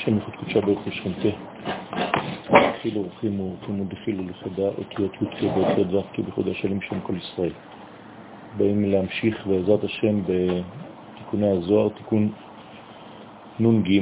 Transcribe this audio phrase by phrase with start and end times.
[0.00, 1.28] השם יחוד קודשה ברוך הוא שכנתה.
[2.78, 7.52] דחילו ורחימו ורחימו דחילו לחדה אותיות י"ק באותיות ו"ק בחוד השלים שם כל ישראל.
[8.56, 12.32] באים להמשיך בעזרת השם בתיקוני הזוהר, תיקון
[13.60, 14.00] נ"ג,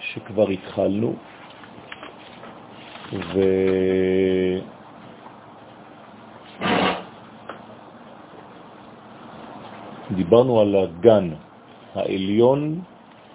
[0.00, 1.14] שכבר התחלנו,
[3.12, 3.40] ו...
[10.16, 11.30] דיברנו על הגן
[11.94, 12.80] העליון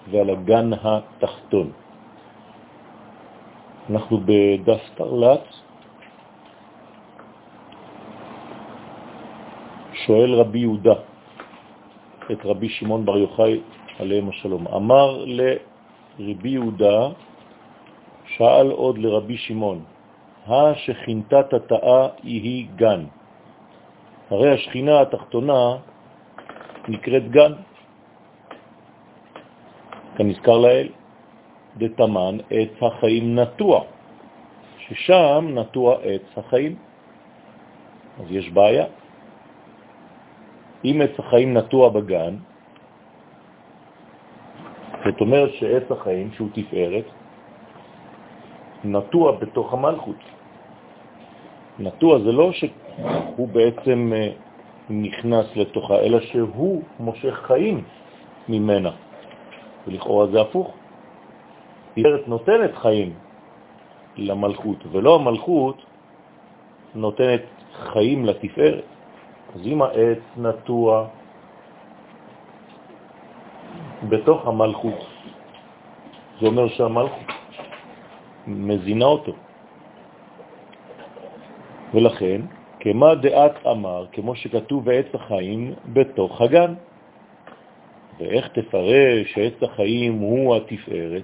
[0.09, 1.71] ועל הגן התחתון.
[3.89, 5.45] אנחנו בדף תרל"ט,
[9.93, 10.93] שואל רבי יהודה
[12.31, 13.61] את רבי שמעון בר יוחאי
[13.99, 14.67] עליהם השלום.
[14.67, 17.09] אמר לרבי יהודה,
[18.25, 19.83] שאל עוד לרבי שמעון,
[20.47, 23.05] השכינתת התאה היא גן.
[24.31, 25.77] הרי השכינה התחתונה
[26.87, 27.53] נקראת גן.
[30.21, 30.87] כנזכר לאל,
[31.77, 33.81] דתמן עץ החיים נטוע,
[34.77, 36.75] ששם נטוע עץ החיים.
[38.19, 38.85] אז יש בעיה.
[40.85, 42.35] אם עץ החיים נטוע בגן,
[45.05, 47.05] זאת אומרת שעץ החיים, שהוא תפארת,
[48.83, 50.21] נטוע בתוך המלכות.
[51.79, 54.29] נטוע זה לא שהוא בעצם אה,
[54.89, 57.83] נכנס לתוכה, אלא שהוא מושך חיים
[58.49, 59.10] ממנה.
[59.87, 60.73] ולכאורה זה הפוך.
[61.93, 63.13] תפארת נותנת חיים
[64.17, 65.85] למלכות, ולא המלכות
[66.95, 67.41] נותנת
[67.73, 68.83] חיים לתפארת.
[69.55, 71.07] אז אם העץ נטוע
[74.09, 74.99] בתוך המלכות,
[76.41, 77.27] זה אומר שהמלכות
[78.47, 79.33] מזינה אותו.
[81.93, 82.41] ולכן,
[82.79, 86.73] כמה דעת אמר, כמו שכתוב בעץ החיים בתוך הגן.
[88.19, 91.23] ואיך תפרש שעץ החיים הוא התפארת?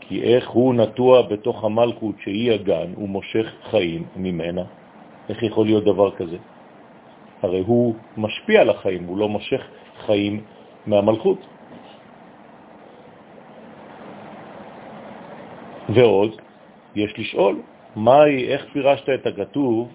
[0.00, 4.62] כי איך הוא נטוע בתוך המלכות שהיא הגן, הוא מושך חיים ממנה.
[5.28, 6.36] איך יכול להיות דבר כזה?
[7.42, 9.62] הרי הוא משפיע על החיים, הוא לא מושך
[10.06, 10.40] חיים
[10.86, 11.46] מהמלכות.
[15.88, 16.40] ועוד,
[16.94, 17.56] יש לשאול,
[17.96, 19.88] מהי, איך פירשת את הכתוב,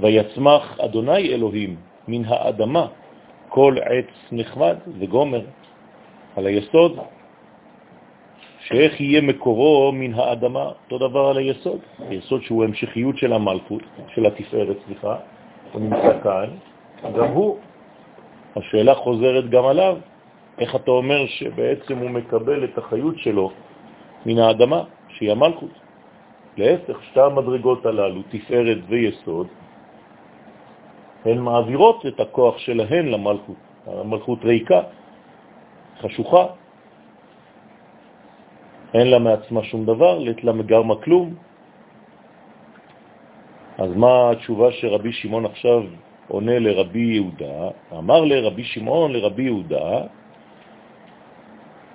[0.00, 1.76] ויצמח אדוני אלוהים
[2.08, 2.86] מן האדמה
[3.56, 5.40] כל עץ נחמד וגומר
[6.36, 6.98] על היסוד,
[8.60, 13.82] שאיך יהיה מקורו מן האדמה, אותו דבר על היסוד, היסוד שהוא המשכיות של המלכות,
[14.14, 15.16] של התפארת, סליחה,
[15.72, 16.48] הוא נמצא כאן,
[17.16, 17.58] גם הוא.
[18.56, 19.96] השאלה חוזרת גם עליו,
[20.58, 23.50] איך אתה אומר שבעצם הוא מקבל את החיות שלו
[24.26, 25.72] מן האדמה, שהיא המלכות.
[26.56, 29.46] להפך, שתי המדרגות הללו, תפארת ויסוד,
[31.26, 33.56] הן מעבירות את הכוח שלהן למלכות.
[33.86, 34.80] המלכות ריקה,
[36.00, 36.44] חשוכה,
[38.94, 41.34] אין לה מעצמה שום דבר, לית לה מגרמה כלום.
[43.78, 45.82] אז מה התשובה שרבי שמעון עכשיו
[46.28, 47.70] עונה לרבי יהודה?
[47.92, 49.90] אמר לרבי שמעון, לרבי יהודה,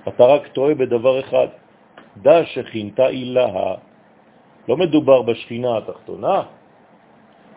[0.08, 1.48] אתה רק טועה בדבר אחד,
[2.18, 3.76] דע שכינתה אילה,
[4.68, 6.61] לא מדובר בשכינה התחתונה,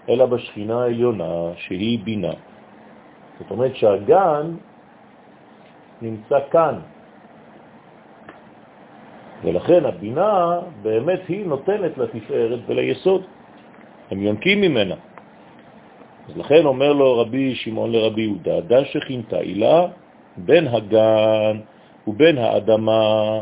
[0.08, 2.32] אלא בשכינה העליונה שהיא בינה.
[3.38, 4.54] זאת אומרת שהגן
[6.02, 6.74] נמצא כאן,
[9.44, 13.22] ולכן הבינה באמת היא נותנת לתפארת וליסוד,
[14.10, 14.94] הם יונקים ממנה.
[16.28, 19.86] אז לכן אומר לו רבי שמעון לרבי יהודה, דן שכינתה אילה
[20.36, 21.60] בין הגן
[22.06, 23.40] ובין האדמה,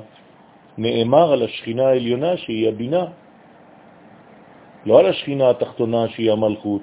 [0.79, 3.05] נאמר על השכינה העליונה שהיא הבינה,
[4.87, 6.83] לא על השכינה התחתונה שהיא המלכות,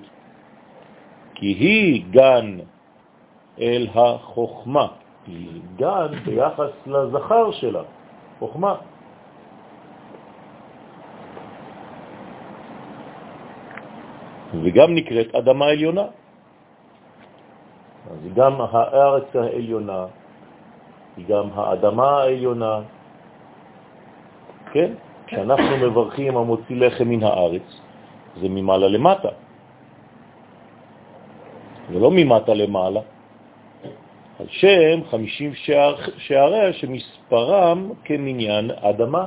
[1.35, 2.57] כי היא גן
[3.59, 4.87] אל החוכמה,
[5.27, 7.83] היא גן ביחס לזכר שלה,
[8.39, 8.75] חוכמה.
[14.63, 16.05] וגם נקראת אדמה עליונה.
[18.11, 20.05] אז גם הארץ העליונה,
[21.17, 22.79] היא גם האדמה העליונה,
[24.71, 24.91] כן?
[25.27, 27.67] כשאנחנו מברכים המוציא לחם מן הארץ,
[28.41, 29.29] זה ממעלה למטה.
[31.93, 33.01] זה לא ממטה למעלה.
[34.39, 39.25] על שם 50 שער, שעריה שמספרם כמניין אדמה.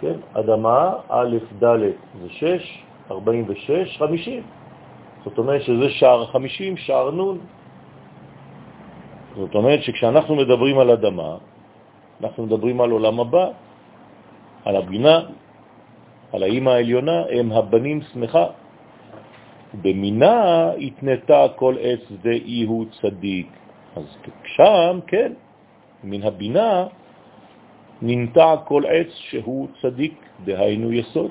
[0.00, 1.78] כן, אדמה, א', ד'
[2.22, 4.42] זה 6, 46, 50.
[5.24, 7.38] זאת אומרת שזה שער 50, שער נון.
[9.36, 11.36] זאת אומרת שכשאנחנו מדברים על אדמה,
[12.22, 13.46] אנחנו מדברים על עולם הבא,
[14.64, 15.20] על הבינה,
[16.32, 18.46] על האמא העליונה, הם הבנים שמחה.
[19.82, 23.48] במינה התנתה כל עץ ואי הוא צדיק.
[23.96, 24.04] אז
[24.44, 25.32] שם, כן,
[26.04, 26.86] מן הבינה
[28.02, 30.14] ננטע כל עץ שהוא צדיק,
[30.44, 31.30] דהיינו יסוד.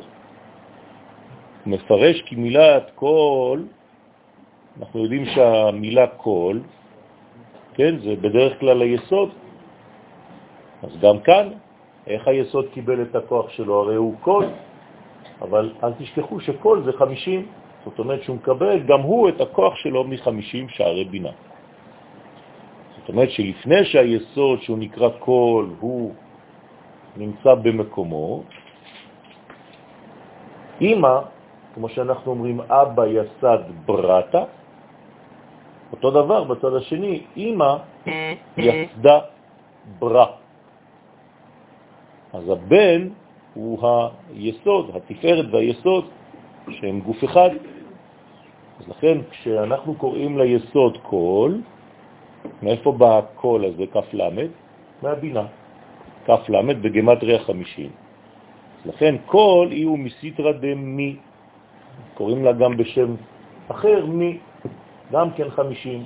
[1.65, 3.59] מפרש כי מילת כל,
[4.79, 6.59] אנחנו יודעים שהמילה כל,
[7.73, 9.29] כן, זה בדרך כלל היסוד.
[10.83, 11.49] אז גם כאן,
[12.07, 13.81] איך היסוד קיבל את הכוח שלו?
[13.81, 14.45] הרי הוא כל,
[15.41, 17.45] אבל אל תשכחו שכל זה 50,
[17.85, 21.31] זאת אומרת שהוא מקבל גם הוא את הכוח שלו מ-50 שערי בינה.
[22.99, 26.13] זאת אומרת שלפני שהיסוד שהוא נקרא כל הוא
[27.17, 28.43] נמצא במקומו,
[30.81, 31.15] אמא,
[31.73, 34.43] כמו שאנחנו אומרים, אבא יסד ברטה,
[35.91, 37.71] אותו דבר בצד השני, אמא
[38.57, 39.19] יסדה
[39.99, 40.25] ברא.
[42.33, 43.09] אז הבן
[43.57, 43.79] הוא
[44.35, 46.05] היסוד, התפארת והיסוד,
[46.69, 47.49] שהם גוף אחד.
[48.79, 51.61] אז לכן כשאנחנו קוראים ליסוד קול,
[52.63, 54.49] מאיפה בא הקול הזה, למד?
[55.03, 55.45] מהבינה.
[56.49, 57.89] למד בגמטריה 50.
[58.85, 61.15] לכן קול איהו מסיטרא דמי,
[62.13, 63.15] קוראים לה גם בשם
[63.67, 64.37] אחר מי,
[65.11, 66.03] גם כן 50.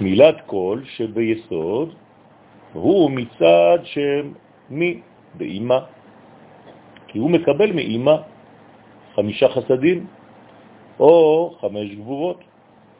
[0.00, 1.94] מילת קול שביסוד
[2.72, 5.00] הוא מצד שם מי
[5.34, 5.78] באימא,
[7.08, 8.16] כי הוא מקבל מאימא
[9.14, 10.06] חמישה חסדים
[11.00, 12.40] או חמש גבורות,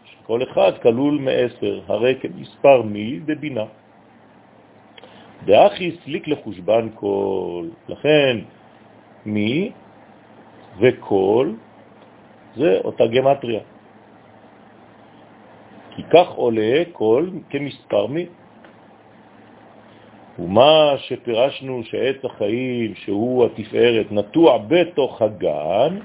[0.04, 3.64] שכל אחד כלול מעשר, הרי כמספר מי בבינה.
[5.44, 8.36] דאחי סליק לחושבן כל, לכן
[9.26, 9.70] מי
[10.78, 11.52] וכל
[12.56, 13.60] זה אותה גמטריה.
[15.96, 18.26] כי כך עולה כל כמספר מי.
[20.38, 25.98] ומה שפירשנו שעץ החיים, שהוא התפארת, נטוע בתוך הגן,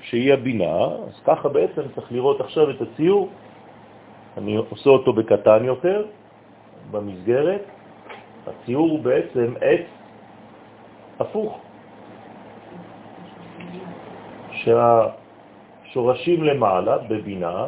[0.00, 3.28] שהיא הבינה, אז ככה בעצם צריך לראות עכשיו את הציור.
[4.38, 6.04] אני עושה אותו בקטן יותר,
[6.90, 7.64] במסגרת.
[8.46, 9.86] הציור הוא בעצם עץ
[11.20, 11.60] הפוך,
[14.52, 17.66] שהשורשים למעלה בבינה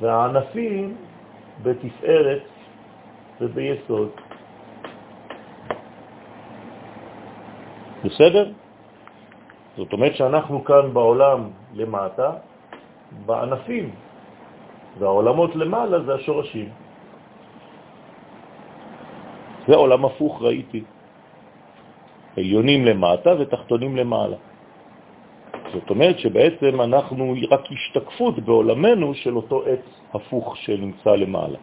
[0.00, 0.96] והענפים
[1.62, 2.42] בתפארת
[3.40, 4.10] וביסוד.
[8.06, 8.52] בסדר?
[9.76, 12.30] זאת אומרת שאנחנו כאן בעולם למטה,
[13.26, 13.90] בענפים,
[14.98, 16.68] והעולמות למעלה זה השורשים.
[19.68, 20.84] זה עולם הפוך ראיתי.
[22.36, 24.36] עליונים למטה ותחתונים למעלה.
[25.72, 31.58] זאת אומרת שבעצם אנחנו רק השתקפות בעולמנו של אותו עץ הפוך שנמצא למעלה.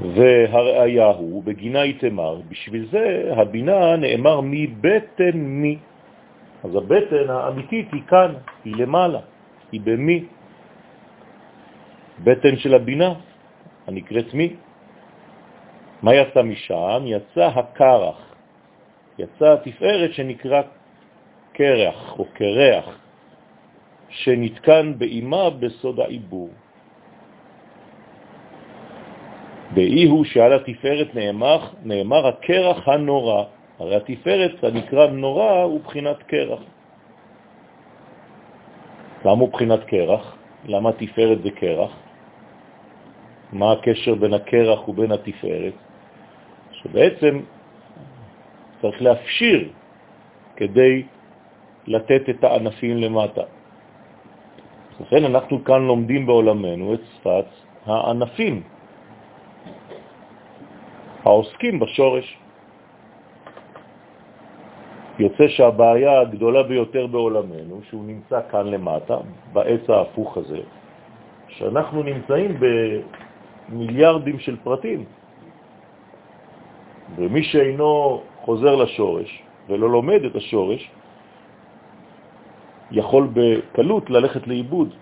[0.00, 5.78] והראיה הוא, בגינה יתמר, בשביל זה הבינה נאמר מבטן מי.
[6.64, 8.34] אז הבטן האמיתית היא כאן,
[8.64, 9.20] היא למעלה,
[9.72, 10.24] היא במי.
[12.24, 13.14] בטן של הבינה,
[13.86, 14.56] הנקראת מי.
[16.02, 17.02] מה יצא משם?
[17.06, 18.34] יצא הקרח,
[19.18, 20.62] יצא התפארת שנקרא
[21.52, 22.86] קרח או קרח,
[24.08, 26.50] שנתקן באימה בסוד העיבור.
[29.74, 33.44] באי הוא שעל התפארת נאמר, נאמר הקרח הנורא,
[33.78, 36.60] הרי התפארת הנקרא נורא הוא בחינת קרח.
[39.24, 40.36] למה הוא בחינת קרח?
[40.64, 41.90] למה תפארת זה קרח?
[43.52, 45.74] מה הקשר בין הקרח ובין התפארת?
[46.72, 47.40] שבעצם
[48.82, 49.68] צריך להפשיר
[50.56, 51.02] כדי
[51.86, 53.42] לתת את הענפים למטה.
[55.00, 57.46] לכן אנחנו כאן לומדים בעולמנו את שפת
[57.86, 58.62] הענפים,
[61.24, 62.38] העוסקים בשורש.
[65.18, 69.16] יוצא שהבעיה הגדולה ביותר בעולמנו, שהוא נמצא כאן למטה,
[69.52, 70.60] בעץ ההפוך הזה,
[71.48, 72.50] שאנחנו נמצאים
[73.68, 75.04] במיליארדים של פרטים,
[77.16, 80.90] ומי שאינו חוזר לשורש ולא לומד את השורש,
[82.90, 84.94] יכול בקלות ללכת לאיבוד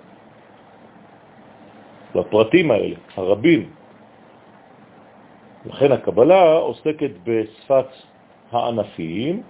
[2.15, 3.80] בפרטים האלה, הרבים.
[5.67, 7.87] לכן הקבלה עוסקת בשפת
[8.53, 9.43] הענפים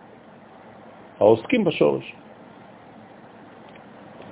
[1.20, 2.14] העוסקים בשורש.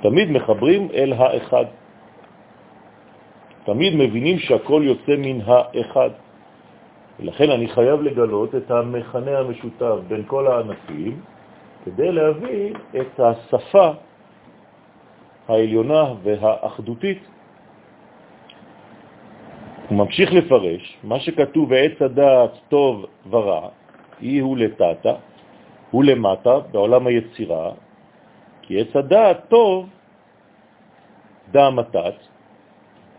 [0.02, 1.64] תמיד מחברים אל האחד.
[3.64, 6.10] תמיד מבינים שהכל יוצא מן האחד.
[7.20, 11.20] ולכן אני חייב לגלות את המכנה המשותף בין כל הענפים,
[11.84, 13.90] כדי להביא את השפה
[15.48, 17.37] העליונה והאחדותית.
[19.88, 23.68] הוא ממשיך לפרש, מה שכתוב בעץ הדעת טוב ורע,
[24.20, 25.14] היא הוא לטאטה,
[25.90, 27.70] הוא למטה בעולם היצירה,
[28.62, 29.88] כי עץ הדעת טוב,
[31.50, 32.14] דה מתת,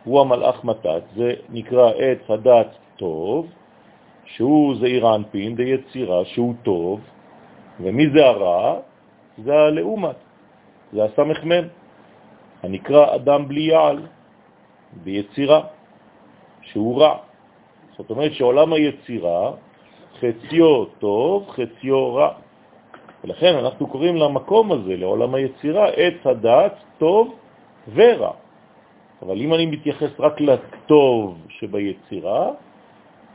[0.04, 3.48] הוא המלאך מתת, זה נקרא עץ הדעת טוב,
[4.26, 7.02] שהוא זעיר אנפין דיצירה, שהוא טוב,
[7.80, 8.80] ומי זה הרע?
[9.38, 10.16] זה הלאומת,
[10.94, 11.66] זה הסמ"ם,
[12.64, 14.06] הנקרא אדם בלי יעל,
[15.04, 15.62] ביצירה,
[16.72, 17.18] שהוא רע.
[17.98, 19.52] זאת אומרת שעולם היצירה,
[20.20, 22.32] חציו טוב, חציו רע.
[23.24, 27.36] ולכן אנחנו קוראים למקום הזה, לעולם היצירה, עץ הדעת טוב
[27.94, 28.32] ורע.
[29.22, 32.50] אבל אם אני מתייחס רק לטוב שביצירה,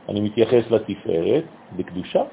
[0.09, 1.43] אני מתייחס לתפארת
[1.75, 2.23] בקדושה.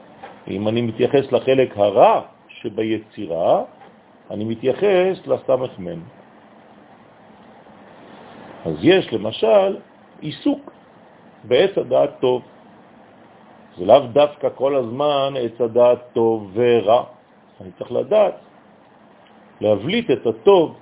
[0.48, 3.62] אם אני מתייחס לחלק הרע שביצירה,
[4.30, 6.00] אני מתייחס לסמ"ם.
[8.64, 9.76] אז יש למשל
[10.20, 10.70] עיסוק
[11.44, 12.42] בעץ הדעת טוב.
[13.78, 17.04] זה לאו דווקא כל הזמן עץ הדעת טוב ורע.
[17.60, 18.34] אני צריך לדעת
[19.60, 20.76] להבליט את הטוב.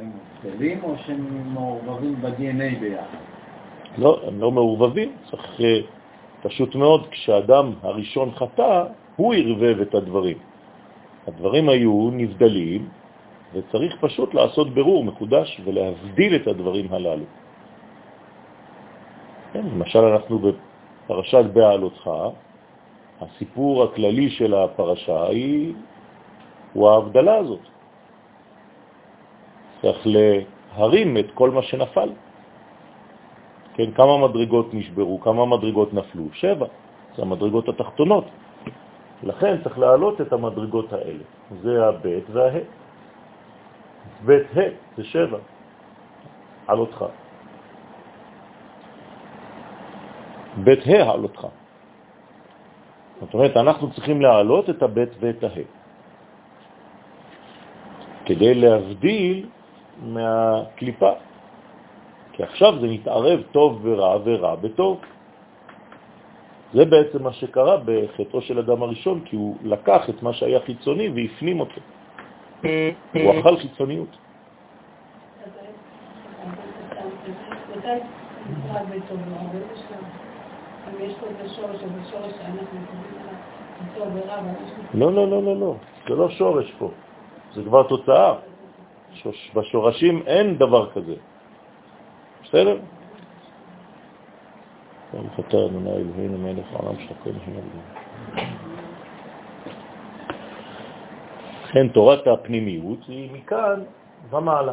[0.00, 3.18] הם מובטלים או שהם מעורבבים ב-DNA ביחד?
[3.98, 5.16] לא, הם לא מעורבבים.
[5.30, 5.80] צריך אה,
[6.42, 8.84] פשוט מאוד, כשאדם הראשון חטא,
[9.16, 10.38] הוא ערבב את הדברים.
[11.26, 12.88] הדברים היו נבדלים,
[13.52, 17.24] וצריך פשוט לעשות ברור מחודש ולהבדיל את הדברים הללו.
[19.52, 22.10] כן, למשל אנחנו בפרשת בעלותך,
[23.20, 25.74] הסיפור הכללי של הפרשה היא,
[26.72, 27.60] הוא ההבדלה הזאת.
[29.82, 32.10] צריך להרים את כל מה שנפל.
[33.74, 36.24] כן, כמה מדרגות נשברו, כמה מדרגות נפלו?
[36.32, 36.66] שבע,
[37.16, 38.24] זה המדרגות התחתונות.
[39.22, 41.24] לכן צריך להעלות את המדרגות האלה.
[41.62, 42.60] זה הבית והה.
[44.24, 44.60] בית ה'
[44.96, 45.38] זה שבע,
[46.66, 47.04] על אותך.
[50.56, 51.46] בית ה' על אותך.
[53.20, 55.48] זאת אומרת, אנחנו צריכים להעלות את הבית ואת ה'
[58.24, 59.46] כדי להבדיל
[60.02, 61.12] מהקליפה.
[62.32, 65.00] כי עכשיו זה מתערב טוב ורע ורע בטוב.
[66.74, 71.08] זה בעצם מה שקרה בחטאו של אדם הראשון, כי הוא לקח את מה שהיה חיצוני
[71.08, 71.80] והפנים אותו.
[73.14, 74.16] הוא אכל חיצוניות.
[84.94, 85.74] לא, לא, לא, לא, לא,
[86.08, 86.90] זה לא שורש פה,
[87.54, 88.34] זה כבר תוצאה.
[89.54, 91.14] בשורשים אין דבר כזה.
[92.44, 92.78] בסדר?
[95.12, 97.60] ברוך אתה אדוני אלוהינו מלך העולם שהכל נשמע
[101.64, 103.82] לכן תורת הפנימיות היא מכאן
[104.30, 104.72] ומעלה,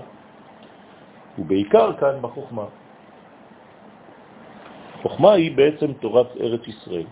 [1.39, 2.65] ובעיקר כאן בחוכמה.
[5.03, 7.05] חוכמה היא בעצם תורת ארץ ישראל.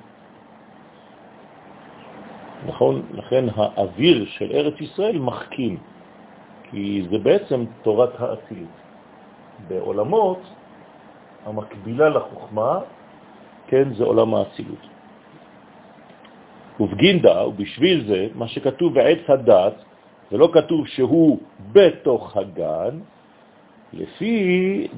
[2.66, 3.02] נכון?
[3.14, 5.78] לכן האוויר של ארץ ישראל מחכים,
[6.70, 8.78] כי זה בעצם תורת האצילות.
[9.68, 10.40] בעולמות
[11.46, 12.80] המקבילה לחוכמה,
[13.68, 14.84] כן, זה עולם האצילות.
[16.80, 19.74] ובגינדה, ובשביל זה, מה שכתוב בעץ הדת,
[20.32, 21.40] ולא כתוב שהוא
[21.72, 23.00] בתוך הגן,
[23.94, 24.36] לפי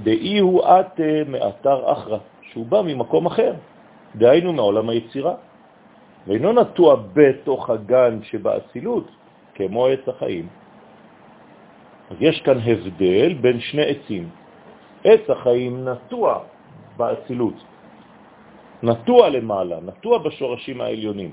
[0.03, 2.17] דאי הוא את מאתר אחרא,
[2.53, 3.53] שהוא בא ממקום אחר,
[4.15, 5.35] דהיינו מעולם היצירה,
[6.27, 9.07] ואינו נטוע בתוך הגן שבאצילות,
[9.55, 10.47] כמו עץ החיים.
[12.11, 14.29] אז יש כאן הבדל בין שני עצים.
[15.03, 16.39] עץ החיים נטוע
[16.97, 17.57] באצילות,
[18.83, 21.31] נטוע למעלה, נטוע בשורשים העליונים.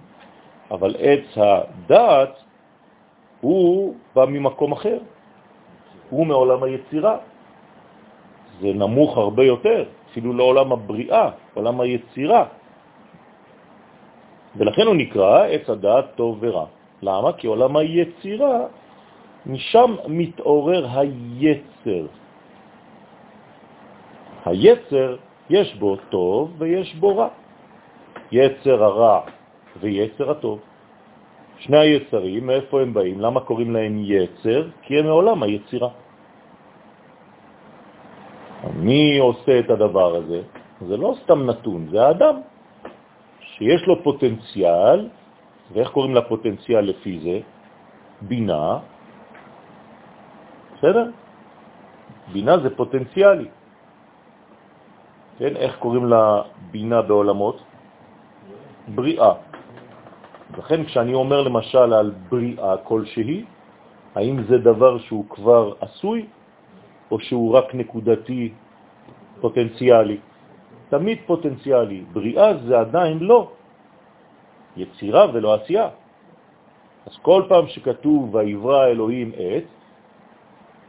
[0.70, 2.34] אבל עץ הדעת
[3.40, 4.98] הוא בא ממקום אחר,
[6.10, 7.16] הוא מעולם היצירה.
[8.60, 12.44] זה נמוך הרבה יותר, אפילו לעולם הבריאה, עולם היצירה.
[14.56, 16.66] ולכן הוא נקרא עץ הדעת טוב ורע.
[17.02, 17.32] למה?
[17.32, 18.58] כי עולם היצירה,
[19.46, 22.06] משם מתעורר היצר.
[24.44, 25.16] היצר,
[25.50, 27.28] יש בו טוב ויש בו רע.
[28.32, 29.20] יצר הרע
[29.80, 30.58] ויצר הטוב.
[31.58, 33.20] שני היצרים, מאיפה הם באים?
[33.20, 34.68] למה קוראים להם יצר?
[34.82, 35.88] כי הם מעולם היצירה.
[38.74, 40.40] מי עושה את הדבר הזה?
[40.88, 42.34] זה לא סתם נתון, זה האדם,
[43.40, 45.08] שיש לו פוטנציאל,
[45.72, 47.36] ואיך קוראים לפוטנציאל לפי זה?
[48.22, 48.78] בינה,
[50.76, 51.10] בסדר?
[52.32, 53.48] בינה זה פוטנציאלי.
[55.38, 57.56] כן, איך קוראים לבינה בעולמות?
[58.94, 59.32] בריאה.
[60.58, 63.44] לכן כשאני אומר למשל על בריאה כלשהי,
[64.14, 66.26] האם זה דבר שהוא כבר עשוי,
[67.10, 68.52] או שהוא רק נקודתי
[69.40, 70.18] פוטנציאלי?
[70.88, 72.04] תמיד פוטנציאלי.
[72.12, 73.50] בריאה זה עדיין לא
[74.76, 75.88] יצירה ולא עשייה.
[77.06, 79.64] אז כל פעם שכתוב ויברא אלוהים עץ,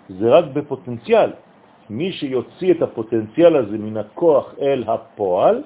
[0.10, 1.32] זה רק בפוטנציאל.
[1.90, 5.64] מי שיוציא את הפוטנציאל הזה מן הכוח אל הפועל,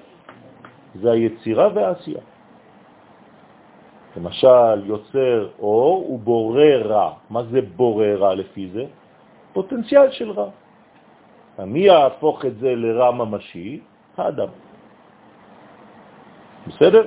[0.95, 2.21] זה היצירה והעשייה.
[4.17, 7.13] למשל, יוצר אור ובורא רע.
[7.29, 8.85] מה זה בורא רע לפי זה?
[9.55, 10.49] פוטנציאל של רע.
[11.63, 13.79] מי יהפוך את זה לרע ממשי?
[14.17, 14.51] האדם.
[16.67, 17.03] בסדר?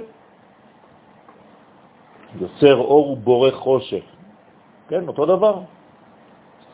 [2.40, 4.04] יוצר אור ובורא חושך.
[4.88, 5.60] כן, אותו דבר.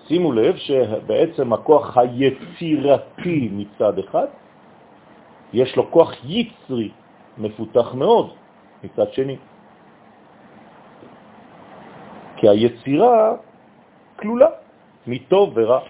[0.06, 4.26] שימו לב שבעצם הכוח היצירתי מצד אחד,
[5.52, 6.90] יש לו כוח יצרי
[7.38, 8.34] מפותח מאוד
[8.84, 9.36] מצד שני.
[12.36, 13.34] כי היצירה
[14.16, 14.63] כלולה
[15.06, 15.80] מטוב ורע.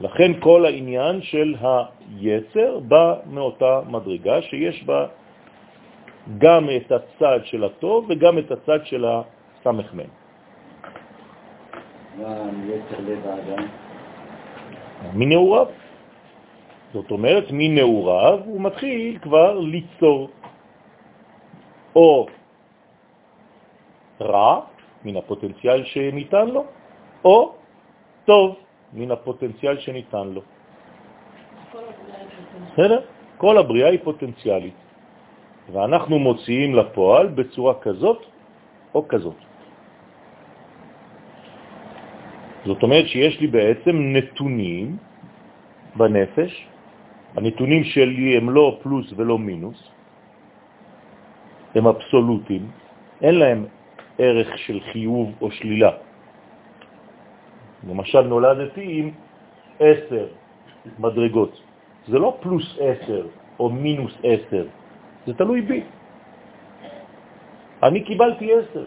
[0.00, 5.06] לכן כל העניין של היצר בא מאותה מדרגה שיש בה
[6.38, 10.08] גם את הצד של הטוב וגם את הצד של הסמ"ם.
[12.18, 13.66] יצר לב האדם?
[15.14, 15.66] מנעוריו.
[16.92, 20.30] זאת אומרת, מנעוריו הוא מתחיל כבר ליצור
[21.96, 22.26] או
[24.20, 24.60] רע
[25.04, 26.64] מן הפוטנציאל שניתן לו,
[27.24, 27.52] או
[28.24, 28.56] טוב
[28.92, 30.42] מן הפוטנציאל שניתן לו.
[32.72, 33.00] בסדר?
[33.36, 34.74] כל הבריאה היא פוטנציאלית,
[35.72, 38.20] ואנחנו מוציאים לפועל בצורה כזאת
[38.94, 39.40] או כזאת.
[42.64, 44.96] זאת אומרת שיש לי בעצם נתונים
[45.96, 46.52] בנפש,
[47.36, 49.80] הנתונים שלי הם לא פלוס ולא מינוס,
[51.74, 52.64] הם אבסולוטים,
[53.22, 53.60] אין להם
[54.18, 55.90] ערך של חיוב או שלילה.
[57.88, 59.10] למשל נולדתי עם
[59.80, 60.26] עשר
[60.98, 61.60] מדרגות.
[62.08, 63.26] זה לא פלוס עשר
[63.60, 64.64] או מינוס עשר,
[65.26, 65.82] זה תלוי בי.
[67.82, 68.84] אני קיבלתי עשר.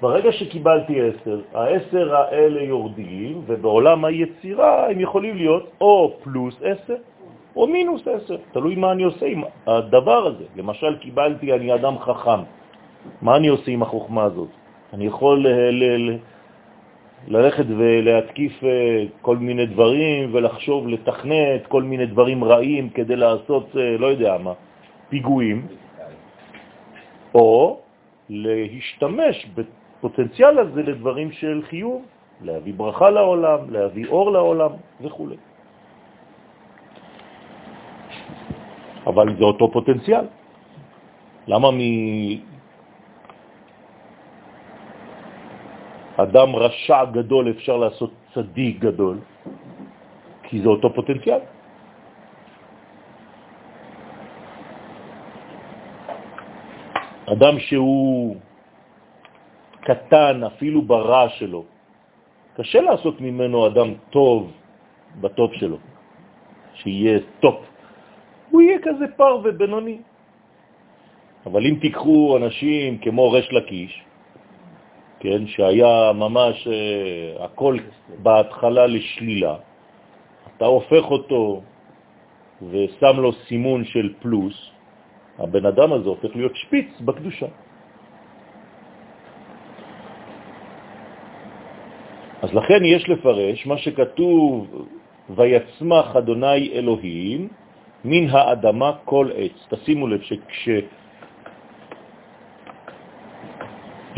[0.00, 6.96] ברגע שקיבלתי עשר, העשר האלה יורדים, ובעולם היצירה הם יכולים להיות או פלוס עשר
[7.56, 10.44] או מינוס עשר, תלוי מה אני עושה עם הדבר הזה.
[10.56, 12.40] למשל, קיבלתי, אני אדם חכם,
[13.22, 14.48] מה אני עושה עם החוכמה הזאת?
[14.92, 15.46] אני יכול
[17.28, 23.96] ללכת ולהתקיף אה, כל מיני דברים ולחשוב, לתכנת כל מיני דברים רעים כדי לעשות, אה,
[23.98, 24.52] לא יודע מה,
[25.08, 25.66] פיגועים,
[27.34, 27.80] או
[28.30, 32.02] להשתמש בפוטנציאל הזה לדברים של חיוב,
[32.42, 35.28] להביא ברכה לעולם, להביא אור לעולם וכו'.
[39.06, 40.24] אבל זה אותו פוטנציאל.
[41.46, 41.70] למה
[46.22, 49.18] אדם רשע גדול אפשר לעשות צדיק גדול,
[50.42, 51.40] כי זה אותו פוטנציאל.
[57.32, 58.36] אדם שהוא
[59.80, 61.64] קטן אפילו ברע שלו,
[62.56, 64.52] קשה לעשות ממנו אדם טוב
[65.20, 65.78] בטוב שלו,
[66.74, 67.58] שיהיה top.
[68.50, 69.98] הוא יהיה כזה פרווה בינוני.
[71.46, 74.09] אבל אם תיקחו אנשים כמו רש לקיש,
[75.20, 77.76] כן, שהיה ממש אה, הכל
[78.22, 79.54] בהתחלה לשלילה,
[80.56, 81.62] אתה הופך אותו
[82.70, 84.56] ושם לו סימון של פלוס,
[85.38, 87.46] הבן אדם הזה הופך להיות שפיץ בקדושה.
[92.42, 94.86] אז לכן יש לפרש מה שכתוב,
[95.30, 97.48] ויצמח אדוני אלוהים
[98.04, 99.56] מן האדמה כל עץ.
[99.68, 100.68] תשימו לב שכש...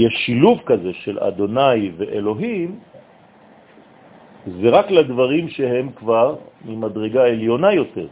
[0.02, 2.70] יש שילוב כזה של אדוני ואלוהים,
[4.46, 8.08] זה רק לדברים שהם כבר ממדרגה עליונה יותר.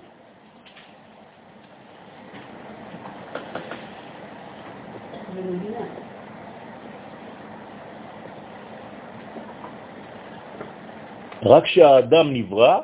[11.42, 12.78] רק כשהאדם נברא,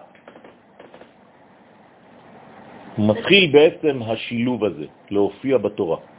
[2.98, 6.15] מתחיל בעצם השילוב הזה להופיע בתורה.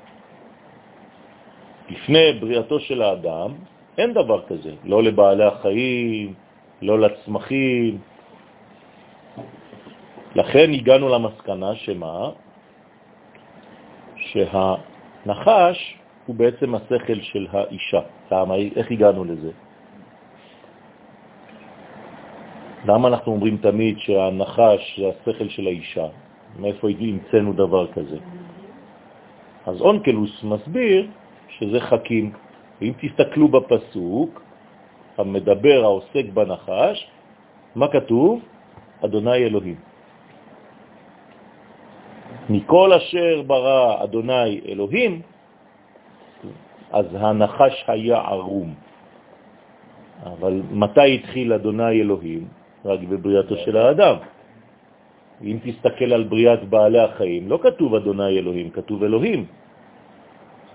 [1.89, 3.51] לפני בריאתו של האדם
[3.97, 6.33] אין דבר כזה, לא לבעלי החיים,
[6.81, 7.97] לא לצמחים.
[10.35, 12.29] לכן הגענו למסקנה שמה?
[14.15, 15.79] שהנחש
[16.25, 18.01] הוא בעצם השכל של האישה.
[18.31, 18.55] למה?
[18.75, 19.51] איך הגענו לזה?
[22.85, 26.07] למה אנחנו אומרים תמיד שהנחש זה השכל של האישה?
[26.59, 28.17] מאיפה המצאנו דבר כזה?
[29.65, 31.07] אז אונקלוס מסביר
[31.59, 32.31] שזה חכים.
[32.81, 34.41] ואם תסתכלו בפסוק,
[35.17, 36.97] המדבר, העוסק בנחש,
[37.75, 38.41] מה כתוב?
[39.05, 39.75] אדוני אלוהים.
[42.49, 45.21] מכל אשר ברא אדוני אלוהים,
[46.91, 48.73] אז הנחש היה ערום.
[50.25, 52.47] אבל מתי התחיל אדוני אלוהים?
[52.85, 54.15] רק בבריאתו של האדם.
[55.43, 59.45] אם תסתכל על בריאת בעלי החיים, לא כתוב אדוני אלוהים, כתוב אלוהים.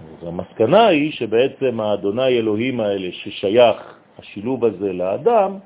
[0.03, 3.77] אז המסקנה היא שבעצם האדוני אלוהים האלה ששייך
[4.19, 5.59] השילוב הזה לאדם,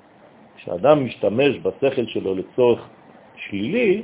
[0.57, 2.88] כשאדם משתמש בשכל שלו לצורך
[3.37, 4.03] שלילי,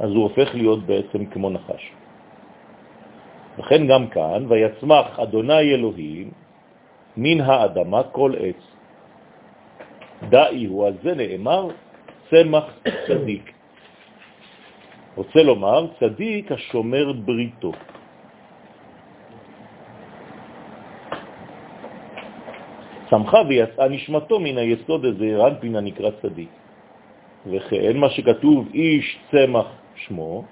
[0.00, 1.92] אז הוא הופך להיות בעצם כמו נחש.
[3.58, 6.30] לכן גם כאן, ויצמח אדוני אלוהים
[7.16, 8.62] מן האדמה כל עץ.
[10.28, 11.68] דאי הוא, על זה נאמר
[12.30, 12.64] צמח
[13.06, 13.52] צדיק.
[15.16, 17.72] רוצה לומר, צדיק השומר בריתו.
[23.14, 26.48] צמחה ויצאה נשמתו מן היסוד הזה, רנפין הנקרא צדיק.
[27.46, 30.44] וכן מה שכתוב איש צמח שמו,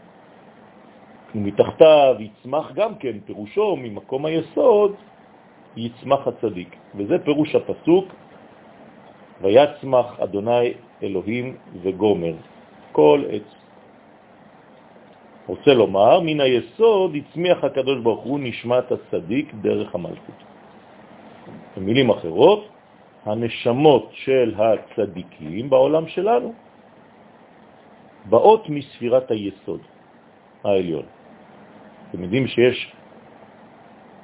[1.34, 4.94] ומתחתיו יצמח גם כן, פירושו ממקום היסוד
[5.76, 6.76] יצמח הצדיק.
[6.94, 8.06] וזה פירוש הפסוק,
[9.42, 10.72] ויצמח אדוני
[11.02, 12.34] אלוהים וגומר,
[12.92, 13.48] כל עץ.
[15.46, 20.51] רוצה לומר, מן היסוד הצמיח הקדוש ברוך הוא נשמת הצדיק דרך המלכות.
[21.76, 22.68] במילים אחרות,
[23.24, 26.52] הנשמות של הצדיקים בעולם שלנו
[28.26, 29.80] באות מספירת היסוד
[30.64, 31.06] העליון.
[32.10, 32.92] אתם יודעים שיש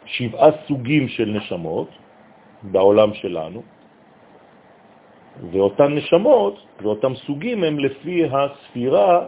[0.05, 1.89] שבעה סוגים של נשמות
[2.63, 3.63] בעולם שלנו,
[5.51, 9.27] ואותן נשמות ואותם סוגים הם לפי הספירה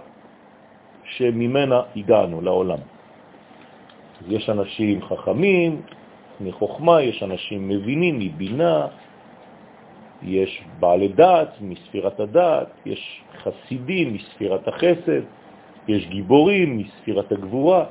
[1.05, 2.79] שממנה הגענו לעולם.
[4.29, 5.83] יש אנשים חכמים
[6.40, 8.87] מחוכמה, יש אנשים מבינים מבינה,
[10.22, 15.22] יש בעלי דעת מספירת הדעת, יש חסידים מספירת החסד,
[15.88, 17.85] יש גיבורים מספירת הגבורה,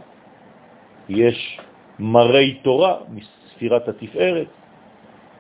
[1.10, 1.60] יש
[2.00, 4.48] מראי תורה מספירת התפארת,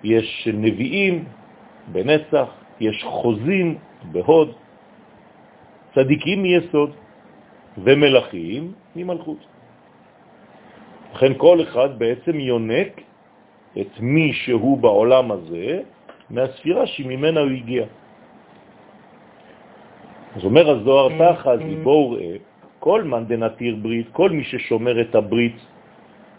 [0.04, 1.26] יש נביאים
[1.91, 3.78] בנצח, יש חוזים
[4.12, 4.54] בהוד,
[5.95, 6.91] צדיקים מיסוד
[7.78, 9.59] ומלאכים ממלכות.
[11.13, 13.02] לכן כל אחד בעצם יונק
[13.82, 15.82] את מי שהוא בעולם הזה
[16.30, 17.86] מהספירה שממנה הוא הגיע.
[20.36, 22.36] אז אומר הזוהר תחת, בואו ראה,
[22.80, 25.58] כל מן דנתיר ברית, כל מי ששומר את הברית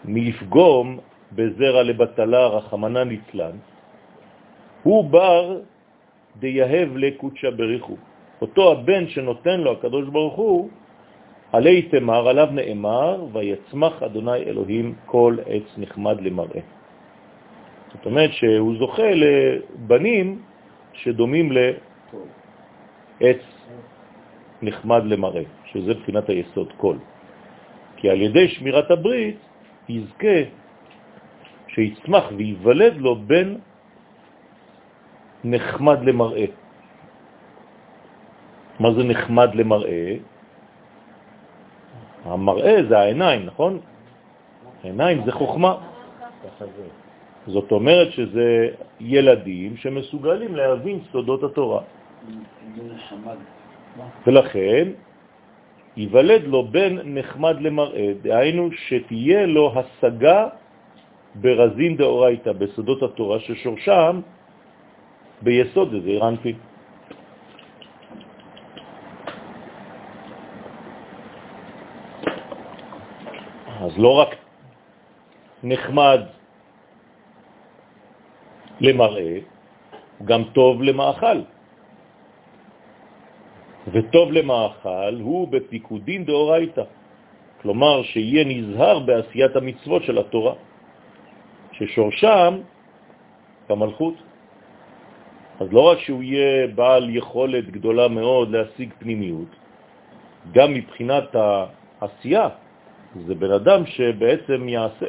[0.05, 0.97] מלפגום
[1.31, 3.55] בזרע לבטלה, רחמנה נצלן,
[4.83, 5.59] הוא בר
[6.39, 7.95] דייהב לקודשה בריחו.
[8.41, 10.69] אותו הבן שנותן לו הקדוש ברוך הוא,
[11.51, 16.61] עלי תמר, עליו נאמר, ויצמח אדוני אלוהים כל עץ נחמד למראה.
[17.91, 20.41] זאת אומרת שהוא זוכה לבנים
[20.93, 23.43] שדומים לעץ
[24.61, 26.95] נחמד למראה, שזה בחינת היסוד כל.
[27.97, 29.37] כי על ידי שמירת הברית
[29.89, 30.37] יזכה
[31.67, 33.55] שיצמח ויוולד לו בן
[35.43, 36.45] נחמד למראה.
[38.79, 40.30] מה זה נחמד למראה?
[42.25, 43.79] המראה זה העיניים, נכון?
[44.83, 45.75] העיניים זה חוכמה.
[47.47, 48.67] זאת אומרת שזה
[48.99, 51.81] ילדים שמסוגלים להבין סודות התורה.
[54.27, 54.87] ולכן
[55.97, 60.47] ייוולד לו בן נחמד למראה, דהיינו שתהיה לו השגה
[61.35, 64.21] ברזין דאורייתא, בסודות התורה, ששורשם
[65.41, 66.53] ביסוד הזה, רנפי.
[73.81, 74.35] אז לא רק
[75.63, 76.19] נחמד
[78.81, 79.37] למראה,
[80.25, 81.39] גם טוב למאכל.
[83.93, 86.83] וטוב למאכל הוא בפיקודין דאורייתא.
[87.61, 90.53] כלומר, שיהיה נזהר בעשיית המצוות של התורה,
[91.71, 92.51] ששורשם
[93.69, 94.15] במלכות.
[95.61, 99.51] אז לא רק שהוא יהיה בעל יכולת גדולה מאוד להשיג פנימיות,
[100.57, 102.49] גם מבחינת העשייה,
[103.15, 105.05] זה בן אדם שבעצם יעשה,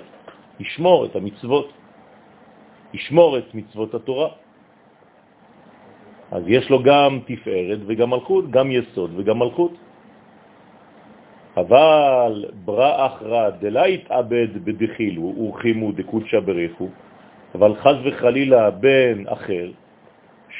[0.60, 1.72] ישמור את המצוות.
[2.94, 4.28] ישמור את מצוות התורה.
[6.32, 9.72] אז יש לו גם תפארת וגם מלכות, גם יסוד וגם מלכות.
[11.56, 16.88] אבל ברא אחרא דלה יתאבד בדחילו ורחימו דקודשא בריחו,
[17.54, 19.70] אבל חז וחלילה בן אחר,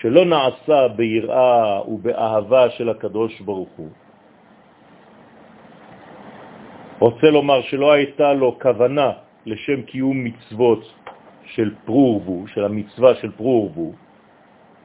[0.01, 3.89] שלא נעשה ביראה ובאהבה של הקדוש ברוך הוא,
[7.03, 9.11] רוצה לומר שלא הייתה לו כוונה
[9.47, 10.83] לשם קיום מצוות
[11.45, 13.93] של פרורבו, של המצווה של פרורבו,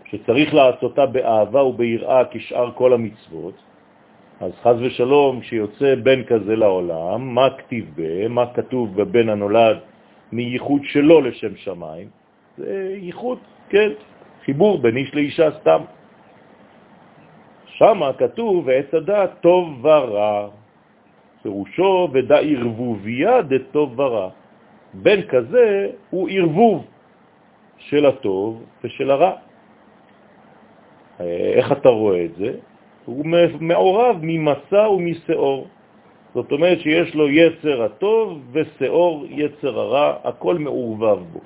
[0.06, 3.54] שצריך לעשותה באהבה וביראה כשאר כל המצוות,
[4.42, 9.78] אז חז ושלום, כשיוצא בן כזה לעולם, מה כתיב בה, מה כתוב בבן הנולד
[10.32, 12.08] מייחוד שלו לשם שמיים?
[12.58, 13.38] זה ייחוד,
[13.70, 13.90] כן,
[14.46, 15.82] חיבור בין איש לאישה סתם.
[17.78, 20.50] שם כתוב, ועץ הדעת טוב ורע.
[21.48, 24.30] פירושו ודא ערבוביה דטוב ורע.
[24.94, 26.86] בן כזה הוא ערבוב
[27.78, 29.32] של הטוב ושל הרע.
[31.56, 32.52] איך אתה רואה את זה?
[33.06, 33.26] הוא
[33.60, 35.68] מעורב ממסע ומסאור.
[36.36, 41.40] זאת אומרת שיש לו יצר הטוב ושאור יצר הרע, הכל מעורבב בו.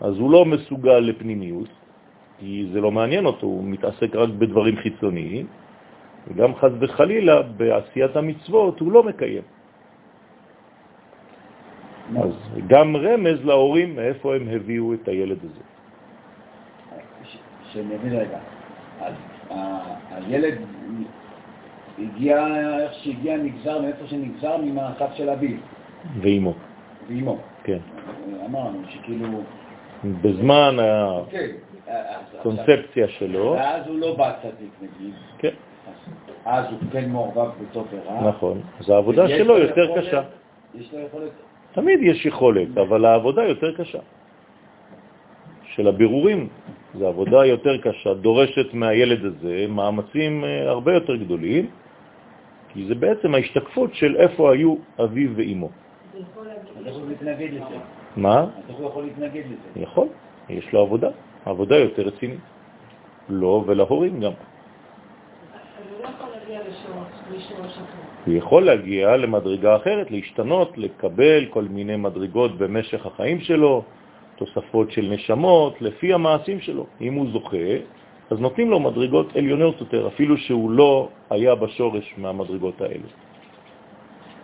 [0.00, 1.68] אז הוא לא מסוגל לפנימיות,
[2.38, 5.46] כי זה לא מעניין אותו, הוא מתעסק רק בדברים חיצוניים,
[6.28, 9.42] וגם חז וחלילה בעשיית המצוות הוא לא מקיים.
[12.16, 12.32] אז
[12.66, 15.60] גם רמז להורים מאיפה הם הביאו את הילד הזה.
[17.72, 18.38] שנבין רגע,
[20.10, 20.54] הילד
[21.98, 22.46] הגיע,
[22.80, 25.56] איך שהגיע נגזר, מאיפה שנגזר, ממעשיו של אביו.
[26.20, 26.54] ואימו.
[27.08, 27.38] ואימו.
[27.64, 27.78] כן.
[28.46, 29.28] אמרנו שכאילו...
[30.04, 30.76] בזמן
[31.30, 31.46] כן.
[32.38, 33.52] הקונספציה שלו.
[33.52, 35.14] ואז הוא לא בא צדיק נגיד.
[35.38, 35.54] כן.
[36.44, 38.28] אז הוא כן מעורבב בטוב ורע.
[38.28, 38.60] נכון.
[38.80, 40.22] אז העבודה שלו יותר קשה.
[40.74, 41.30] יש לו יכולת...
[41.72, 43.98] תמיד יש יכולת, אבל העבודה יותר קשה.
[45.74, 46.48] של הבירורים,
[46.94, 51.70] זו עבודה יותר קשה, דורשת מהילד הזה מאמצים אה, הרבה יותר גדולים,
[52.68, 55.68] כי זה בעצם ההשתקפות של איפה היו אביו ואימו.
[58.16, 58.38] מה?
[58.40, 59.82] אז הוא יכול להתנגד לזה?
[59.82, 60.08] יכול,
[60.48, 61.08] יש לו עבודה,
[61.44, 62.40] עבודה יותר רצינית.
[63.30, 64.32] לו ולהורים גם.
[68.26, 73.82] הוא יכול להגיע למדרגה אחרת, להשתנות, לקבל כל מיני מדרגות במשך החיים שלו,
[74.36, 76.86] תוספות של נשמות, לפי המעשים שלו.
[77.00, 77.76] אם הוא זוכה,
[78.30, 83.08] אז נותנים לו מדרגות עליונות יותר, אפילו שהוא לא היה בשורש מהמדרגות האלה.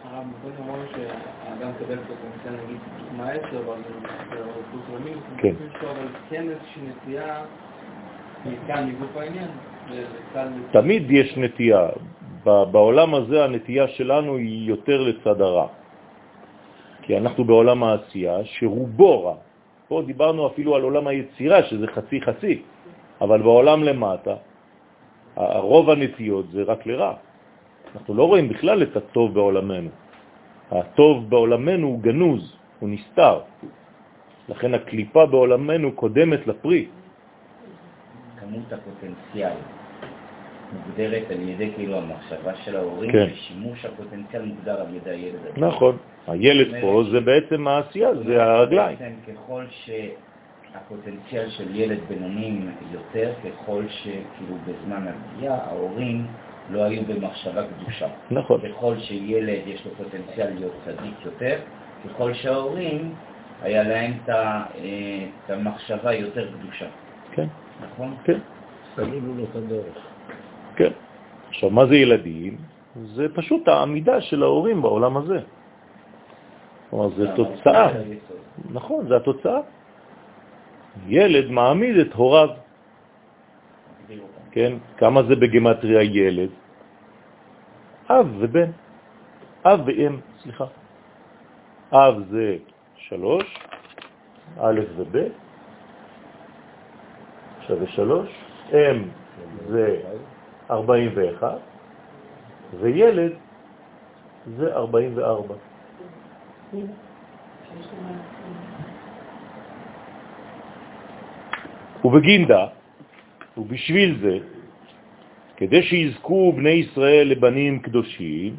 [0.05, 2.81] הרב, קודם אמרנו שהאדם מקבל פוטנציאל, נגיד,
[3.17, 3.77] מהעשר, אבל
[4.31, 5.55] זה זרמים, כן.
[5.81, 7.45] אבל כן איזושהי נטייה,
[8.67, 9.49] כאן מגוף העניין,
[10.71, 11.89] תמיד יש נטייה.
[12.45, 15.67] בעולם הזה הנטייה שלנו היא יותר לצד הרע.
[17.03, 19.35] כי אנחנו בעולם העשייה שרובו רע.
[19.89, 22.63] פה דיברנו אפילו על עולם היצירה, שזה חצי חצי,
[23.21, 24.35] אבל בעולם למטה,
[25.57, 27.15] רוב הנטיות זה רק לרע.
[27.95, 29.91] אנחנו לא רואים בכלל את הטוב בעולמנו.
[30.71, 32.43] הטוב בעולמנו הוא גנוז,
[32.81, 33.41] הוא נסתר.
[34.49, 36.87] לכן הקליפה בעולמנו קודמת לפרי.
[38.47, 39.57] כמות הפוטנציאל
[40.73, 43.27] מוגדרת על ידי כאילו המחשבה של ההורים, כן.
[43.33, 45.41] ושימוש הפוטנציאל מוגדר על ידי הילד.
[45.57, 45.97] נכון.
[46.27, 48.99] הילד פה זה בעצם העשייה, זה הרגליים.
[48.99, 52.59] בעצם ככל שהפוטנציאל של ילד בינוני
[52.93, 56.27] יותר, ככל שכאילו בזמן הפגיעה ההורים
[56.71, 58.09] לא היו במחשבה קדושה.
[58.31, 58.61] נכון.
[58.61, 61.59] ככל שילד יש לו פוטנציאל להיות צדיק יותר,
[62.05, 63.15] ככל שההורים
[63.63, 64.65] היה להם את אה,
[65.45, 66.87] את המחשבה יותר קדושה.
[67.33, 67.47] כן,
[67.81, 68.17] נכון?
[68.25, 68.39] כן,
[68.97, 69.97] סללו לו את הדרך.
[70.77, 70.93] כן.
[71.49, 72.57] עכשיו, מה זה ילדים?
[73.15, 75.41] זה פשוט העמידה של ההורים בעולם הזה.
[76.91, 77.89] כלומר, זה תוצאה.
[78.73, 79.61] נכון, זה התוצאה.
[81.07, 82.49] ילד מעמיד את הוריו.
[84.51, 84.73] כן?
[84.97, 86.51] כמה זה בגמטריה ילד?
[88.11, 88.71] אב ובן.
[89.67, 90.67] אב ואם, סליחה.
[91.93, 92.57] אב זה
[92.97, 93.47] שלוש,
[94.61, 95.17] א' וב',
[97.67, 98.29] שווה שלוש,
[98.73, 99.03] אם
[99.69, 100.01] זה
[100.71, 101.59] 41,
[102.81, 103.33] וילד
[104.57, 105.55] זה 44.
[112.05, 112.67] ובגינדה,
[113.57, 114.39] ובשביל זה,
[115.57, 118.55] כדי שיזכו בני ישראל לבנים קדושים,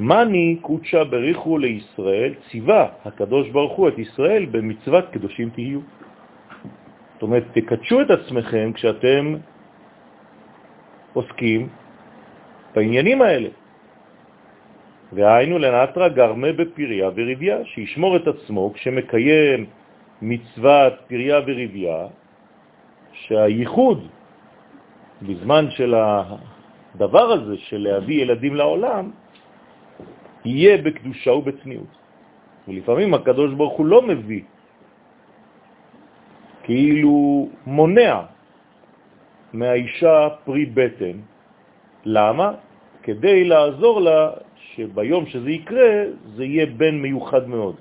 [0.00, 5.80] מני קודשה בריחו לישראל, ציווה הקדוש ברוך הוא את ישראל במצוות קדושים תהיו.
[7.20, 9.34] זאת אומרת, תקדשו את עצמכם כשאתם
[11.12, 11.68] עוסקים
[12.74, 13.48] בעניינים האלה.
[15.12, 19.66] והיינו לנטרה גרמה בפריה וריביה, שישמור את עצמו כשמקיים
[20.22, 22.06] מצוות פריה וריביה,
[23.12, 24.08] שהייחוד
[25.22, 29.10] בזמן של הדבר הזה, של להביא ילדים לעולם,
[30.44, 31.92] יהיה בקדושה ובצניעות.
[32.68, 34.42] ולפעמים הקדוש ברוך הוא לא מביא,
[36.70, 38.20] כאילו מונע
[39.52, 41.16] מהאישה פרי בטן.
[42.04, 42.52] למה?
[43.02, 45.90] כדי לעזור לה שביום שזה יקרה,
[46.36, 47.74] זה יהיה בן מיוחד מאוד.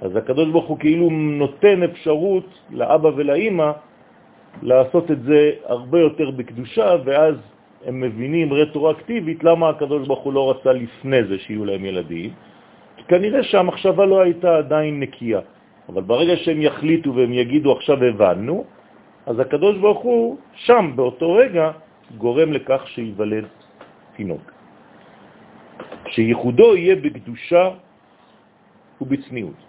[0.00, 3.70] אז הקדוש ברוך הוא כאילו נותן אפשרות לאבא ולאימא
[4.62, 7.34] לעשות את זה הרבה יותר בקדושה, ואז
[7.86, 12.30] הם מבינים רטרואקטיבית למה הקדוש ברוך הוא לא רצה לפני זה שיהיו להם ילדים.
[12.96, 15.40] כי כנראה שהמחשבה לא הייתה עדיין נקייה.
[15.88, 18.64] אבל ברגע שהם יחליטו והם יגידו עכשיו הבנו,
[19.26, 21.70] אז הקדוש ברוך הוא שם באותו רגע
[22.16, 23.44] גורם לכך שיוולד
[24.16, 24.44] תינוק.
[26.08, 27.64] שייחודו יהיה בקדושה
[29.00, 29.60] ובצניעות.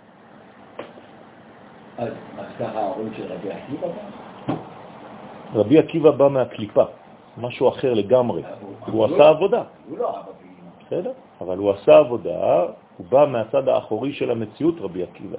[1.98, 2.14] אז
[2.60, 4.04] ככה ההורים של רבי עקיבא בא?
[5.54, 6.84] רבי עקיבא בא מהקליפה,
[7.38, 8.42] משהו אחר לגמרי.
[8.88, 9.64] הוא עשה עבודה.
[9.90, 10.12] הוא לא.
[10.88, 11.12] בסדר?
[11.42, 12.66] אבל הוא עשה עבודה,
[12.98, 15.38] הוא בא מהצד האחורי של המציאות, רבי עקיבא.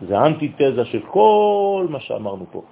[0.00, 2.62] זה אנטיתזה של כל מה שאמרנו פה.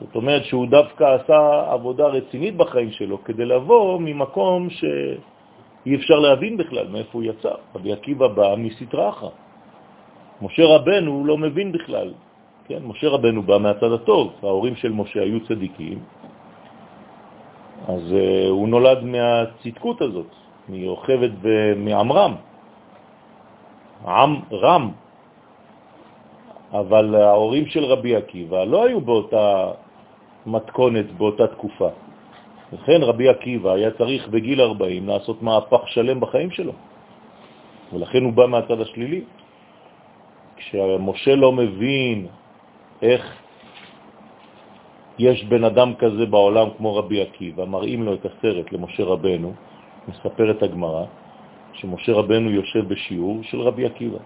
[0.00, 6.56] זאת אומרת שהוא דווקא עשה עבודה רצינית בחיים שלו כדי לבוא ממקום שאי אפשר להבין
[6.56, 7.52] בכלל מאיפה הוא יצא.
[7.74, 9.36] רבי עקיבא בא מסתרה אחת.
[10.42, 12.12] משה רבנו לא מבין בכלל.
[12.70, 15.98] כן, משה רבנו בא מהצד הטוב, ההורים של משה היו צדיקים,
[17.88, 20.30] אז uh, הוא נולד מהצדקות הזאת,
[20.68, 22.34] מיוכבת ומעמרם,
[24.06, 24.90] עם רם,
[26.72, 29.70] אבל ההורים של רבי עקיבא לא היו באותה
[30.46, 31.88] מתכונת, באותה תקופה.
[32.72, 36.72] לכן רבי עקיבא היה צריך בגיל 40 לעשות מהפך שלם בחיים שלו,
[37.92, 39.22] ולכן הוא בא מהצד השלילי.
[40.56, 42.26] כשמשה לא מבין
[43.02, 43.22] איך
[45.18, 49.52] יש בן אדם כזה בעולם כמו רבי עקיבא, מראים לו את הסרט למשה רבנו,
[50.08, 51.04] מספר את הגמרא,
[51.72, 54.18] שמשה רבנו יושב בשיעור של רבי עקיבא.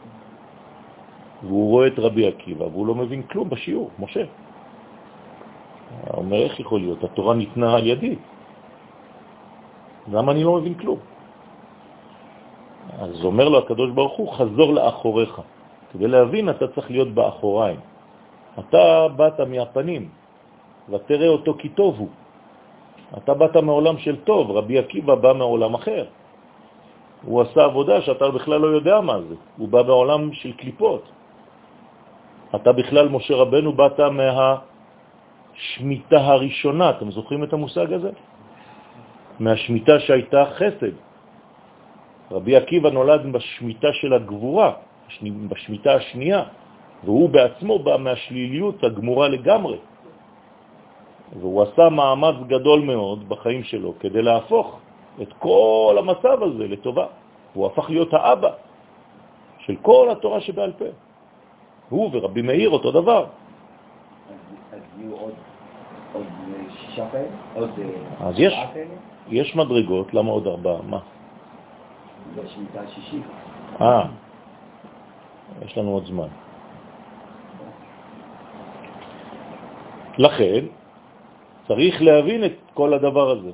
[1.45, 4.25] והוא רואה את רבי עקיבא, והוא לא מבין כלום בשיעור, משה.
[6.11, 7.05] הוא אומר, איך יכול להיות?
[7.05, 8.17] התורה ניתנה על ידי.
[10.13, 10.99] למה אני לא מבין כלום?
[12.99, 15.41] אז אומר לו הקדוש ברוך הוא, חזור לאחוריך.
[15.93, 17.81] כדי להבין אתה צריך להיות באחוריים.
[18.59, 20.09] אתה באת מהפנים,
[20.89, 22.13] ותראה אותו כי טוב הוא.
[23.17, 26.05] אתה באת מעולם של טוב, רבי עקיבא בא מעולם אחר.
[27.25, 31.03] הוא עשה עבודה שאתה בכלל לא יודע מה זה, הוא בא מעולם של קליפות.
[32.55, 38.11] אתה בכלל, משה רבנו, באת מהשמיטה הראשונה, אתם זוכרים את המושג הזה?
[39.41, 40.95] מהשמיטה שהייתה חסד.
[42.31, 44.73] רבי עקיבא נולד בשמיטה של הגבורה,
[45.49, 46.43] בשמיטה השנייה,
[47.05, 49.79] והוא בעצמו בא מהשליליות הגמורה לגמרי.
[51.41, 54.79] והוא עשה מאמץ גדול מאוד בחיים שלו כדי להפוך
[55.23, 57.07] את כל המצב הזה לטובה.
[57.55, 58.51] הוא הפך להיות האבא
[59.59, 60.85] של כל התורה שבעל פה.
[61.89, 63.27] הוא ורבי מאיר אותו דבר.
[64.73, 65.33] אז יהיו עוד
[66.15, 66.27] עוד
[66.79, 67.29] שישה כאלה?
[67.55, 67.71] עוד
[68.21, 68.55] אז יש,
[69.29, 70.83] יש מדרגות, למה עוד ארבעה?
[70.83, 70.99] מה?
[72.35, 73.23] זה השמיטה השישית.
[73.81, 74.07] אה,
[75.63, 76.29] יש לנו עוד זמן.
[80.19, 80.65] לכן,
[81.67, 83.53] צריך להבין את כל הדבר הזה.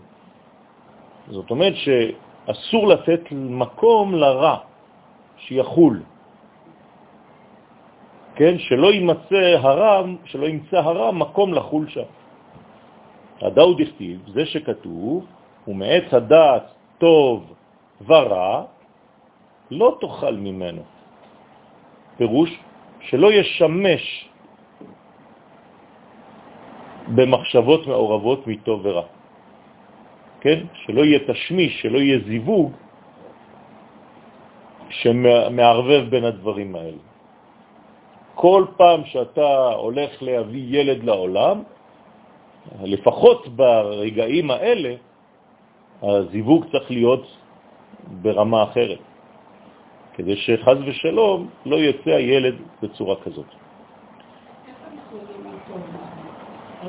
[1.28, 4.56] זאת אומרת שאסור לתת מקום לרע
[5.36, 6.02] שיחול.
[8.40, 8.56] כן?
[8.58, 12.08] שלא יימצא הרע, שלא ימצא הרע מקום לחול שם.
[13.44, 15.26] הדאו דכתיב, זה שכתוב,
[15.68, 16.66] ומעץ הדעת
[16.98, 17.52] טוב
[18.00, 18.64] ורע,
[19.70, 20.82] לא תאכל ממנו.
[22.16, 22.50] פירוש
[23.12, 24.04] שלא ישמש
[27.12, 29.06] במחשבות מעורבות מטוב ורע.
[30.40, 30.58] כן?
[30.88, 32.72] שלא יהיה תשמיש, שלא יהיה זיווג
[34.88, 37.09] שמערבב בין הדברים האלה.
[38.40, 41.62] כל פעם שאתה הולך להביא ילד לעולם,
[42.82, 44.94] לפחות ברגעים האלה,
[46.02, 47.24] הזיווג צריך להיות
[48.24, 48.98] ברמה אחרת,
[50.16, 53.50] כדי שחז ושלום לא יצא הילד בצורה כזאת.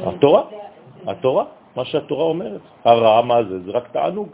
[0.08, 0.44] התורה,
[1.08, 2.64] התורה, מה שהתורה אומרת.
[2.86, 3.60] הרע, מה זה?
[3.60, 4.30] זה רק תענוג.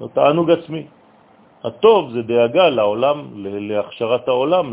[0.00, 0.86] זה תענוג עצמי.
[1.64, 4.72] הטוב זה דאגה לעולם, להכשרת העולם,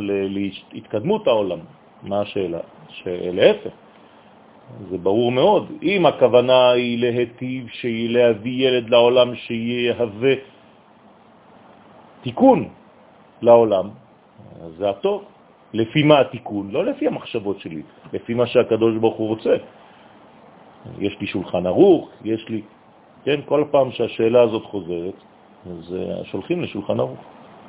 [0.73, 1.59] להתקדמות העולם.
[2.03, 2.59] מה השאלה?
[2.89, 3.73] שלהפך,
[4.89, 5.71] זה ברור מאוד.
[5.83, 10.33] אם הכוונה היא להטיב, שהיא להביא ילד לעולם שיהווה
[12.21, 12.69] תיקון
[13.41, 13.89] לעולם,
[14.77, 15.23] זה הטוב.
[15.73, 16.71] לפי מה התיקון?
[16.71, 17.81] לא לפי המחשבות שלי,
[18.13, 19.55] לפי מה שהקדוש ברוך הוא רוצה.
[20.99, 22.61] יש לי שולחן ערוך, יש לי...
[23.25, 25.17] כן, כל פעם שהשאלה הזאת חוזרת,
[25.65, 27.19] אז אה, שולחים לשולחן ערוך.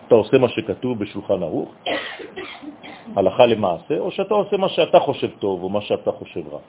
[0.06, 1.70] אתה עושה מה שכתוב בשולחן ערוך,
[3.16, 6.60] הלכה למעשה, או שאתה עושה מה שאתה חושב טוב או מה שאתה חושב רע.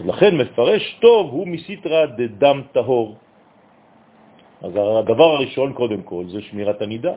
[0.00, 3.16] לכן מפרש טוב הוא מסיטרא דדם טהור.
[4.62, 7.14] אז הדבר הראשון קודם כל זה שמירת הנידה.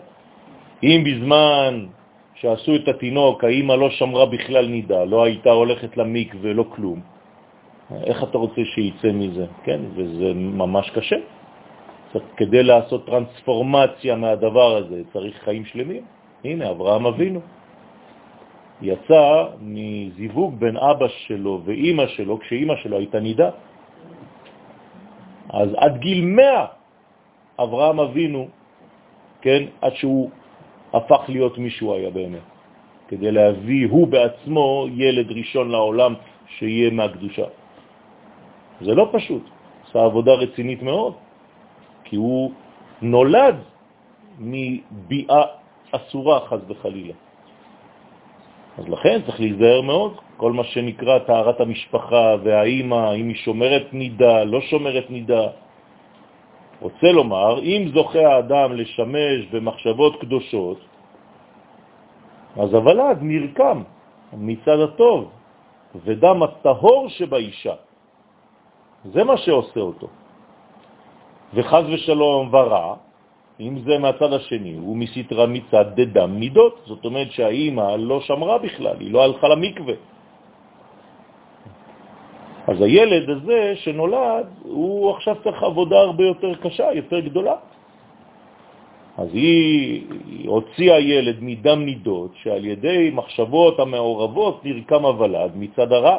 [0.83, 1.85] אם בזמן
[2.35, 6.99] שעשו את התינוק האמא לא שמרה בכלל נידה, לא הייתה הולכת למיק ולא כלום,
[8.03, 9.45] איך אתה רוצה שייצא מזה?
[9.63, 11.15] כן, וזה ממש קשה.
[12.37, 16.03] כדי לעשות טרנספורמציה מהדבר הזה צריך חיים שלמים.
[16.43, 17.39] הנה, אברהם אבינו
[18.81, 19.23] יצא
[19.61, 23.49] מזיווג בין אבא שלו ואימא שלו, כשאימא שלו הייתה נידה.
[25.49, 26.65] אז עד גיל 100
[27.59, 28.47] אברהם אבינו,
[29.41, 30.29] כן, עד שהוא
[30.93, 32.47] הפך להיות מישהו היה באמת,
[33.07, 36.13] כדי להביא הוא בעצמו ילד ראשון לעולם
[36.57, 37.45] שיהיה מהקדושה.
[38.81, 39.43] זה לא פשוט,
[39.93, 41.13] זה עבודה רצינית מאוד,
[42.13, 42.51] כי הוא
[43.01, 43.55] נולד
[44.39, 45.43] מביאה
[45.91, 47.13] אסורה, חז וחלילה.
[48.77, 54.43] אז לכן צריך להיזהר מאוד, כל מה שנקרא טהרת המשפחה והאימא, אם היא שומרת נידה,
[54.43, 55.45] לא שומרת נידה.
[56.85, 60.79] רוצה לומר, אם זוכה האדם לשמש במחשבות קדושות,
[62.61, 63.77] אז הוולד נרקם
[64.37, 65.31] מצד הטוב,
[66.05, 67.75] ודם הטהור שבאישה.
[69.17, 70.22] זה מה שעושה אותו.
[71.53, 72.95] וחז ושלום ורע,
[73.59, 78.95] אם זה מהצד השני, הוא מסתרה מצד דדם מידות, זאת אומרת שהאימא לא שמרה בכלל,
[78.99, 79.93] היא לא הלכה למקווה.
[82.67, 87.55] אז הילד הזה שנולד, הוא עכשיו צריך עבודה הרבה יותר קשה, יותר גדולה.
[89.17, 96.17] אז היא, היא הוציאה ילד מדם נידות, שעל ידי מחשבות המעורבות נרקם הוולד מצד הרע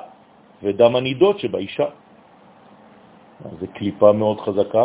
[0.63, 1.87] ודם הנידות שבאישה.
[3.61, 4.85] זו קליפה מאוד חזקה,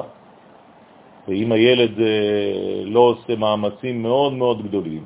[1.30, 5.05] ואם הילד אה, לא עושה מאמצים מאוד מאוד גדולים,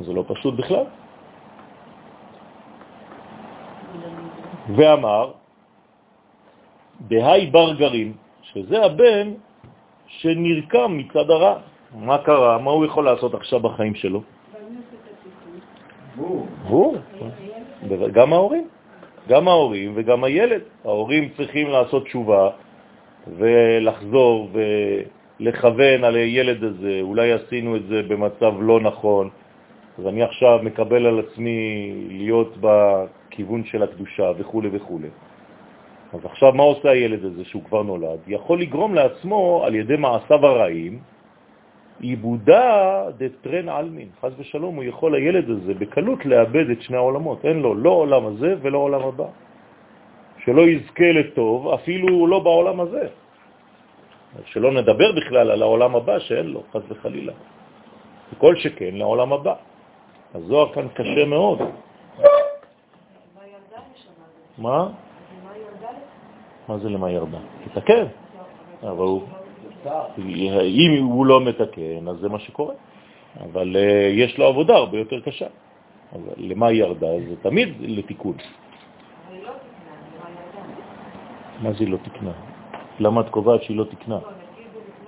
[0.00, 0.84] זה לא פשוט בכלל.
[4.76, 5.30] ואמר,
[7.00, 9.32] בהי בר גרים, שזה הבן
[10.06, 11.54] שנרקם מצד הרע.
[11.94, 12.58] מה קרה?
[12.58, 14.22] מה הוא יכול לעשות עכשיו בחיים שלו?
[16.68, 16.96] הוא.
[18.12, 18.66] גם ההורים.
[19.28, 20.62] גם ההורים וגם הילד.
[20.84, 22.50] ההורים צריכים לעשות תשובה
[23.26, 24.50] ולחזור
[25.40, 26.98] ולכוון על הילד הזה.
[27.02, 29.30] אולי עשינו את זה במצב לא נכון,
[29.98, 35.00] אז אני עכשיו מקבל על עצמי להיות בכיוון של הקדושה וכו' וכו'.
[36.12, 38.18] אז עכשיו מה עושה הילד הזה שהוא כבר נולד?
[38.26, 40.98] יכול לגרום לעצמו על ידי מעשיו הרעים
[42.00, 47.44] עיבודה דטרן אלמין, חז ושלום, הוא יכול, הילד הזה, בקלות לאבד את שני העולמות.
[47.44, 49.24] אין לו לא עולם הזה ולא עולם הבא.
[50.44, 53.06] שלא יזכה לטוב, אפילו לא בעולם הזה.
[54.44, 57.32] שלא נדבר בכלל על העולם הבא שאין לו, חז וחלילה.
[58.38, 59.54] כל שכן לעולם הבא.
[60.34, 61.58] הזוהר כאן קשה מאוד.
[64.58, 64.88] מה?
[66.68, 67.38] מה זה למה ירדה?
[67.64, 68.06] תתקן.
[68.82, 69.22] אבל הוא...
[70.64, 72.74] אם הוא לא מתקן, אז זה מה שקורה.
[73.40, 75.46] אבל אה, יש לו עבודה הרבה יותר קשה.
[76.12, 77.06] אבל למה ירדה?
[77.28, 78.36] זה תמיד לתיקון.
[81.62, 82.55] מה זה לא תקנה?
[83.00, 84.18] למה את קובעת שהיא לא תקנה?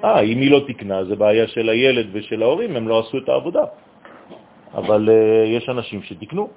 [0.04, 3.28] אה, אם היא לא תקנה, זה בעיה של הילד ושל ההורים, הם לא עשו את
[3.28, 3.64] העבודה.
[4.74, 6.48] אבל uh, יש אנשים שתקנו.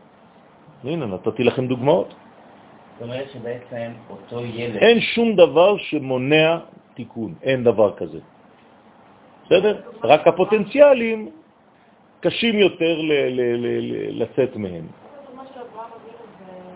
[0.83, 2.07] הנה, נתתי לכם דוגמאות.
[2.07, 4.75] זאת אומרת שבעצם אותו ילד...
[4.75, 6.57] אין שום דבר שמונע
[6.93, 8.19] תיקון, אין דבר כזה.
[9.45, 9.81] בסדר?
[10.03, 11.29] רק הפוטנציאלים
[12.19, 12.95] קשים יותר
[14.11, 14.87] לצאת מהם.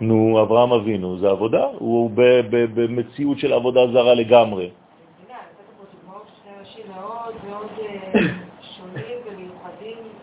[0.02, 2.12] נו, אברהם אבינו זה עבודה, הוא
[2.74, 4.70] במציאות של עבודה זרה לגמרי.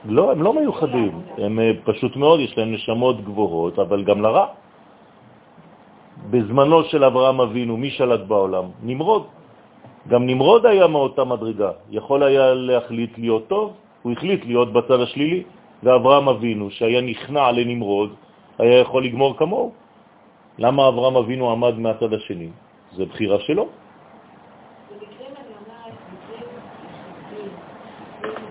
[0.04, 4.46] לא, הם לא מיוחדים, הם אה, פשוט מאוד, יש להם נשמות גבוהות, אבל גם לרע.
[6.30, 8.64] בזמנו של אברהם אבינו, מי שלט בעולם?
[8.82, 9.24] נמרוד.
[10.08, 15.42] גם נמרוד היה מאותה מדרגה, יכול היה להחליט להיות טוב, הוא החליט להיות בצד השלילי,
[15.82, 18.10] ואברהם אבינו, שהיה נכנע לנמרוד,
[18.58, 19.72] היה יכול לגמור כמוהו.
[20.58, 22.48] למה אברהם אבינו עמד מהצד השני?
[22.92, 23.68] זה בחירה שלו.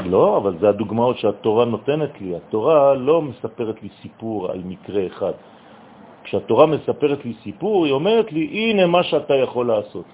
[0.05, 2.35] לא, אבל זה הדוגמאות שהתורה נותנת לי.
[2.35, 5.33] התורה לא מספרת לי סיפור על מקרה אחד.
[6.23, 10.05] כשהתורה מספרת לי סיפור, היא אומרת לי, הנה מה שאתה יכול לעשות.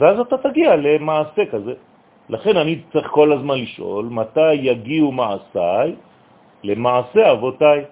[0.00, 1.74] ואז אתה תגיע למעשה כזה.
[2.28, 5.96] לכן אני צריך כל הזמן לשאול, מתי יגיעו מעשיי
[6.62, 7.84] למעשה אבותיי?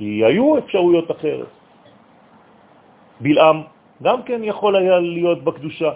[0.00, 1.52] כי היו אפשרויות אחרת.
[3.20, 3.62] בלעם
[4.02, 5.92] גם כן יכול היה להיות בקדושה.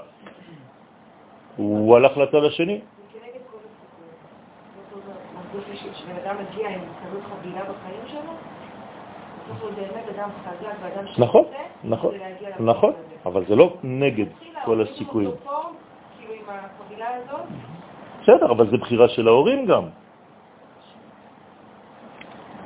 [1.56, 2.80] הוא הלך לצד השני.
[11.18, 11.44] נכון,
[11.84, 12.14] נכון,
[12.60, 12.92] נכון,
[13.26, 14.26] אבל זה לא נגד
[14.64, 15.30] כל הסיכויים.
[18.22, 19.84] בסדר, אבל זה בחירה של ההורים גם.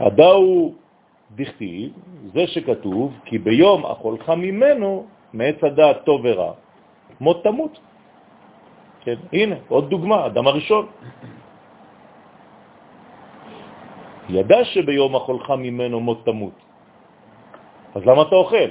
[0.00, 0.72] הדאו
[1.36, 1.92] דכתיב,
[2.34, 6.52] זה שכתוב, כי ביום אכולך ממנו, מעץ הדעת טוב ורע,
[7.20, 7.78] מות תמות.
[9.00, 10.86] כן, הנה, עוד דוגמה, אדם הראשון.
[14.28, 16.56] ידע שביום אכולך ממנו מות תמות.
[17.94, 18.70] אז למה אתה אוכל?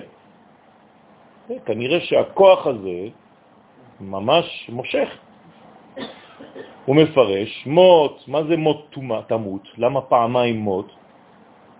[1.65, 3.09] כנראה שהכוח הזה
[4.01, 5.09] ממש מושך.
[6.85, 8.95] הוא מפרש, מות, מה זה מות
[9.27, 9.63] תמות?
[9.77, 10.96] למה פעמיים מות?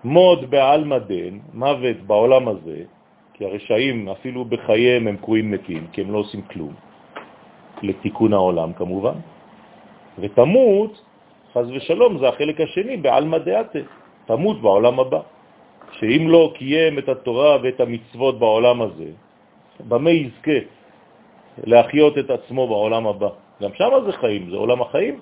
[0.04, 2.78] מות בעלמא דין, מוות בעולם הזה,
[3.34, 6.74] כי הרשעים אפילו בחייהם הם קרויים מתים, כי הם לא עושים כלום,
[7.82, 9.14] לתיקון העולם כמובן,
[10.18, 11.02] ותמות,
[11.54, 13.78] חז ושלום, זה החלק השני, בעלמא דעתה,
[14.26, 15.20] תמות בעולם הבא.
[15.92, 19.10] שאם לא קיים את התורה ואת המצוות בעולם הזה,
[19.88, 20.58] במה יזכה
[21.64, 23.28] להחיות את עצמו בעולם הבא?
[23.62, 25.20] גם שם זה חיים, זה עולם החיים,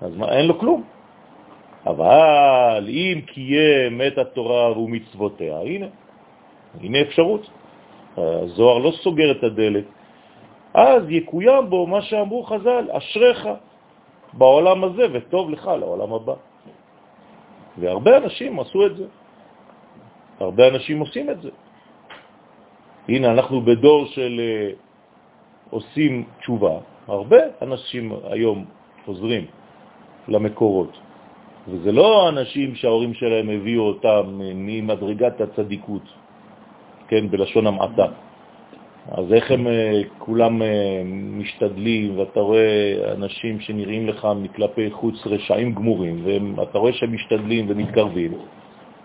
[0.00, 0.82] אז מה, אין לו כלום.
[1.86, 5.86] אבל אם קיים את התורה ומצוותיה, הנה,
[6.80, 7.50] הנה אפשרות.
[8.16, 9.84] הזוהר לא סוגר את הדלת.
[10.74, 13.48] אז יקוים בו מה שאמרו חז"ל, אשריך
[14.32, 16.34] בעולם הזה וטוב לך לעולם הבא.
[17.78, 19.06] והרבה אנשים עשו את זה.
[20.40, 21.50] הרבה אנשים עושים את זה.
[23.08, 24.76] הנה, אנחנו בדור של uh,
[25.70, 26.76] עושים תשובה.
[27.08, 28.64] הרבה אנשים היום
[29.04, 29.44] חוזרים
[30.28, 31.05] למקורות.
[31.68, 36.02] וזה לא אנשים שההורים שלהם הביאו אותם ממדרגת הצדיקות,
[37.08, 38.06] כן, בלשון המעטה.
[39.10, 41.02] אז איך הם אה, כולם אה,
[41.38, 46.22] משתדלים, ואתה רואה אנשים שנראים לך מכלפי חוץ רשעים גמורים,
[46.56, 48.32] ואתה רואה שהם משתדלים ומתקרבים,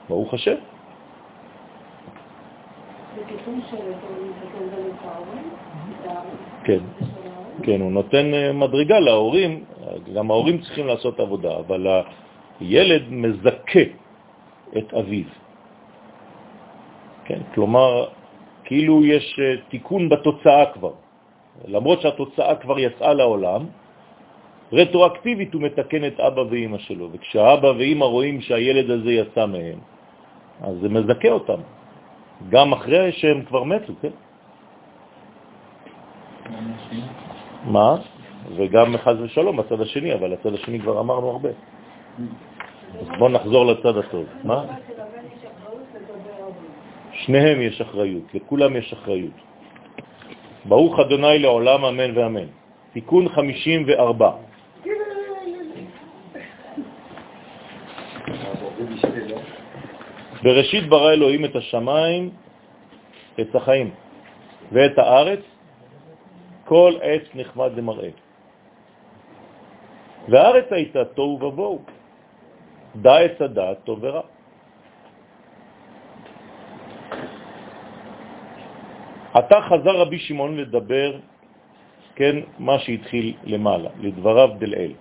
[0.09, 0.55] ברוך השם.
[6.63, 6.79] כן,
[7.63, 9.63] כן, הוא נותן אה, מדרגה להורים,
[10.15, 11.87] גם ההורים צריכים לעשות עבודה, אבל
[12.61, 13.85] הילד מזכה
[14.77, 15.29] את אביו.
[17.25, 18.07] כן, כלומר,
[18.63, 20.93] כאילו יש אה, תיקון בתוצאה כבר.
[21.67, 23.61] למרות שהתוצאה כבר יצאה לעולם,
[24.73, 29.79] רטרואקטיבית הוא מתקן את אבא ואמא שלו, וכשאבא ואמא רואים שהילד הזה יצא מהם,
[30.61, 31.61] אז זה מזכה אותם,
[32.49, 34.15] גם אחרי שהם כבר מתו, כן?
[37.65, 37.95] מה?
[38.55, 41.49] וגם חז ושלום בצד השני, אבל הצד השני כבר אמרנו הרבה.
[43.17, 44.25] בואו נחזור לצד הטוב.
[44.43, 44.65] מה?
[47.11, 49.37] שניהם יש אחריות, לכולם יש אחריות.
[50.65, 52.47] ברוך אדוני לעולם אמן ואמן.
[52.93, 54.31] תיקון 54.
[60.43, 62.29] בראשית ברא אלוהים את השמיים,
[63.41, 63.91] את החיים,
[64.71, 65.39] ואת הארץ,
[66.65, 68.09] כל עץ נחמד למראה.
[70.29, 71.81] והארץ הייתה תוהו ובוהו,
[72.95, 74.21] דע עץ הדעת טוב ורע.
[79.33, 81.19] עתה חזר רבי שמעון לדבר,
[82.15, 84.93] כן, מה שהתחיל למעלה, לדבריו דלאל,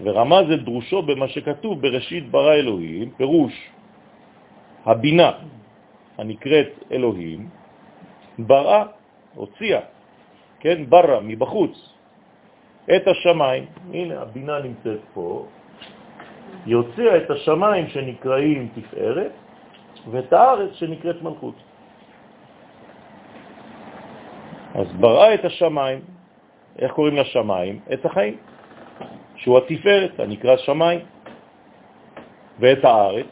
[0.00, 3.54] ורמז את דרושו במה שכתוב בראשית ברא אלוהים, פירוש
[4.84, 5.30] הבינה
[6.18, 7.48] הנקראת אלוהים,
[8.38, 8.84] בראה,
[9.34, 9.80] הוציאה,
[10.60, 11.74] כן, ברא, מבחוץ,
[12.96, 15.46] את השמיים, הנה הבינה נמצאת פה,
[16.66, 19.32] היא הוציאה את השמיים שנקראים תפארת
[20.10, 21.54] ואת הארץ שנקראת מלכות.
[24.74, 26.00] אז בראה את השמיים,
[26.78, 27.80] איך קוראים לשמיים?
[27.92, 28.36] את החיים,
[29.36, 31.00] שהוא התפארת, הנקרא שמיים,
[32.58, 33.26] ואת הארץ,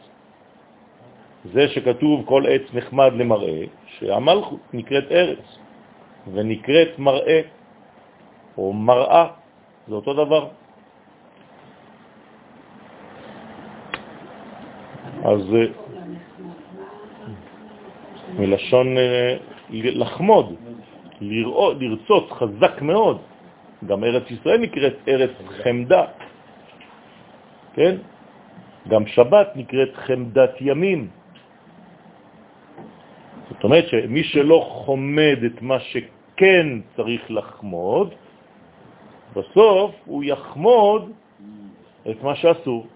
[1.44, 3.64] זה שכתוב כל עץ נחמד למראה,
[3.98, 5.58] שהמלכות נקראת ארץ,
[6.32, 7.40] ונקראת מראה,
[8.58, 9.26] או מראה,
[9.88, 10.48] זה אותו דבר.
[15.22, 15.66] אז אה,
[18.38, 19.36] מלשון אה,
[19.70, 20.54] לחמוד,
[21.20, 23.18] לראות, לרצות חזק מאוד.
[23.86, 25.30] גם ארץ ישראל נקראת ארץ
[25.62, 26.04] חמדה,
[27.74, 27.96] כן?
[28.88, 31.08] גם שבת נקראת חמדת ימים.
[33.48, 36.66] זאת אומרת שמי שלא חומד את מה שכן
[36.96, 38.14] צריך לחמוד,
[39.36, 41.12] בסוף הוא יחמוד
[42.10, 42.86] את מה שאסור.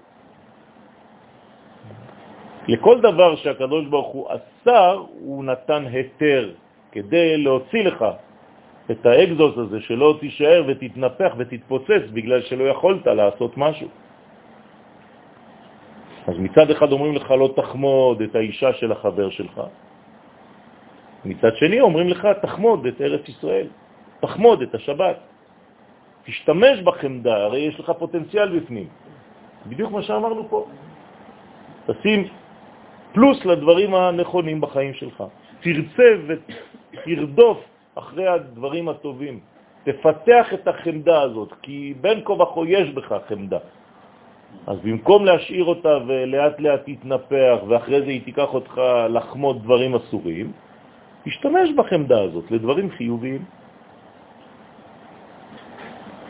[2.69, 6.53] לכל דבר שהקדוש ברוך הוא אסר, הוא נתן היתר
[6.93, 8.05] כדי להוציא לך
[8.91, 13.89] את האקזוס הזה, שלא תישאר ותתנפח ותתפוצץ בגלל שלא יכולת לעשות משהו.
[16.27, 19.61] אז מצד אחד אומרים לך לא תחמוד את האישה של החבר שלך,
[21.25, 23.67] מצד שני אומרים לך תחמוד את ארץ ישראל,
[24.21, 25.17] תחמוד את השבת,
[26.25, 28.89] תשתמש בחמדה, הרי יש לך פוטנציאל בפנים.
[29.67, 30.67] בדיוק מה שאמרנו פה.
[31.87, 32.29] תשים
[33.17, 35.25] פלוס לדברים הנכונים בחיים שלך.
[35.61, 37.59] תרצה ותרדוף
[37.95, 39.41] אחרי הדברים הטובים.
[39.85, 43.59] תפתח את החמדה הזאת, כי בין כה וכה יש בך חמדה.
[44.67, 48.75] אז במקום להשאיר אותה ולאט לאט תתנפח, ואחרי זה היא תיקח אותך
[49.09, 50.53] לחמוד דברים אסורים,
[51.27, 53.45] השתמש בחמדה הזאת לדברים חיוביים.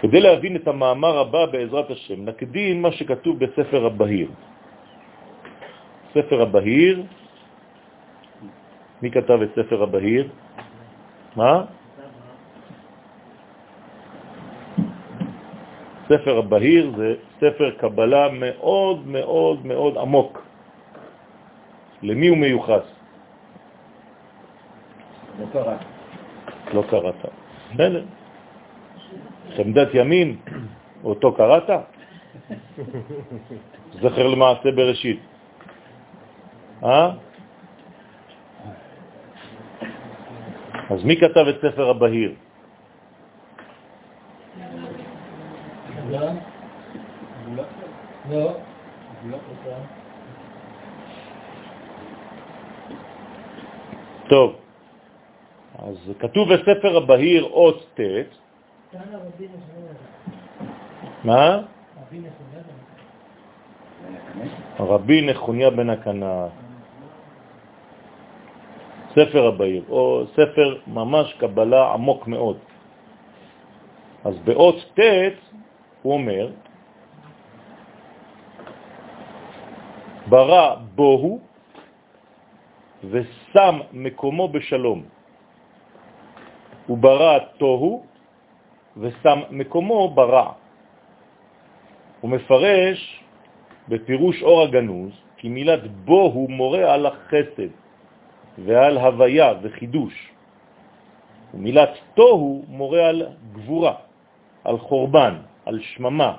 [0.01, 4.31] כדי להבין את המאמר הבא בעזרת השם, נקדים מה שכתוב בספר הבהיר.
[6.17, 7.03] ספר הבהיר,
[9.03, 10.29] מי כתב את ספר הבהיר?
[11.37, 11.65] מה?
[16.09, 20.43] ספר הבהיר זה ספר קבלה מאוד מאוד מאוד עמוק.
[22.03, 22.87] למי הוא מיוחס?
[25.41, 25.81] לא קראת.
[26.75, 27.15] לא קראת.
[27.75, 28.05] בסדר.
[29.57, 30.37] חמדת ימין,
[31.05, 31.71] אותו קראת?
[34.03, 35.36] זכר למעשה בראשית.
[36.85, 37.11] אה?
[40.91, 42.35] אז מי כתב את ספר הבהיר?
[48.31, 48.53] לא.
[54.29, 54.57] טוב,
[55.79, 58.01] אז כתוב בספר הבהיר אות ט',
[61.25, 61.63] מה?
[64.81, 66.66] רבי נחוניה בן הקנה.
[69.17, 72.59] ספר הבהיר, או ספר ממש קבלה עמוק מאוד.
[74.25, 75.01] אז באות ט'
[76.03, 76.51] הוא אומר,
[80.29, 81.41] ברא בוהו
[83.05, 85.03] ושם מקומו בשלום.
[86.87, 88.05] הוא ברא תוהו
[88.97, 90.53] ושם מקומו ברע.
[92.21, 93.01] הוא מפרש
[93.89, 97.86] בפירוש אור הגנוז, כי מילת בו הוא מורה על החסד
[98.59, 100.33] ועל הוויה וחידוש.
[101.55, 103.95] ומילת תוהו מורה על גבורה,
[104.65, 105.35] על חורבן,
[105.67, 106.37] על שממה.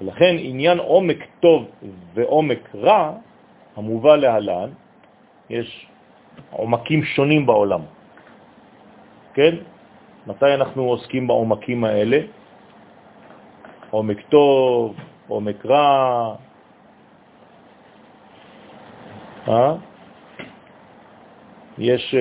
[0.00, 1.66] ולכן עניין עומק טוב
[2.14, 3.12] ועומק רע,
[3.76, 4.70] המובא להלן,
[5.50, 5.86] יש
[6.50, 7.80] עומקים שונים בעולם.
[9.34, 9.54] כן?
[10.26, 12.18] מתי אנחנו עוסקים בעומקים האלה?
[13.90, 14.96] עומק טוב,
[15.28, 16.34] עומק רע.
[19.48, 19.91] אה?
[21.78, 22.20] יש אה,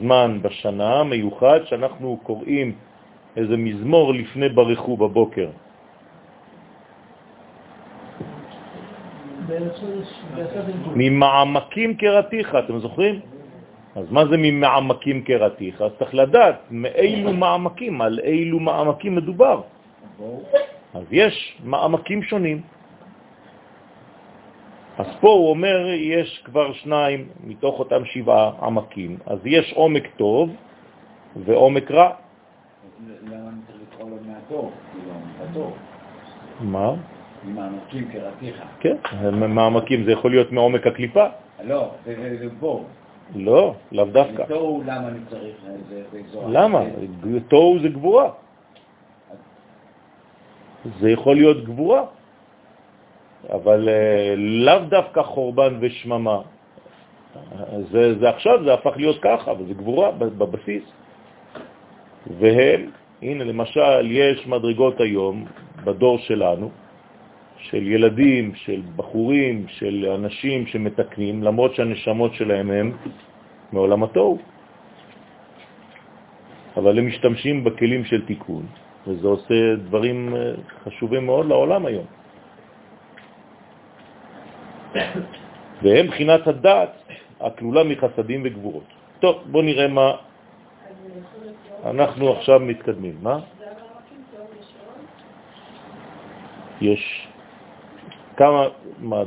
[0.00, 2.72] זמן בשנה מיוחד שאנחנו קוראים
[3.36, 5.48] איזה מזמור לפני ברכו בבוקר.
[10.94, 13.20] ממעמקים קראתיך, אתם זוכרים?
[13.96, 15.82] אז מה זה ממעמקים קראתיך?
[15.82, 19.60] אז צריך לדעת מאילו מעמקים, על אילו מעמקים מדובר.
[20.94, 22.62] אז יש מעמקים שונים.
[24.98, 29.18] אז פה הוא אומר, יש כבר שניים מתוך אותם שבעה עמקים.
[29.26, 30.50] אז יש עומק טוב
[31.36, 32.10] ועומק רע.
[33.22, 34.72] למה אני צריך לקרוא לו מהטוב?
[34.92, 35.70] כאילו,
[36.60, 36.92] מה?
[37.44, 38.62] ממעמקים קראתיך.
[38.80, 38.96] כן,
[39.34, 41.26] מעמקים זה יכול להיות מעומק הקליפה.
[41.64, 42.84] לא, זה בור.
[43.34, 44.44] לא, לאו דווקא.
[44.44, 45.56] תוהו למה אני צריך.
[46.48, 46.80] למה?
[47.48, 48.30] תוהו זה גבורה.
[51.00, 52.02] זה יכול להיות גבורה,
[53.46, 56.40] אבל אה, לאו דווקא חורבן ושממה.
[57.92, 60.82] זה, זה עכשיו, זה הפך להיות ככה, אבל זה גבורה בבסיס.
[62.38, 62.90] והם,
[63.22, 65.44] הנה למשל, יש מדרגות היום
[65.84, 66.70] בדור שלנו,
[67.58, 72.92] של ילדים, של בחורים, של אנשים שמתקנים, למרות שהנשמות שלהם הם
[73.72, 74.38] מעולם התוהו.
[76.76, 78.66] אבל הם משתמשים בכלים של תיקון,
[79.06, 80.52] וזה עושה דברים אה,
[80.84, 82.06] חשובים מאוד לעולם היום.
[85.82, 86.92] והם בחינת הדעת
[87.40, 88.84] הכלולה מחסדים וגבורות.
[89.20, 90.16] טוב, בואו נראה מה
[91.84, 93.16] אנחנו עכשיו מתקדמים.
[93.22, 93.38] מה?
[96.80, 97.28] יש
[98.36, 98.68] כמה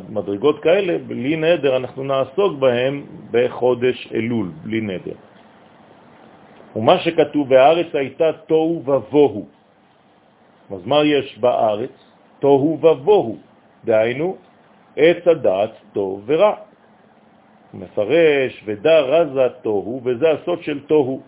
[0.10, 5.16] מדרגות כאלה, בלי נדר אנחנו נעסוק בהם בחודש אלול, בלי נדר.
[6.76, 9.46] ומה שכתוב בארץ הייתה תוהו ובוהו.
[10.72, 11.92] אז מה יש בארץ?
[12.40, 13.38] תוהו ובוהו,
[13.86, 14.38] דהיינו
[14.96, 16.56] עץ הדעת טוב ורע.
[17.74, 21.22] מפרש ודע רזה תוהו, וזה הסוד של תוהו.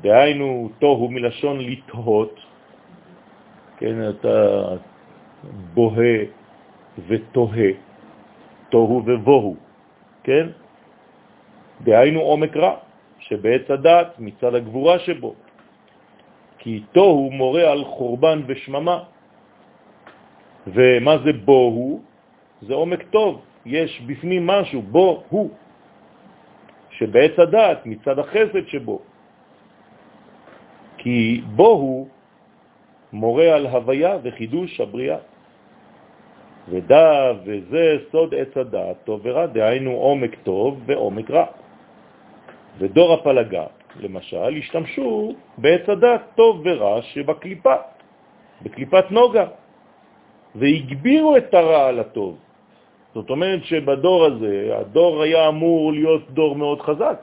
[0.00, 2.40] דהיינו תוהו מלשון לתהות,
[3.78, 4.64] כן, אתה
[5.74, 6.18] בוהה
[7.08, 7.70] ותוהה,
[8.70, 9.56] תוהו ובוהו,
[10.22, 10.46] כן?
[11.80, 12.74] דהיינו עומק רע,
[13.18, 15.34] שבעץ הדעת מצד הגבורה שבו.
[16.58, 18.98] כי תוהו מורה על חורבן ושממה.
[20.66, 22.11] ומה זה בוהו?
[22.66, 25.50] זה עומק טוב, יש בפנים משהו, בו הוא,
[26.90, 28.98] שבעץ הדעת מצד החסד שבו.
[30.98, 32.08] כי בו הוא
[33.12, 35.18] מורה על הוויה וחידוש הבריאה.
[36.68, 41.46] ודע וזה סוד עץ הדעת טוב ורע, דהיינו עומק טוב ועומק רע.
[42.78, 43.66] ודור הפלגה,
[44.00, 47.74] למשל, השתמשו בעץ הדת טוב ורע שבקליפה,
[48.62, 49.46] בקליפת נוגה,
[50.54, 52.36] והגבירו את הרע על הטוב.
[53.14, 57.18] זאת אומרת שבדור הזה, הדור היה אמור להיות דור מאוד חזק,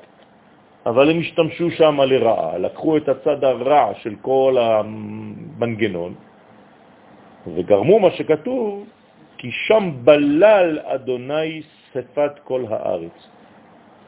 [0.85, 6.13] אבל הם השתמשו שם לרעה, לקחו את הצד הרע של כל המנגנון,
[7.55, 8.85] וגרמו מה שכתוב,
[9.37, 11.61] כי שם בלל אדוני
[11.91, 13.17] שפת כל הארץ.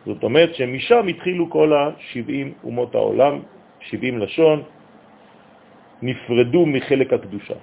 [0.06, 3.40] זאת אומרת שמשם התחילו כל ה-70 אומות העולם,
[3.80, 4.64] 70 לשון,
[6.02, 7.54] נפרדו מחלק הקדושה.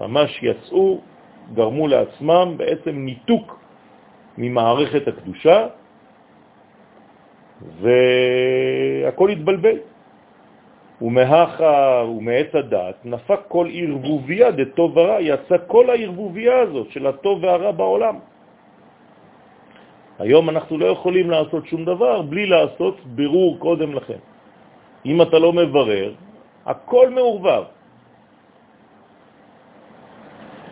[0.00, 1.00] ממש יצאו,
[1.54, 3.58] גרמו לעצמם בעצם ניתוק
[4.38, 5.66] ממערכת הקדושה,
[7.80, 9.78] והכל התבלבל.
[11.02, 17.70] ומהכה ומעץ הדת נפק כל ערבוביה דטוב ורע, יצא כל הערבוביה הזאת של הטוב והרע
[17.70, 18.16] בעולם.
[20.18, 24.22] היום אנחנו לא יכולים לעשות שום דבר בלי לעשות בירור קודם לכן.
[25.06, 26.12] אם אתה לא מברר,
[26.66, 27.64] הכל מעורבב.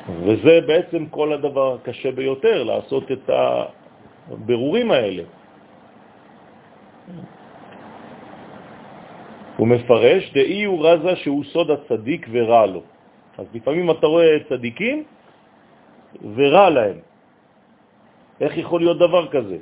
[0.09, 3.31] וזה בעצם כל הדבר הקשה ביותר, לעשות את
[4.29, 5.23] הבירורים האלה.
[9.57, 12.83] הוא מפרש, דאי הוא רזה שהוא סוד הצדיק ורע לו.
[13.39, 15.05] אז לפעמים אתה רואה צדיקים
[16.35, 16.99] ורע להם.
[18.41, 19.59] איך יכול להיות דבר כזה?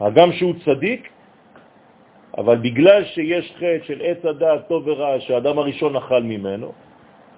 [0.00, 1.08] הגם שהוא צדיק,
[2.38, 6.72] אבל בגלל שיש חטא של עץ הדעת טוב ורע שהאדם הראשון אכל ממנו,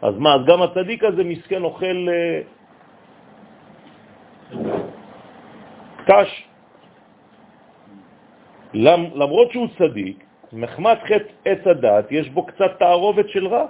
[0.02, 2.40] אז מה, אז גם הצדיק הזה מסכן אוכל אה,
[6.06, 6.30] קש.
[8.74, 13.66] למרות שהוא צדיק, מחמת חטא עץ הדעת יש בו קצת תערובת של רע.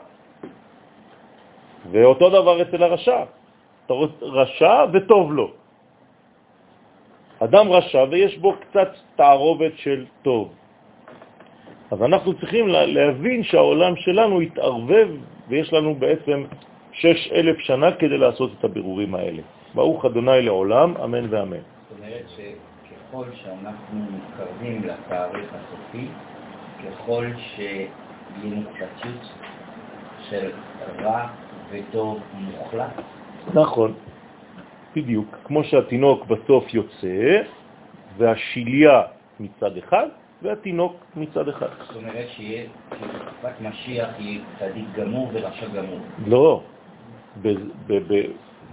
[1.91, 3.25] ואותו דבר אצל הרשע.
[4.23, 5.49] רשע וטוב לו.
[7.41, 10.53] אדם רשע ויש בו קצת תערובת של טוב.
[11.91, 15.09] אז אנחנו צריכים להבין שהעולם שלנו התערבב
[15.49, 16.45] ויש לנו בעצם
[16.93, 19.43] שש אלף שנה כדי לעשות את הבירורים האלה.
[19.75, 21.57] ברוך אדוני לעולם, אמן ואמן.
[21.57, 26.07] זאת אומרת שככל שאנחנו מתקרבים לתאריך הסופי,
[26.85, 27.27] ככל
[28.45, 29.33] מוחלטיות
[30.31, 30.51] של
[31.03, 31.27] רע
[31.71, 32.91] וטוב מוחלט.
[33.55, 33.95] נכון,
[34.97, 35.37] בדיוק.
[35.45, 37.43] כמו שהתינוק בסוף יוצא,
[38.17, 39.03] והשיליה
[39.41, 40.09] מצד אחד,
[40.43, 41.67] והתינוק מצד אחד.
[41.87, 45.99] זאת אומרת שיהיה, בתקופת משיח יהיה צדיק גמור ורשע גמור.
[46.27, 46.63] לא.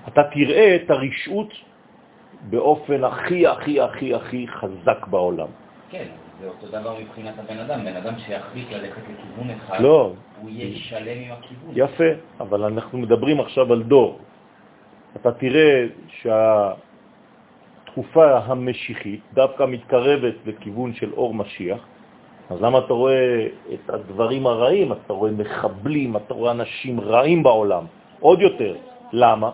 [0.08, 1.54] אתה תראה את הרשעות
[2.50, 5.48] באופן הכי הכי הכי הכי חזק בעולם.
[5.90, 6.06] כן,
[6.42, 7.86] זה אותו דבר מבחינת הבן אדם.
[7.86, 10.14] בן אדם שיחליט ללכת לכיוון אחד, לא.
[10.42, 11.72] הוא יהיה שלם עם הכיוון.
[11.76, 12.10] יפה,
[12.40, 14.20] אבל אנחנו מדברים עכשיו על דור.
[15.16, 15.86] אתה תראה
[17.96, 21.80] שהתקופה המשיחית דווקא מתקרבת לכיוון של אור משיח,
[22.50, 24.92] אז למה אתה רואה את הדברים הרעים?
[24.92, 27.84] אתה רואה מחבלים, אתה רואה אנשים רעים בעולם,
[28.20, 28.76] עוד יותר.
[29.14, 29.52] למה?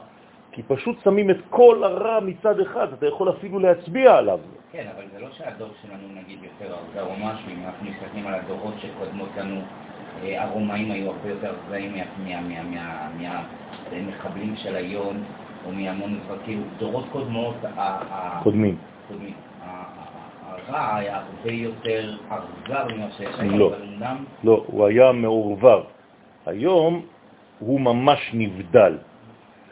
[0.52, 4.40] כי פשוט שמים את כל הרע מצד אחד, אתה יכול אפילו להצביע עליו.
[4.72, 8.34] כן, אבל זה לא שהדור שלנו נגיד יותר אכזר או משהו, אם אנחנו מסתכלים על
[8.34, 9.62] הדורות שקודמות לנו,
[10.24, 11.96] אה, הרומאים היו הרבה יותר אכזרים
[13.92, 15.24] מהמחבלים של היום,
[15.66, 17.56] או מהמון כאילו דורות קודמות,
[18.44, 18.78] קודמים.
[19.08, 19.34] קודמים.
[20.68, 24.18] הרע היה הרבה יותר אכזר ממה שיש היום, לא, אמנם...
[24.44, 25.84] לא, הוא היה מעורבר.
[26.46, 27.06] היום
[27.60, 28.98] הוא ממש נבדל.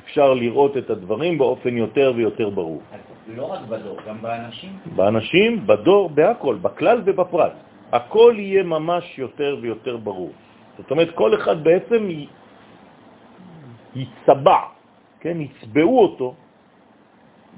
[0.03, 2.81] אפשר לראות את הדברים באופן יותר ויותר ברור.
[3.35, 4.71] לא רק בדור, גם באנשים?
[4.95, 7.53] באנשים, בדור, בהכל, בכלל ובפרט.
[7.91, 10.31] הכל יהיה ממש יותר ויותר ברור.
[10.77, 12.09] זאת אומרת, כל אחד בעצם
[13.95, 14.61] יצבע,
[15.20, 16.34] כן, יצבעו אותו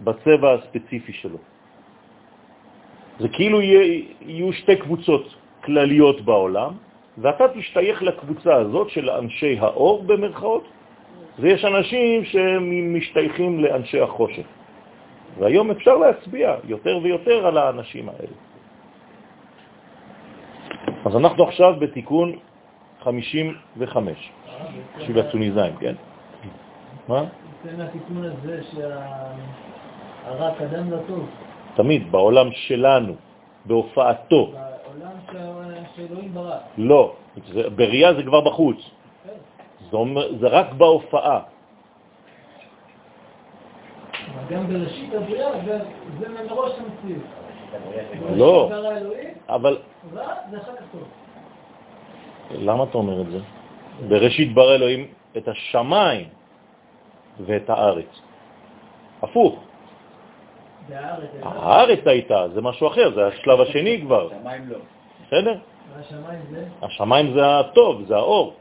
[0.03, 1.37] בצבע הספציפי שלו.
[3.19, 6.73] זה כאילו יהיו שתי קבוצות כלליות בעולם,
[7.17, 10.63] ואתה תשתייך לקבוצה הזאת של אנשי האור במרכאות,
[11.39, 14.45] ויש אנשים שמשתייכים לאנשי החושך.
[15.39, 18.35] והיום אפשר להצביע יותר ויותר על האנשים האלה.
[21.05, 22.35] אז אנחנו עכשיו בתיקון
[22.99, 24.31] 55,
[24.99, 25.95] של התוניזיים, כן?
[27.07, 27.23] מה?
[27.77, 31.29] מהתיקון הזה שהרע קדם לטוב.
[31.75, 33.13] תמיד, בעולם שלנו,
[33.65, 34.53] בהופעתו.
[35.33, 36.57] בעולם שאלוהים ברא.
[36.77, 37.15] לא,
[37.53, 38.77] זה, בריאה זה כבר בחוץ.
[38.77, 39.29] כן.
[39.91, 41.39] זה, אומר, זה רק בהופעה.
[44.49, 45.79] גם בראשית הבריאה זה,
[46.49, 47.23] מראש המציאות.
[48.35, 48.69] לא,
[49.49, 49.77] אבל.
[52.51, 53.39] למה אתה אומר את זה?
[54.07, 55.07] בראשית ברא אלוהים
[55.37, 56.27] את השמיים
[57.45, 58.21] ואת הארץ.
[59.21, 59.59] הפוך.
[61.41, 64.77] הארץ הייתה, זה משהו אחר, זה השלב השני כבר, שמיים לא.
[65.27, 65.55] בסדר?
[65.95, 66.65] והשמיים זה?
[66.81, 68.53] השמיים זה הטוב, זה האור.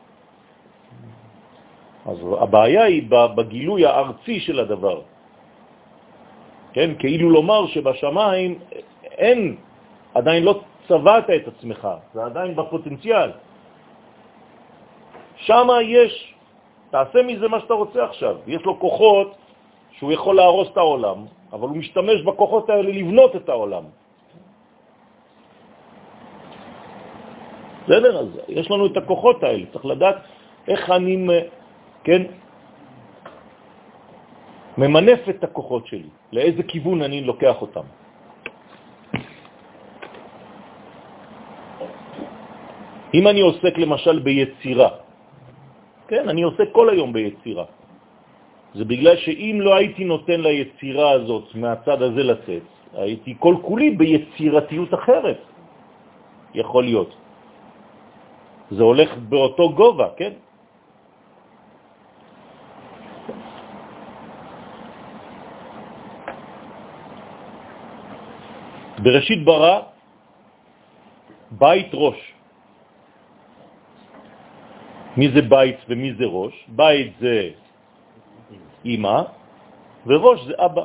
[2.06, 5.00] אז הבעיה היא בגילוי הארצי של הדבר.
[6.72, 8.58] כן, כאילו לומר שבשמיים
[9.02, 9.56] אין,
[10.14, 13.30] עדיין לא צבעת את עצמך, זה עדיין בפוטנציאל.
[15.36, 16.34] שם יש,
[16.90, 18.36] תעשה מזה מה שאתה רוצה עכשיו.
[18.46, 19.36] יש לו כוחות
[19.98, 21.18] שהוא יכול להרוס את העולם,
[21.52, 23.84] אבל הוא משתמש בכוחות האלה לבנות את העולם.
[27.84, 28.12] בסדר?
[28.18, 30.16] אז יש לנו את הכוחות האלה, צריך לדעת
[30.68, 31.26] איך אני,
[32.04, 32.22] כן,
[34.78, 37.86] ממנף את הכוחות שלי, לאיזה כיוון אני לוקח אותם.
[43.14, 45.09] אם אני עוסק למשל ביצירה,
[46.10, 47.64] כן, אני עוסק כל היום ביצירה.
[48.74, 54.90] זה בגלל שאם לא הייתי נותן ליצירה הזאת מהצד הזה לצאת, הייתי כל כולי ביצירתיות
[54.94, 55.38] אחרת,
[56.54, 57.10] יכול להיות.
[58.70, 60.34] זה הולך באותו גובה, כן?
[69.02, 69.76] בראשית ברא
[71.50, 72.39] בית ראש.
[75.20, 76.56] מי זה בית ומי זה ראש?
[76.68, 77.52] בית זה
[78.88, 79.18] אמא,
[80.08, 80.84] וראש זה אבא.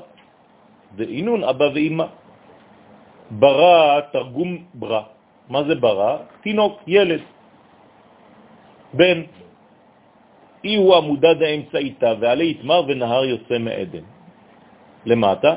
[1.00, 2.08] זה אינון אבא ואמא.
[3.32, 5.04] ברא, תרגום ברא.
[5.48, 6.44] מה זה ברא?
[6.44, 7.24] תינוק, ילד,
[8.94, 9.20] בן.
[10.68, 14.06] אי הוא המודד האמצעיתה, ועלי יתמר ונהר יוצא מעדן.
[15.06, 15.54] למטה,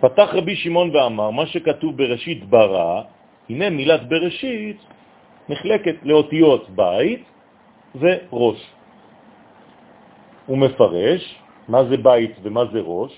[0.00, 3.02] פתח רבי שמעון ואמר, מה שכתוב בראשית ברא,
[3.52, 4.80] הנה מילת בראשית
[5.48, 7.24] נחלקת לאותיות בית
[7.94, 8.60] וראש.
[10.46, 11.22] הוא מפרש
[11.68, 13.12] מה זה בית ומה זה ראש.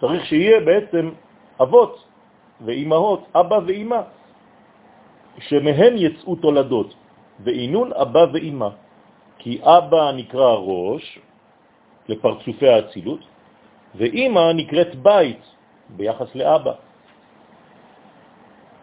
[0.00, 1.10] צריך שיהיה בעצם
[1.62, 1.94] אבות
[2.60, 4.00] ואימהות, אבא ואימא,
[5.38, 6.94] שמהם יצאו תולדות,
[7.40, 8.68] ואינון אבא ואימא.
[9.38, 11.18] כי אבא נקרא ראש
[12.08, 13.20] לפרצופי האצילות,
[13.94, 15.42] ואימא נקראת בית
[15.88, 16.74] ביחס לאבא.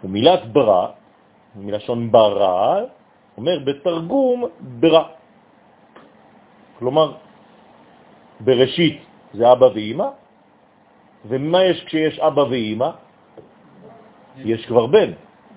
[0.03, 0.87] ומילת ברא
[1.55, 2.81] מלשון ברא,
[3.37, 4.43] אומר בתרגום
[4.79, 5.03] ברא.
[6.79, 7.11] כלומר,
[8.39, 8.97] בראשית
[9.33, 10.07] זה אבא ואימא,
[11.25, 12.89] ומה יש כשיש אבא ואימא?
[14.37, 15.11] יש כבר בן,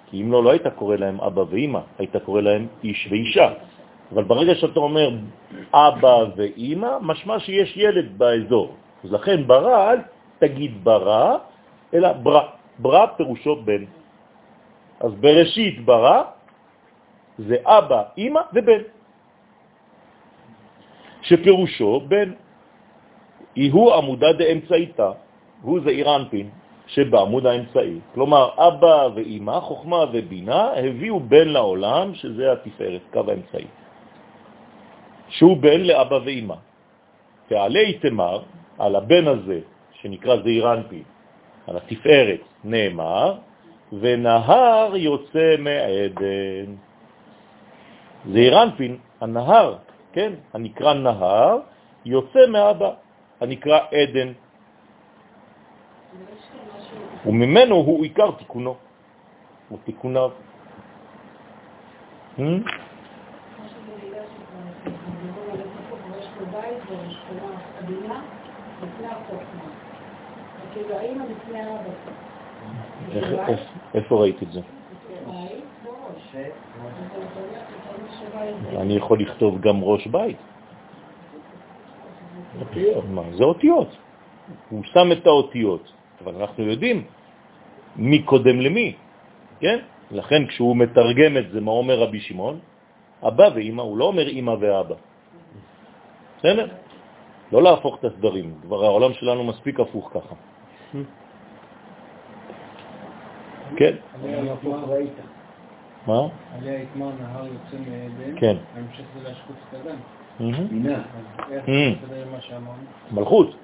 [0.06, 3.48] כי אם לא, לא היית קורא להם אבא ואימא, היית קורא להם איש ואישה.
[4.12, 5.08] אבל ברגע שאתה אומר
[5.72, 8.74] אבא ואימא, משמע שיש ילד באזור.
[9.04, 9.98] אז לכן ברא, אל
[10.38, 11.36] תגיד ברא,
[11.94, 12.42] אלא ברא.
[12.78, 13.84] ברא פירושו בן.
[15.00, 16.22] אז בראשית ברא
[17.38, 18.82] זה אבא, אמא ובן,
[21.22, 22.32] שפירושו בן.
[23.72, 25.10] הוא עמודה דאמצעיתה,
[25.62, 26.50] הוא זה אירנפין
[26.86, 27.98] שבעמוד האמצעי.
[28.14, 33.66] כלומר, אבא ואמא, חוכמה ובינה, הביאו בן לעולם, שזה התפארת, קו האמצעי.
[35.28, 36.54] שהוא בן לאבא ואמא.
[37.50, 38.42] ועלי תמר,
[38.78, 39.60] על הבן הזה,
[39.92, 41.02] שנקרא זעירנפין,
[41.66, 43.34] על התפארת, נאמר,
[43.92, 46.74] ונהר יוצא מעדן.
[48.32, 49.76] זה אירנפין, הנהר,
[50.12, 51.58] כן, הנקרא נהר,
[52.04, 52.90] יוצא מאבא,
[53.40, 54.32] הנקרא עדן.
[57.26, 58.74] וממנו הוא עיקר תיקונו,
[59.68, 60.30] הוא תיקוניו.
[62.38, 62.42] Hmm?
[70.72, 72.25] כאילו האמא לפני האבא.
[73.94, 74.60] איפה ראית את זה?
[78.76, 80.36] אני יכול לכתוב גם ראש בית.
[83.32, 83.88] זה אותיות.
[84.70, 85.92] הוא שם את האותיות,
[86.24, 87.04] אבל אנחנו יודעים
[87.96, 88.94] מי קודם למי,
[89.60, 89.78] כן?
[90.10, 92.58] לכן כשהוא מתרגם את זה, מה אומר רבי שמעון?
[93.22, 94.94] אבא ואמא, הוא לא אומר אמא ואבא.
[96.38, 96.66] בסדר?
[97.52, 100.34] לא להפוך את הסדרים, כבר העולם שלנו מספיק הפוך ככה.
[103.76, 103.94] כן.
[106.06, 106.20] מה?
[106.58, 108.56] עליה יתמר נהר יוצא מעדן, כן.
[108.74, 109.94] ההמשך זה את?
[113.12, 113.56] מלכות.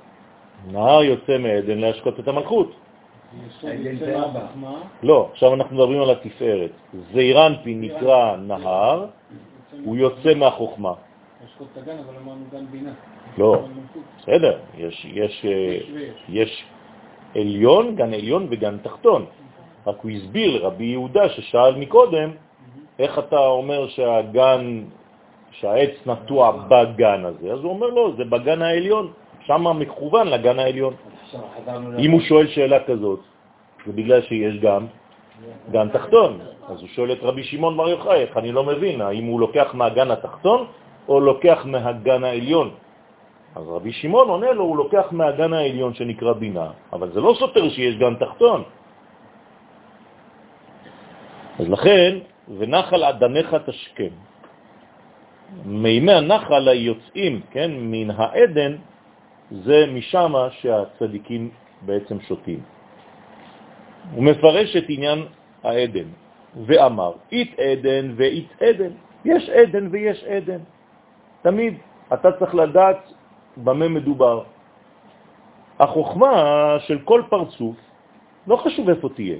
[0.72, 2.74] נהר יוצא מעדן להשקות את המלכות.
[5.02, 6.70] לא, עכשיו אנחנו מדברים על התפארת.
[7.12, 9.06] זעירנפי נקרא נהר,
[9.84, 10.92] הוא יוצא מהחוכמה.
[11.42, 12.92] להשקוץ את הגן, אבל אמרנו גן בינה.
[13.38, 13.64] לא.
[14.18, 15.78] בסדר, יש, יש, אה.
[16.28, 16.64] יש
[17.34, 19.26] עליון, גן עליון וגן תחתון.
[19.86, 22.30] רק הוא הסביר לרבי יהודה ששאל מקודם,
[22.98, 24.82] איך אתה אומר שהגן,
[25.50, 27.52] שהעץ נטוע בגן הזה?
[27.52, 29.12] אז הוא אומר לו, זה בגן העליון,
[29.46, 30.94] שם מכוון לגן העליון.
[31.98, 33.20] אם הוא שואל שאלה כזאת,
[33.86, 34.86] זה בגלל שיש גם
[35.70, 36.38] גן תחתון.
[36.68, 39.74] אז הוא שואל את רבי שמעון בר יוחאי, איך אני לא מבין, האם הוא לוקח
[39.74, 40.66] מהגן התחתון
[41.08, 42.70] או לוקח מהגן העליון?
[43.56, 47.68] אז רבי שמעון עונה לו, הוא לוקח מהגן העליון שנקרא בינה, אבל זה לא סותר
[47.68, 48.62] שיש גן תחתון.
[51.62, 52.18] אז לכן,
[52.58, 54.14] ונחל עדניך תשכם.
[55.64, 58.72] מימי הנחל היוצאים, כן, מן העדן,
[59.50, 61.50] זה משם שהצדיקים
[61.82, 62.60] בעצם שותים.
[64.14, 65.18] הוא מפרש את עניין
[65.62, 66.08] העדן,
[66.66, 68.92] ואמר, אית עדן ואית עדן.
[69.24, 70.60] יש עדן ויש עדן.
[71.42, 71.74] תמיד
[72.12, 73.12] אתה צריך לדעת
[73.56, 74.42] במה מדובר.
[75.78, 76.34] החוכמה
[76.90, 77.76] של כל פרצוף,
[78.46, 79.38] לא חשוב איפה תהיה,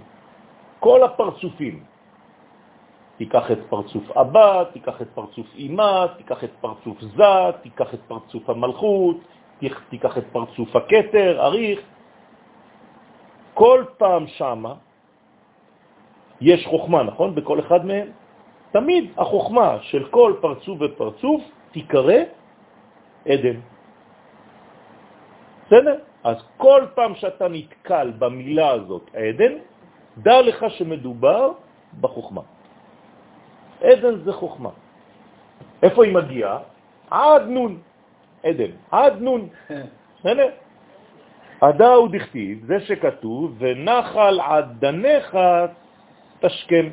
[0.80, 1.91] כל הפרצופים,
[3.22, 8.50] תיקח את פרצוף אבא, תיקח את פרצוף אמא, תיקח את פרצוף זה, תיקח את פרצוף
[8.50, 9.16] המלכות,
[9.90, 11.80] תיקח את פרצוף הקטר, אריך,
[13.54, 14.74] כל פעם שמה
[16.40, 17.34] יש חוכמה, נכון?
[17.34, 18.10] בכל אחד מהם.
[18.74, 22.20] תמיד החוכמה של כל פרצוף ופרצוף תיקרא
[23.26, 23.58] עדן.
[25.66, 25.96] בסדר?
[26.24, 29.52] אז כל פעם שאתה נתקל במילה הזאת, עדן,
[30.18, 31.52] דע לך שמדובר
[32.00, 32.42] בחוכמה.
[33.83, 34.70] עדן זה חוכמה.
[35.83, 36.59] איפה היא מגיעה?
[37.11, 37.78] עד נון.
[38.43, 39.49] עדן, עד נון.
[40.18, 40.49] בסדר?
[41.61, 45.37] עדה הוא דכתיב, זה שכתוב, ונחל עדניך
[46.41, 46.89] תשכם.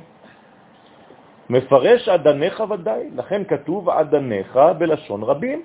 [1.50, 5.62] מפרש עדניך ודאי, לכן כתוב עדניך בלשון רבים.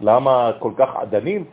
[0.00, 1.44] למה כל כך עדנים?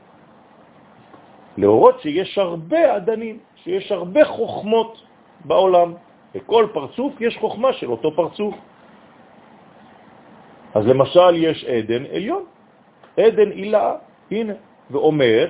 [1.58, 5.02] להורות שיש הרבה עדנים, שיש הרבה חוכמות
[5.46, 5.94] בעולם.
[6.36, 8.56] בכל פרצוף יש חוכמה של אותו פרצוף.
[10.76, 12.44] אז למשל יש עדן עליון,
[13.18, 13.96] עדן עילאה,
[14.32, 14.54] הנה,
[14.92, 15.46] ואומר,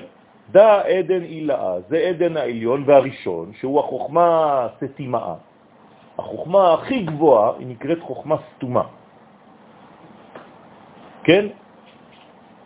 [0.52, 5.36] דא עדן עילאה, זה עדן העליון והראשון, שהוא החוכמה סתימאה.
[6.18, 8.84] החוכמה הכי גבוהה היא נקראת חוכמה סתומה.
[11.24, 11.46] כן?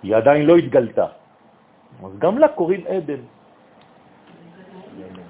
[0.04, 1.08] היא עדיין לא התגלתה.
[2.04, 3.22] אז גם לה קוראים עדן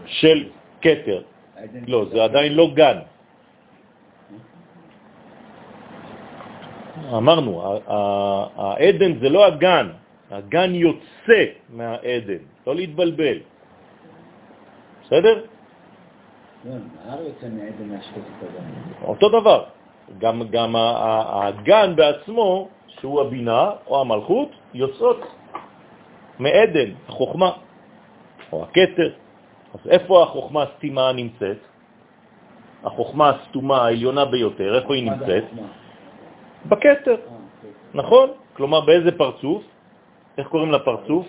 [0.06, 0.50] של
[0.80, 1.22] קטר.
[1.88, 2.98] לא, זה עדיין לא גן.
[7.04, 7.80] אמרנו,
[8.58, 9.88] העדן זה לא הגן,
[10.32, 13.38] הגן יוצא מהעדן, לא להתבלבל.
[15.04, 15.42] בסדר?
[19.04, 19.64] אותו דבר.
[20.18, 25.22] גם, גם הגן בעצמו, שהוא הבינה או המלכות, יוצאות
[26.40, 27.52] מעדן, החוכמה,
[28.52, 29.10] או הקטר.
[29.74, 31.58] אז איפה החוכמה הסתימה נמצאת?
[32.84, 35.44] החוכמה הסתומה העליונה ביותר, איפה היא נמצאת?
[36.70, 37.72] בכתר, אה, אוקיי.
[37.94, 38.30] נכון?
[38.54, 39.64] כלומר, באיזה פרצוף?
[40.38, 41.28] איך קוראים לפרצוף?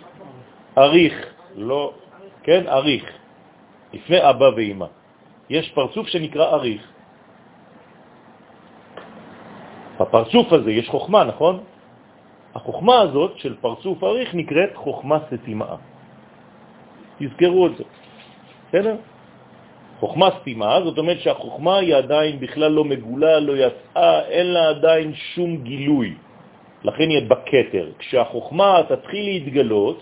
[0.78, 1.14] אריך,
[1.57, 1.93] לא,
[2.43, 3.05] כן, אריך,
[3.93, 4.87] לפני אבא ואמא.
[5.51, 6.82] יש פרצוף שנקרא אריך.
[10.01, 11.64] בפרצוף הזה יש חוכמה, נכון?
[12.55, 15.76] החוכמה הזאת של פרצוף אריך נקראת חוכמה סתימה.
[17.18, 17.84] תזכרו את זה,
[18.68, 18.97] בסדר?
[20.01, 25.14] חוכמה סתימה, זאת אומרת שהחוכמה היא עדיין בכלל לא מגולה, לא יצאה, אין לה עדיין
[25.14, 26.14] שום גילוי.
[26.84, 27.86] לכן היא בקטר.
[27.99, 29.99] כשהחוכמה תתחיל להתגלות,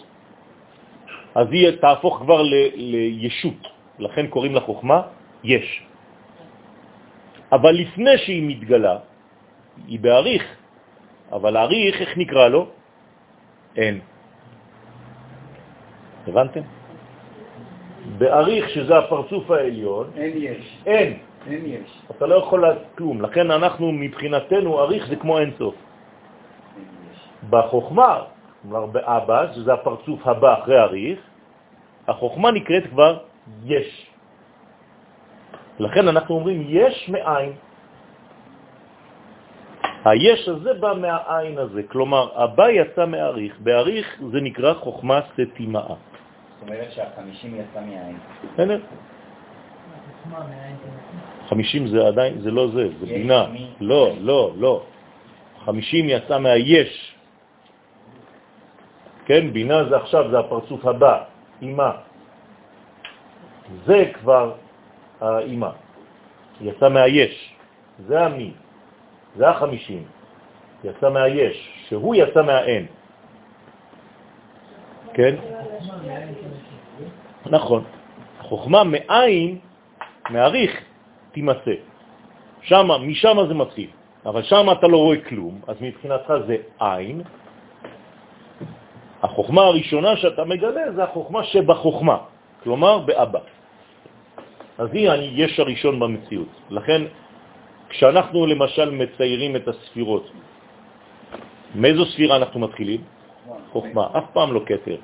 [1.34, 3.62] אז היא תהפוך כבר ל, לישות.
[3.98, 5.02] לכן קוראים לחוכמה
[5.44, 5.82] יש.
[7.52, 8.96] אבל לפני שהיא מתגלה,
[9.86, 10.44] היא בעריך.
[11.32, 12.66] אבל העריך, איך נקרא לו?
[13.76, 14.00] אין.
[16.26, 16.83] הבנתם?
[18.18, 20.78] בעריך, שזה הפרצוף העליון, אין יש.
[20.86, 21.18] אין.
[21.46, 22.02] אין יש.
[22.10, 23.22] אתה לא יכול כלום.
[23.22, 25.74] לכן אנחנו, מבחינתנו, עריך זה כמו אין סוף.
[27.50, 28.22] בחוכמה,
[28.62, 31.18] כלומר באבא, שזה הפרצוף הבא אחרי עריך,
[32.08, 33.18] החוכמה נקראת כבר
[33.64, 34.06] יש.
[35.78, 37.52] לכן אנחנו אומרים יש מאין.
[40.04, 46.13] היש הזה בא מהעין הזה, כלומר, הבא יצא מעריך, בעריך זה נקרא חוכמה סתימאה.
[46.64, 48.18] אומרת שהחמישים יצא מהעין.
[48.54, 48.80] בסדר.
[51.48, 53.46] חמישים זה עדיין, זה לא זה, זה בינה.
[53.80, 54.82] לא, לא, לא.
[55.64, 57.14] חמישים יצא מהיש.
[59.24, 61.24] כן, בינה זה עכשיו, זה הפרצוף הבא,
[61.62, 61.90] אימא.
[63.86, 64.52] זה כבר
[65.20, 65.70] האימא.
[66.60, 67.54] יצא מהיש.
[68.08, 68.52] זה המי.
[69.36, 70.02] זה החמישים.
[70.84, 71.56] יצא מהיש,
[71.88, 72.86] שהוא יצא מהאין.
[75.14, 75.34] כן?
[77.46, 77.84] נכון.
[78.40, 79.58] חוכמה מאין,
[80.30, 80.72] מעריך,
[81.32, 81.74] תימצא.
[82.62, 83.90] שמה, משם זה מתחיל.
[84.26, 87.22] אבל שם אתה לא רואה כלום, אז מבחינתך זה עין.
[89.22, 92.18] החוכמה הראשונה שאתה מגלה זה החוכמה שבחוכמה,
[92.62, 93.38] כלומר באבא.
[94.78, 96.48] אז הנה יש הראשון במציאות.
[96.70, 97.02] לכן,
[97.88, 100.26] כשאנחנו למשל מציירים את הספירות,
[101.74, 103.00] מאיזו ספירה אנחנו מתחילים?
[103.74, 104.96] חוכמה, אף פעם לא קטר.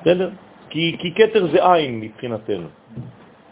[0.00, 0.30] בסדר?
[0.68, 2.68] כי, כי קטר זה עין מבחינתנו.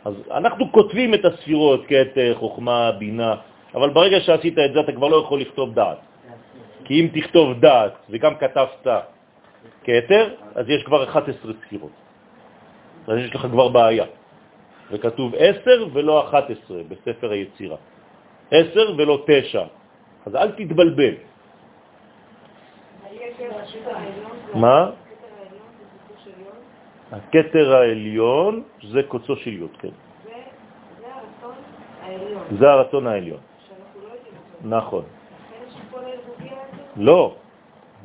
[0.04, 3.34] אז אנחנו כותבים את הספירות, קטר, חוכמה, בינה,
[3.74, 5.98] אבל ברגע שעשית את זה אתה כבר לא יכול לכתוב דעת.
[6.84, 8.86] כי אם תכתוב דעת וגם כתבת
[9.84, 11.96] כתר, אז יש כבר 11 ספירות.
[13.08, 14.04] אז יש לך כבר בעיה.
[14.90, 17.76] וכתוב 10 ולא 11 בספר היצירה.
[18.50, 19.64] 10 ולא 9.
[20.26, 21.14] אז אל תתבלבל.
[24.54, 24.90] מה?
[27.12, 29.94] הכתר העליון זה קוצו של י', כן.
[32.58, 33.40] זה הרצון העליון.
[34.64, 35.04] נכון.
[36.96, 37.34] לא,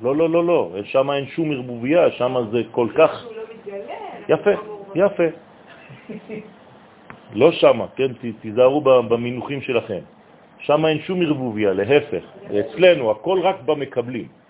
[0.01, 3.25] לא, לא, לא, לא, שם אין שום ערבוביה, שם זה כל כך...
[4.29, 4.51] יפה,
[4.95, 5.23] יפה.
[7.34, 8.11] לא שם, כן,
[8.41, 9.99] תיזהרו במינוחים שלכם.
[10.59, 12.23] שם אין שום ערבוביה, להפך.
[12.59, 14.40] אצלנו הכל רק במקבלים.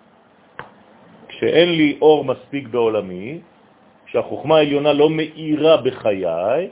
[1.42, 3.42] כשאין לי אור מספיק בעולמי,
[4.06, 6.70] כשהחוכמה העליונה לא מאירה בחיי,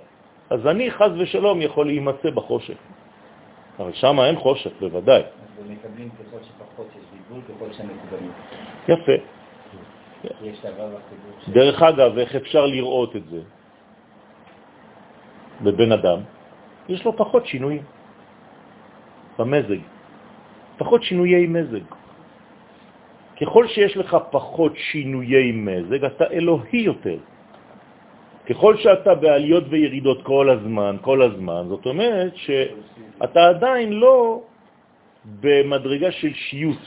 [0.49, 2.77] אז אני חז ושלום יכול להימצא בחושך.
[3.79, 5.21] אבל שם אין חושך, בוודאי.
[5.21, 7.81] אז מקבלים ככל שפחות יש בלבול, ככל.
[8.93, 9.17] יפה.
[10.45, 11.53] יש דבר בחיבור.
[11.53, 13.41] דרך אגב, איך אפשר לראות את זה?
[15.61, 16.19] בבן אדם,
[16.89, 17.83] יש לו פחות שינויים
[19.39, 19.81] במזג,
[20.77, 21.85] פחות שינויי מזג.
[23.41, 27.17] ככל שיש לך פחות שינויי מזג, אתה אלוהי יותר.
[28.49, 34.41] ככל שאתה בעליות וירידות כל הזמן, כל הזמן, זאת אומרת שאתה עדיין לא
[35.39, 36.83] במדרגה של שיות.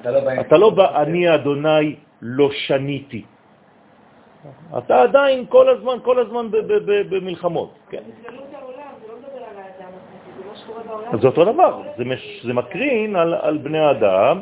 [0.00, 0.40] אתה לא בא...
[0.40, 3.24] אתה לא בא, אני אדוני לא שניתי.
[4.78, 6.46] אתה עדיין כל הזמן, כל הזמן
[7.10, 8.02] במלחמות, כן?
[11.12, 14.40] אז זה אותו דבר, זה, מש, זה מקרין על, על בני האדם,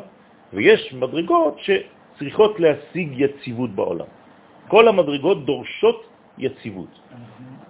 [0.53, 4.05] ויש מדרגות שצריכות להשיג יציבות בעולם.
[4.67, 6.03] כל המדרגות דורשות
[6.37, 6.99] יציבות.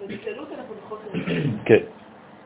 [0.02, 1.20] בבטלות אנחנו בחוסר
[1.66, 1.84] כן.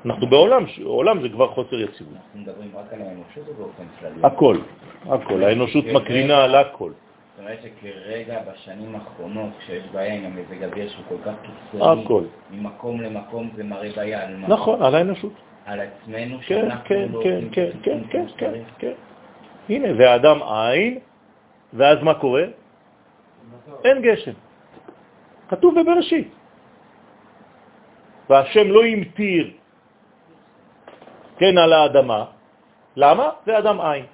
[0.05, 2.15] אנחנו בעולם, עולם זה כבר חוסר יציבות.
[2.15, 4.21] אנחנו מדברים רק על האנושות או באופן כללי?
[4.23, 4.57] הכל,
[5.05, 5.43] הכל.
[5.43, 6.91] האנושות מקרינה על הכל.
[6.91, 12.23] זאת אומרת שכרגע, בשנים האחרונות, כשיש בעיה עם המזג אוויר שהוא כל כך קיצוני, הכל.
[12.51, 14.47] ממקום למקום זה מראה בעיה על מה?
[14.47, 15.34] נכון, על האנושות.
[15.65, 18.67] על עצמנו, כן, שאנחנו כן, לא כן, כן, כן, כן, כן, שצריך.
[18.77, 18.91] כן.
[19.70, 20.99] הנה, והאדם עין,
[21.74, 22.43] ואז מה קורה?
[23.84, 24.32] אין גשם.
[25.49, 26.30] כתוב בבראשית.
[28.30, 29.51] והשם לא המטיר,
[31.38, 32.26] כן, על האדמה.
[32.95, 33.30] למה?
[33.45, 34.05] זה אדם עין.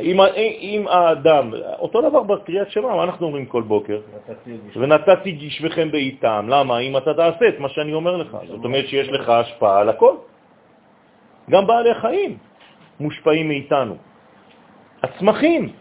[0.00, 0.20] אם,
[0.60, 4.00] אם האדם, אותו דבר בקריאת שמע, מה אנחנו אומרים כל בוקר?
[4.76, 6.46] ונתתי גשמכם בעיתם.
[6.48, 6.78] למה?
[6.78, 8.36] אם אתה תעשה את מה שאני אומר לך.
[8.46, 10.14] זאת אומרת שיש לך השפעה על הכל.
[11.50, 12.47] גם בעלי חיים
[13.00, 13.96] מושפעים מאיתנו.
[15.02, 15.72] הצמחים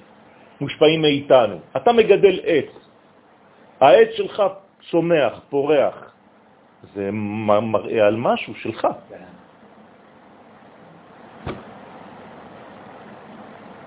[0.62, 1.58] מושפעים מאיתנו.
[1.78, 2.72] אתה מגדל עץ,
[3.80, 4.44] העץ שלך
[4.90, 6.14] צומח, פורח,
[6.94, 7.10] זה
[7.62, 8.88] מראה על משהו שלך.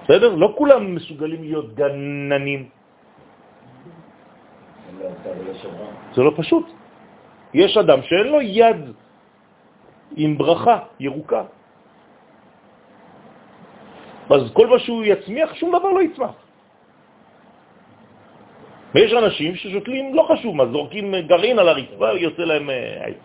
[0.05, 0.35] בסדר?
[0.35, 2.69] לא כולם מסוגלים להיות גננים.
[6.15, 6.67] זה לא פשוט.
[7.55, 8.81] יש אדם שאין לו יד
[10.17, 11.43] עם ברכה ירוקה.
[14.31, 16.35] אז כל מה שהוא יצמיח, שום דבר לא יצמח.
[18.95, 23.17] ויש אנשים ששותלים, לא חשוב מה, זורקים גרעין על הרצפה, יוצא להם אה, עץ.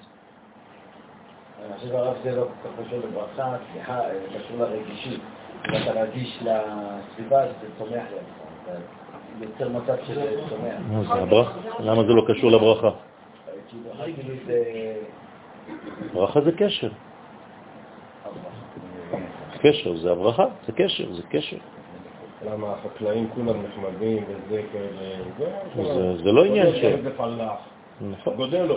[1.65, 5.19] אני חושב הרב זה לא כל כך קשור לברכה, סליחה, אה, קשור לרגישות.
[5.69, 8.45] אם אתה רגיש לסביבה, זה צומח לך.
[9.41, 11.51] יוצר מצב של צומח.
[11.79, 12.89] למה זה לא קשור לברכה?
[16.13, 16.89] ברכה זה קשר.
[19.65, 21.57] קשר זה הברכה, זה קשר, זה קשר.
[22.45, 25.23] למה החקלאים כולם נחמדים וזה כאלה,
[25.75, 27.51] זה- זה לא עניין של- זה פלח,
[28.01, 28.35] נכון.
[28.35, 28.75] גודל לו.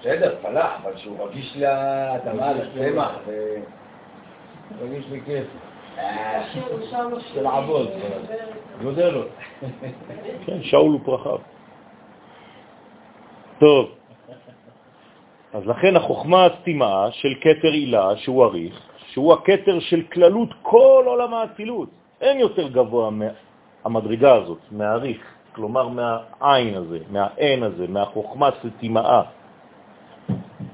[0.00, 3.54] בסדר, פלח, אבל שהוא רגיש לאדמה, לצמח, ו...
[4.78, 5.44] תרגיש לי כיף,
[5.98, 6.44] אה,
[7.32, 7.88] של לעבוד,
[8.82, 9.22] גודל לו.
[10.46, 11.38] כן, שאול ופרחיו.
[13.58, 13.90] טוב,
[15.54, 18.85] אז לכן החוכמה הסתימה של כתר עילה, שהוא אריך,
[19.16, 21.88] שהוא הכתר של כללות כל עולם האצילות.
[22.20, 25.20] אין יותר גבוה מהמדרגה הזאת, מהאריך,
[25.52, 29.22] כלומר מהעין הזה, מהעין הזה, מהחוכמה סתימאה.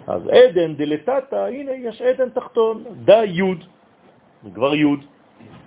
[0.06, 3.64] אז עדן דלתתא, הנה יש עדן תחתון, דה יוד,
[4.54, 5.00] כבר יוד.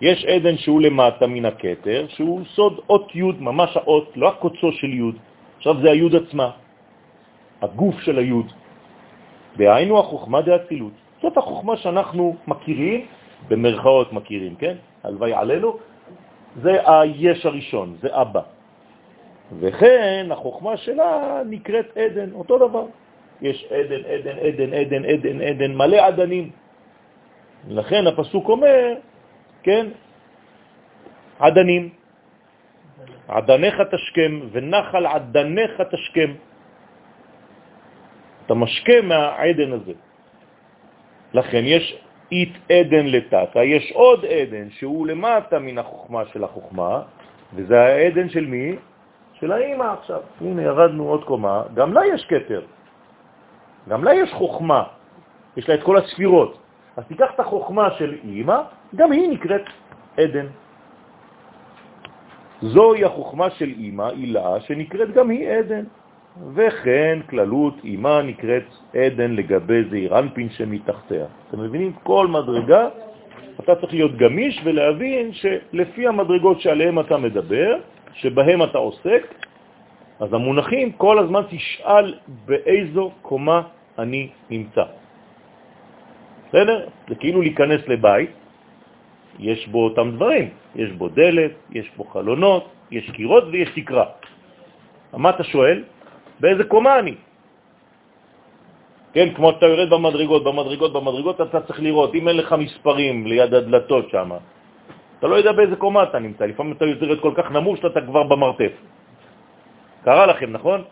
[0.02, 4.91] יש עדן שהוא למטה מן הכתר, שהוא סוד אות י', ממש האות, לא הקוצו של
[4.93, 5.15] י',
[5.57, 6.49] עכשיו זה הי' עצמה,
[7.61, 8.43] הגוף של הי',
[9.57, 11.05] דהיינו החוכמה דאצילות.
[11.22, 13.06] זאת החוכמה שאנחנו מכירים,
[13.48, 14.76] במרכאות מכירים, כן?
[15.04, 15.78] הלוואי עלינו,
[16.62, 18.42] זה היש הראשון, זה אבא.
[19.60, 22.86] וכן החוכמה שלה נקראת עדן, אותו דבר.
[23.42, 26.50] יש עדן, עדן, עדן, עדן, עדן, עדן, מלא עדנים.
[27.68, 28.94] לכן הפסוק אומר,
[29.64, 29.88] כן,
[31.40, 31.90] עדנים.
[33.28, 36.32] עדניך תשכם ונחל עדניך תשכם.
[38.46, 39.94] אתה משכה מהעדן הזה.
[41.36, 41.98] לכן יש
[42.32, 47.02] אית עדן לטאטה, יש עוד עדן שהוא למטה מן החוכמה של החוכמה,
[47.53, 48.76] וזה העדן של מי?
[49.34, 50.22] של האמא עכשיו.
[50.41, 52.62] הנה, ירדנו עוד קומה, גם לה יש כתר,
[53.90, 54.84] גם לה יש חוכמה,
[55.57, 56.57] יש לה את כל הספירות.
[56.98, 58.57] אז תיקח את החוכמה של אמא,
[58.95, 59.66] גם היא נקראת
[60.18, 60.48] עדן.
[62.62, 65.84] זוהי החוכמה של אמא, הילה, שנקראת גם היא עדן.
[66.56, 68.64] וכן כללות אימה נקראת
[68.94, 71.26] עדן לגבי זעיר אנפין שמתחתיה.
[71.49, 71.94] אתם מבינים?
[72.03, 72.88] כל מדרגה,
[73.60, 77.78] אתה צריך להיות גמיש ולהבין שלפי המדרגות שעליהן אתה מדבר,
[78.14, 79.24] שבהם אתה עוסק,
[80.20, 82.14] אז המונחים כל הזמן תשאל
[82.45, 83.62] באיזו קומה
[83.99, 84.84] אני נמצא.
[86.48, 86.88] בסדר?
[87.10, 88.30] זה כאילו להיכנס לבית,
[89.40, 94.06] יש בו אותם דברים, יש בו דלת, יש בו חלונות, יש קירות ויש תקרה.
[95.14, 95.84] מה אתה שואל?
[96.40, 97.16] באיזה קומה אני?
[99.14, 103.53] כן, כמו שאתה יורד במדרגות, במדרגות, במדרגות, אתה צריך לראות, אם אין לך מספרים ליד
[103.53, 104.30] הדלתות שם,
[105.20, 108.24] אתה לא יודע באיזה קומה אתה נמצא, לפעמים אתה יורד כל כך נמוך שאתה כבר
[108.24, 108.72] במרתף.
[110.03, 110.84] קרה לכם, נכון?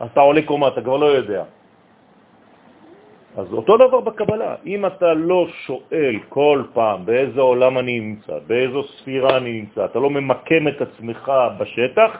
[0.00, 1.44] אז אתה עולה קומה, אתה כבר לא יודע.
[3.36, 8.82] אז אותו דבר בקבלה, אם אתה לא שואל כל פעם באיזה עולם אני נמצא, באיזו
[8.82, 12.10] ספירה אני נמצא, אתה לא ממקם את עצמך בשטח,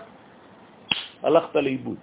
[1.23, 1.97] הלכת לאיבוד.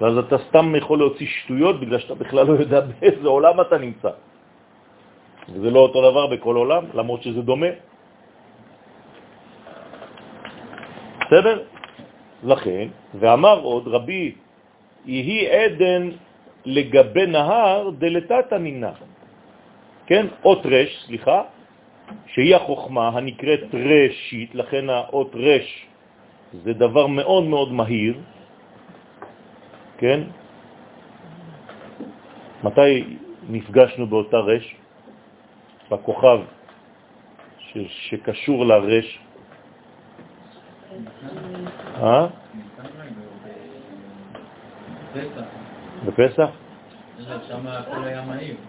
[0.00, 4.10] ואז אתה סתם יכול להוציא שטויות בגלל שאתה בכלל לא יודע באיזה עולם אתה נמצא.
[5.48, 7.72] וזה לא אותו דבר בכל עולם, למרות שזה דומה.
[11.20, 11.56] בסדר?
[12.42, 14.34] לכן, ואמר עוד רבי,
[15.06, 16.10] יהי עדן
[16.64, 18.92] לגבי נהר דלתת המינה.
[20.06, 20.26] כן?
[20.44, 21.42] אות רש, סליחה,
[22.26, 25.86] שהיא החוכמה הנקראת רשית, לכן האות רש
[26.52, 28.20] זה דבר מאוד מאוד מהיר,
[29.98, 30.20] כן?
[32.64, 33.16] מתי
[33.48, 34.76] נפגשנו באותה רש?
[35.90, 36.40] בכוכב
[37.58, 37.78] ש,
[38.10, 39.18] שקשור לרש.
[42.02, 42.26] אה?
[46.06, 46.48] בפסח?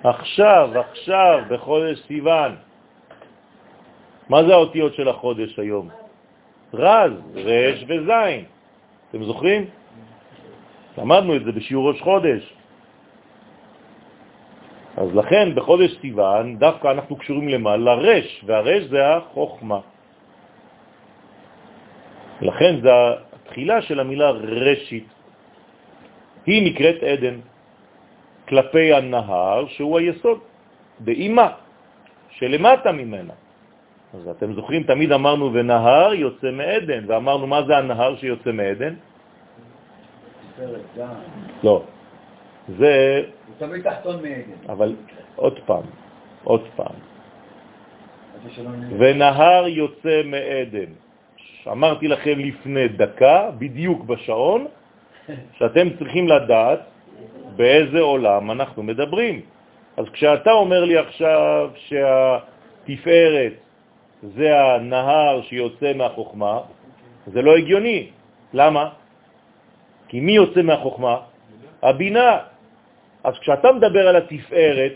[0.04, 2.56] עכשיו, עכשיו, בחודש סיוון.
[4.30, 6.03] מה זה האותיות של החודש היום?
[6.74, 8.46] רז, רש וזין.
[9.10, 9.66] אתם זוכרים?
[10.98, 12.54] למדנו את זה בשיעור ראש חודש.
[14.98, 17.78] אז לכן בחודש סיוון דווקא אנחנו קשורים למה?
[17.78, 19.80] לרש, והרש זה החוכמה.
[22.42, 22.90] לכן זה
[23.34, 25.08] התחילה של המילה רשית.
[26.46, 27.36] היא נקראת עדן,
[28.48, 30.40] כלפי הנהר שהוא היסוד,
[31.00, 31.50] באימה,
[32.30, 33.34] שלמטה ממנה.
[34.14, 38.94] אז אתם זוכרים, תמיד אמרנו ונהר יוצא מעדן, ואמרנו מה זה הנהר שיוצא מעדן?
[41.64, 41.84] לא.
[42.78, 43.24] זה...
[43.48, 44.70] הוא תמיד תחתון מעדן.
[44.70, 44.96] אבל
[45.36, 45.84] עוד פעם,
[46.44, 46.96] עוד פעם.
[48.98, 50.92] ונהר יוצא מעדן.
[51.72, 54.68] אמרתי לכם לפני דקה, בדיוק בשעון,
[55.58, 56.80] שאתם צריכים לדעת
[57.56, 59.42] באיזה עולם אנחנו מדברים.
[59.98, 63.63] אז כשאתה אומר לי עכשיו שהתפארת
[64.24, 66.60] זה הנהר שיוצא מהחוכמה,
[67.28, 68.10] זה לא הגיוני.
[68.54, 68.90] למה?
[70.08, 71.18] כי מי יוצא מהחוכמה?
[71.84, 72.38] הבינה.
[73.24, 74.94] אז כשאתה מדבר על התפארת,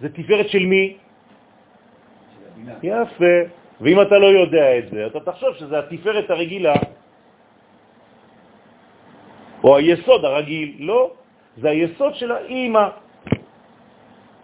[0.00, 0.96] זה תפארת של מי?
[2.82, 3.36] יפה.
[3.80, 6.74] ואם אתה לא יודע את זה, אתה תחשוב שזה התפארת הרגילה,
[9.64, 10.76] או היסוד הרגיל.
[10.78, 11.10] לא,
[11.56, 12.88] זה היסוד של האימא.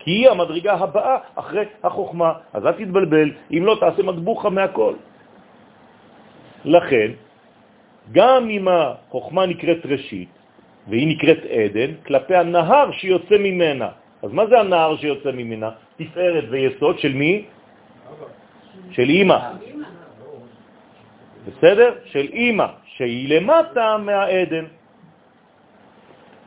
[0.04, 2.32] כי היא המדרגה הבאה אחרי החוכמה.
[2.52, 4.94] אז אל תתבלבל, אם לא תעשה מטבוחה מהכל.
[6.64, 7.10] לכן,
[8.12, 10.28] גם אם החוכמה נקראת ראשית,
[10.88, 13.88] והיא נקראת עדן, כלפי הנהר שיוצא ממנה.
[14.22, 15.70] אז מה זה הנהר שיוצא ממנה?
[15.96, 17.44] תפארת ויסוד של מי?
[18.90, 19.38] של אימא.
[21.46, 21.94] בסדר?
[22.04, 22.66] של אימא,
[22.98, 24.64] שהיא למטה מהעדן.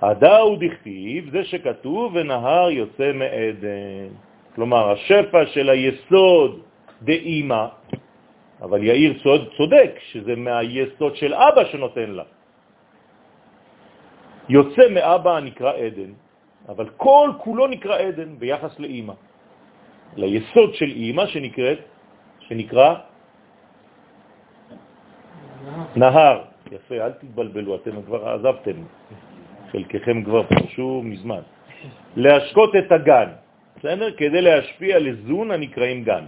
[0.01, 4.11] הדאו דכתיב, זה שכתוב ונהר יוצא מעדן.
[4.55, 6.51] כלומר, השפע של היסוד
[7.01, 7.65] דאימא,
[8.61, 12.23] אבל יאיר צוד, צודק, שזה מהיסוד של אבא שנותן לה.
[14.49, 16.11] יוצא מאבא הנקרא עדן,
[16.69, 19.13] אבל כל כולו נקרא עדן ביחס לאימא.
[20.15, 21.79] ליסוד של אימא שנקראת,
[22.39, 22.89] שנקרא
[25.95, 26.37] נהר.
[26.71, 28.77] יפה, אל תתבלבלו, אתם כבר עזבתם,
[29.71, 31.41] חלקכם כבר פרשו מזמן.
[32.15, 33.29] להשקות את הגן,
[33.77, 34.11] בסדר?
[34.17, 36.25] כדי להשפיע לזון הנקראים גן.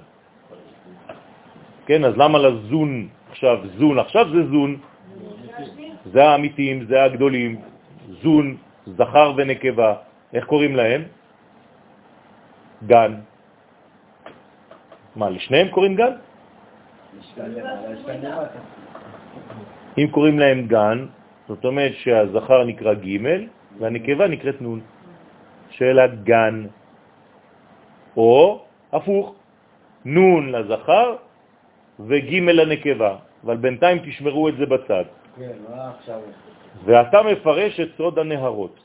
[1.86, 4.00] כן, אז למה לזון עכשיו זון?
[4.00, 4.78] עכשיו זה זון,
[6.12, 7.62] זה האמיתים, זה הגדולים,
[8.24, 9.94] זון, זכר ונקבה,
[10.34, 11.02] איך קוראים להם?
[12.88, 13.12] גן.
[15.16, 16.14] מה, לשניהם קוראים גן?
[19.98, 21.06] אם קוראים להם גן,
[21.48, 23.18] זאת אומרת שהזכר נקרא ג'
[23.80, 24.80] והנקבה נקראת נון,
[25.70, 26.66] של הגן.
[28.18, 28.64] או
[28.94, 29.36] הפוך,
[30.06, 31.16] נון לזכר
[32.00, 35.06] וג' לנקבה, אבל בינתיים תשמרו את זה בצד.
[35.38, 35.58] כן?
[36.86, 38.76] ואתה מפרש את סוד הנהרות.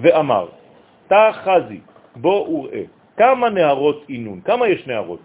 [0.00, 0.46] ואמר,
[1.08, 1.80] תא חזי,
[2.16, 2.82] בוא וראה,
[3.16, 4.40] כמה נהרות אינון?
[4.40, 5.22] כמה יש נהרות?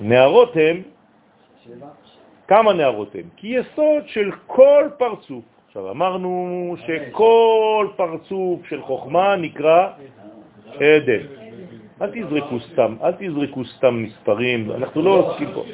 [0.00, 0.82] נהרות הם?
[2.48, 3.28] כמה נהרות הם?
[3.36, 5.44] כי יסוד של כל פרצוף.
[5.66, 9.88] עכשיו אמרנו שכל פרצוף של חוכמה נקרא
[10.74, 11.26] עדן.
[12.02, 15.64] אל תזרקו סתם, אל תזרקו סתם מספרים, אנחנו לא עוסקים פה.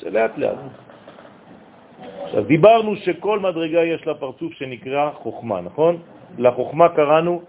[0.00, 0.58] זה לאט לאט.
[2.24, 5.98] עכשיו, דיברנו שכל מדרגה יש לה פרצוף שנקרא חוכמה, נכון?
[6.38, 7.42] לחוכמה קראנו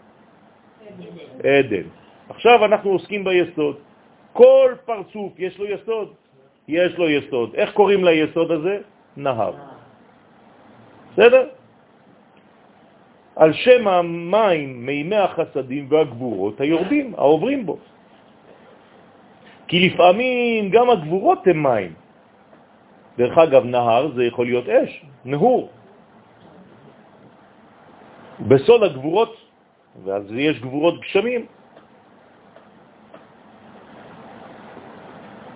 [1.44, 1.88] עדן.
[2.30, 3.76] עכשיו אנחנו עוסקים ביסוד.
[4.34, 6.14] כל פרצוף יש לו יסוד?
[6.68, 7.56] יש לו יסוד.
[7.56, 8.76] איך קוראים ליסוד הזה?
[9.18, 9.54] נהר.
[11.14, 11.48] בסדר?
[13.36, 17.78] על שם המים, מימי החסדים והגבורות היורדים, העוברים בו.
[19.68, 21.94] כי לפעמים גם הגבורות הם מים.
[23.18, 25.70] דרך אגב, נהר זה יכול להיות אש, נהור.
[28.40, 29.34] בסוד הגבורות,
[30.04, 31.46] ואז יש גבורות גשמים.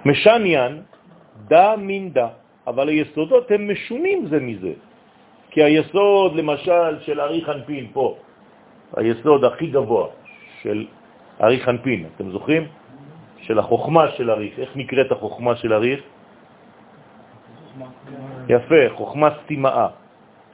[0.06, 0.82] משניין
[1.52, 2.28] דה מין דה,
[2.68, 4.74] אבל היסודות הם משונים זה מזה.
[5.52, 8.16] כי היסוד, למשל, של ארי חנפין פה,
[8.96, 10.08] היסוד הכי גבוה
[10.64, 10.88] של
[11.44, 12.64] ארי חנפין, אתם זוכרים?
[13.42, 14.54] של החוכמה של אריך.
[14.60, 16.00] איך נקראת החוכמה של אריך?
[18.48, 19.88] יפה, חוכמה סתימאה,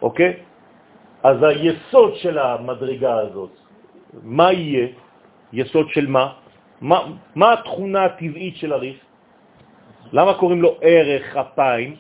[0.02, 0.34] אוקיי?
[1.24, 3.54] אז היסוד של המדרגה הזאת,
[4.24, 4.88] מה יהיה?
[5.54, 6.34] יסוד של מה?
[6.82, 6.98] מה,
[7.36, 9.07] מה התכונה הטבעית של הריף?
[10.14, 11.96] למה קוראים לו ערך אפיים?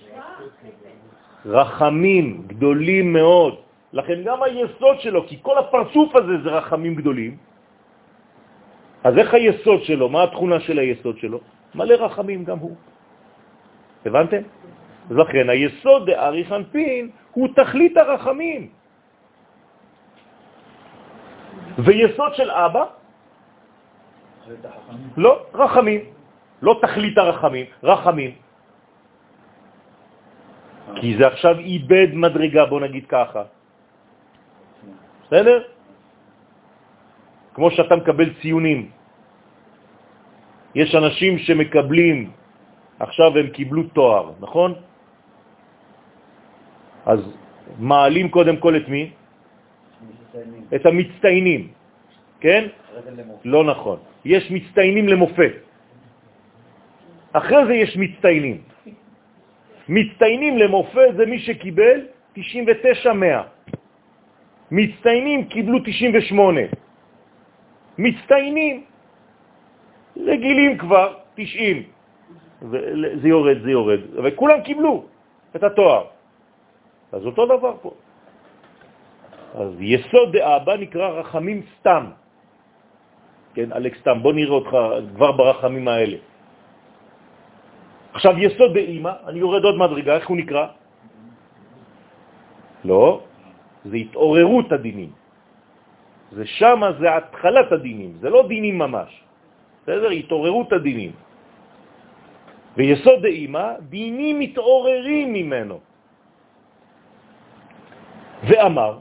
[1.45, 3.55] רחמים גדולים מאוד.
[3.93, 7.37] לכן גם היסוד שלו, כי כל הפרצוף הזה זה רחמים גדולים,
[9.03, 10.09] אז איך היסוד שלו?
[10.09, 11.39] מה התכונה של היסוד שלו?
[11.75, 12.75] מלא רחמים גם הוא.
[14.05, 14.41] הבנתם?
[15.09, 18.61] אז לכן היסוד דאריך אנפין הוא תכלית הרחמים.
[21.77, 22.85] ויסוד של אבא?
[25.17, 26.16] לא, רחמים.
[26.61, 28.31] לא תכלית הרחמים, רחמים.
[30.95, 33.43] כי זה עכשיו איבד מדרגה, בוא נגיד ככה.
[35.27, 35.57] בסדר?
[37.53, 38.79] כמו שאתה מקבל ציונים.
[40.75, 42.31] יש אנשים שמקבלים,
[42.99, 44.69] עכשיו הם קיבלו תואר, נכון?
[47.05, 47.19] אז
[47.79, 49.11] מעלים קודם כל את מי?
[50.75, 51.61] את המצטיינים,
[52.39, 52.61] כן?
[53.45, 53.97] לא נכון.
[54.25, 55.66] יש מצטיינים למופת.
[57.37, 58.57] אחרי זה יש מצטיינים.
[59.89, 61.97] מצטיינים למופת זה מי שקיבל
[62.35, 62.39] 99-100.
[64.71, 66.61] מצטיינים קיבלו 98.
[67.97, 68.75] מצטיינים
[70.17, 71.83] רגילים כבר 90.
[73.21, 73.99] זה יורד, זה יורד.
[74.23, 75.05] וכולם קיבלו
[75.55, 76.03] את התואר.
[77.11, 77.91] אז אותו דבר פה.
[79.55, 82.03] אז יסוד דאבא נקרא רחמים סתם.
[83.53, 84.73] כן, אלכס סתם, בוא נראה אותך
[85.15, 86.17] כבר ברחמים האלה.
[88.17, 90.65] עכשיו, יסוד באימא, אני יורד עוד מדרגה, איך הוא נקרא?
[92.85, 93.21] לא,
[93.85, 95.11] זה התעוררות הדינים.
[96.31, 99.11] זה שם, זה התחלת הדינים, זה לא דינים ממש.
[99.83, 100.09] בסדר?
[100.09, 101.11] התעוררות הדינים.
[102.77, 105.77] ויסוד דאימא, דינים מתעוררים ממנו.
[108.49, 108.93] ואמר,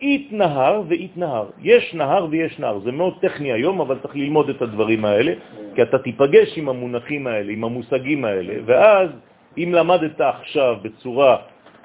[0.00, 1.46] אית נהר ואית נהר.
[1.62, 2.78] יש נהר ויש נהר.
[2.78, 5.32] זה מאוד טכני היום, אבל צריך ללמוד את הדברים האלה,
[5.74, 9.10] כי אתה תיפגש עם המונחים האלה, עם המושגים האלה, ואז
[9.58, 11.36] אם למדת עכשיו בצורה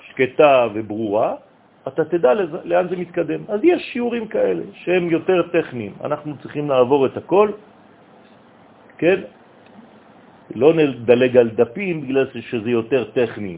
[0.09, 1.35] שקטה וברורה,
[1.87, 2.33] אתה תדע
[2.63, 3.41] לאן זה מתקדם.
[3.47, 5.93] אז יש שיעורים כאלה שהם יותר טכניים.
[6.03, 7.49] אנחנו צריכים לעבור את הכל,
[8.97, 9.19] כן?
[10.55, 13.57] לא נדלג על דפים בגלל שזה יותר טכני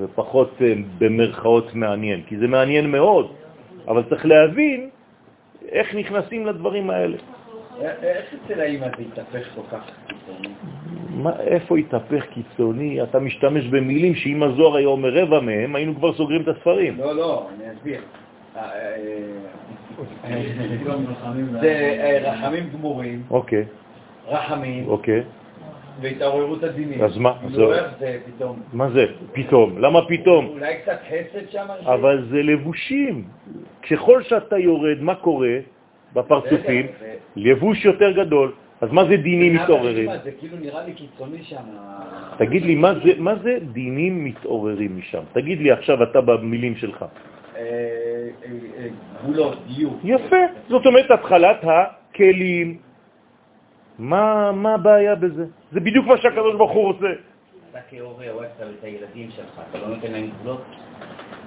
[0.00, 3.32] ופחות אה, במרכאות מעניין, כי זה מעניין מאוד,
[3.90, 4.88] אבל צריך להבין
[5.68, 7.16] איך נכנסים לדברים האלה.
[7.80, 10.48] איך אצל האמא זה התהפך כל כך קיצוני?
[11.10, 13.02] מה, איפה התהפך קיצוני?
[13.02, 16.98] אתה משתמש במילים שאם הזוהר היה אומר רבע מהם, היינו כבר סוגרים את הספרים.
[16.98, 18.00] לא, לא, אני אסביר.
[18.56, 18.70] אה,
[20.24, 20.42] אה,
[21.60, 23.64] זה אה, רחמים גמורים, אוקיי,
[24.28, 25.22] רחמים אוקיי.
[26.00, 27.04] והתעוררות הדינים.
[27.04, 27.32] אז מה?
[27.42, 28.60] איך זה פתאום?
[28.72, 29.06] מה זה?
[29.32, 29.78] פתאום.
[29.78, 30.46] למה פתאום?
[30.46, 31.66] אולי קצת חסד שם?
[31.84, 33.24] אבל זה לבושים.
[33.90, 35.56] ככל שאתה יורד, מה קורה
[36.14, 36.86] בפרצופים?
[37.36, 38.52] לבוש יותר גדול.
[38.80, 40.10] אז מה זה דינים מתעוררים?
[40.24, 41.64] זה כאילו נראה לי קיצוני שם.
[42.38, 45.22] תגיד לי, מה זה, מה זה דינים מתעוררים משם?
[45.32, 47.02] תגיד לי עכשיו אתה במילים שלך.
[47.02, 48.88] אה, אה, אה,
[49.22, 49.98] גבולות, דיוק.
[50.04, 50.42] יפה.
[50.68, 52.89] זאת אומרת, התחלת הכלים.
[54.00, 55.44] מה, מה הבעיה בזה?
[55.72, 57.06] זה בדיוק מה שהקדוש ברוך הוא רוצה.
[57.70, 60.62] אתה כהורה אוהב את הילדים שלך, אתה לא נותן להם גבולות?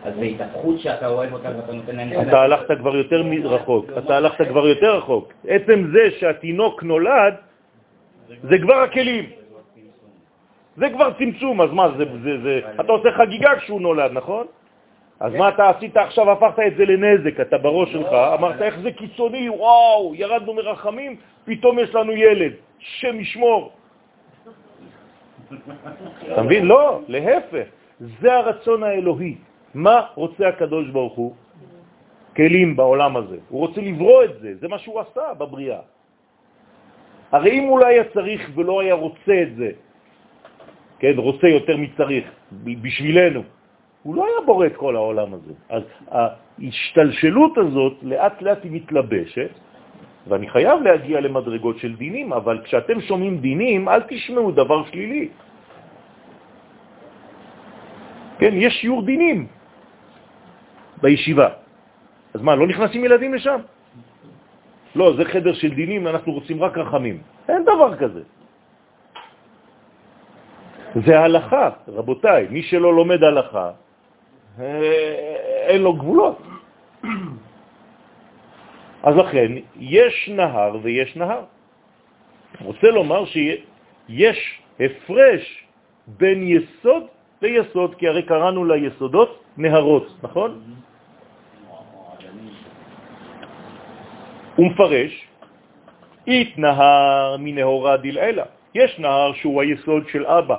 [0.04, 2.28] אז זה התהפכות שאתה אוהב אותם ואתה נותן להם...
[2.28, 5.34] אתה הלכת כבר יותר רחוק, אתה הלכת כבר יותר רחוק.
[5.48, 7.34] עצם זה שהתינוק נולד,
[8.44, 9.30] זה כבר הכלים.
[10.78, 14.46] זה כבר צמצום, אז מה, זה, זה, זה, אתה עושה חגיגה כשהוא נולד, נכון?
[15.24, 18.92] אז מה אתה עשית עכשיו, הפכת את זה לנזק, אתה בראש שלך, אמרת איך זה
[18.92, 23.72] קיצוני, וואו, ירדנו מרחמים, פתאום יש לנו ילד, שם ישמור.
[26.32, 26.66] אתה מבין?
[26.66, 27.68] לא, להפך,
[28.20, 29.36] זה הרצון האלוהי.
[29.74, 31.32] מה רוצה הקדוש ברוך הוא?
[32.36, 33.38] כלים בעולם הזה.
[33.50, 35.80] הוא רוצה לברוא את זה, זה מה שהוא עשה בבריאה.
[37.32, 39.70] הרי אם הוא לא היה צריך ולא היה רוצה את זה,
[41.00, 42.26] כן, רוצה יותר מצריך,
[42.64, 43.63] בשבילנו,
[44.04, 45.54] הוא לא היה בורא את כל העולם הזה.
[45.70, 49.52] אז ההשתלשלות הזאת לאט לאט היא מתלבשת,
[50.28, 55.28] ואני חייב להגיע למדרגות של דינים, אבל כשאתם שומעים דינים, אל תשמעו דבר שלילי.
[58.40, 59.48] כן, יש שיעור דינים
[61.02, 61.50] בישיבה.
[62.34, 63.60] אז מה, לא נכנסים ילדים לשם?
[64.96, 67.18] לא, זה חדר של דינים, אנחנו רוצים רק רחמים.
[67.50, 68.24] אין דבר כזה.
[70.96, 72.48] זה הלכה, רבותיי.
[72.50, 73.72] מי שלא לומד הלכה,
[74.60, 76.42] אין לו גבולות.
[79.04, 81.44] אז לכן, יש נהר ויש נהר.
[82.62, 84.40] רוצה לומר שיש
[84.80, 85.44] הפרש
[86.08, 87.04] בין יסוד
[87.42, 90.62] ליסוד, כי הרי קראנו ליסודות נהרות, נכון?
[94.56, 95.28] הוא מפרש,
[96.28, 98.46] אית נהר מנהורה דלעילה.
[98.76, 100.56] יש נהר שהוא היסוד של אבא,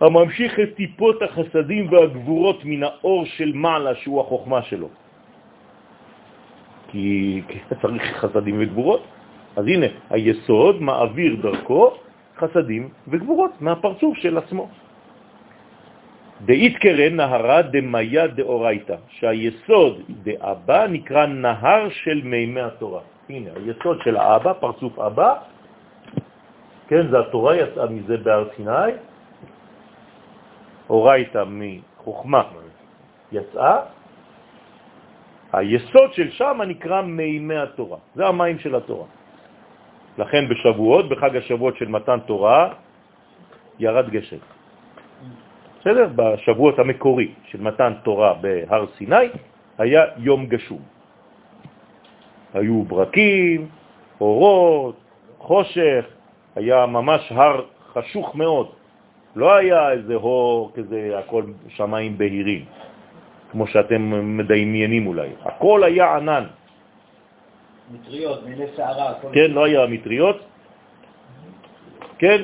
[0.00, 4.88] הממשיך את טיפות החסדים והגבורות מן האור של מעלה, שהוא החוכמה שלו.
[6.88, 7.42] כי
[7.82, 9.02] צריך חסדים וגבורות.
[9.56, 11.90] אז הנה, היסוד מעביר דרכו
[12.38, 14.68] חסדים וגבורות מהפרצוף של עצמו.
[16.46, 23.00] דאית קרן נהרה דמיה דאורייתא, שהיסוד דאבא נקרא נהר של מימי התורה.
[23.28, 25.34] הנה, היסוד של האבא, פרצוף אבא,
[26.88, 28.92] כן, זה התורה יצאה מזה בהר סיני,
[30.90, 32.42] אורייתא מחוכמה
[33.32, 33.78] יצאה,
[35.52, 39.06] היסוד של שם נקרא מימי התורה, זה המים של התורה.
[40.18, 42.74] לכן בשבועות, בחג השבועות של מתן תורה,
[43.78, 44.42] ירד גשם.
[45.80, 46.08] בסדר?
[46.16, 49.28] בשבועות המקורי של מתן תורה בהר סיני
[49.78, 50.82] היה יום גשום.
[52.54, 53.68] היו ברקים,
[54.20, 54.96] אורות,
[55.38, 56.04] חושך,
[56.56, 58.77] היה ממש הר חשוך מאוד.
[59.38, 62.64] לא היה איזה הור כזה, הכל שמיים בהירים,
[63.50, 64.02] כמו שאתם
[64.38, 65.28] מדמיינים אולי.
[65.46, 66.44] הכל היה ענן.
[67.92, 69.14] מטריות, מיני שערה.
[69.32, 70.38] כן, לא היה מטריות.
[72.18, 72.40] כן,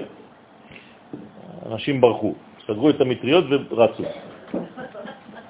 [1.67, 2.35] אנשים ברחו,
[2.67, 4.05] סגרו את המטריות ורצו.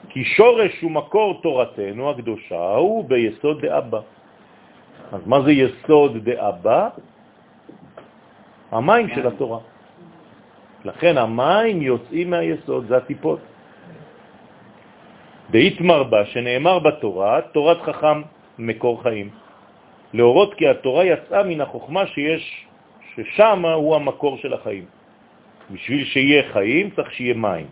[0.08, 4.00] כי שורש ומקור תורתנו הקדושה הוא ביסוד דאבא.
[5.12, 6.88] אז מה זה יסוד דאבא?
[8.72, 9.73] המים של התורה.
[10.84, 13.40] לכן המים יוצאים מהיסוד, זה הטיפות.
[15.50, 18.22] דאיתמר בה, שנאמר בתורה, תורת חכם
[18.58, 19.28] מקור חיים.
[20.14, 22.66] להורות כי התורה יצאה מן החוכמה שיש,
[23.14, 24.84] ששם הוא המקור של החיים.
[25.70, 27.66] בשביל שיהיה חיים צריך שיהיה מים.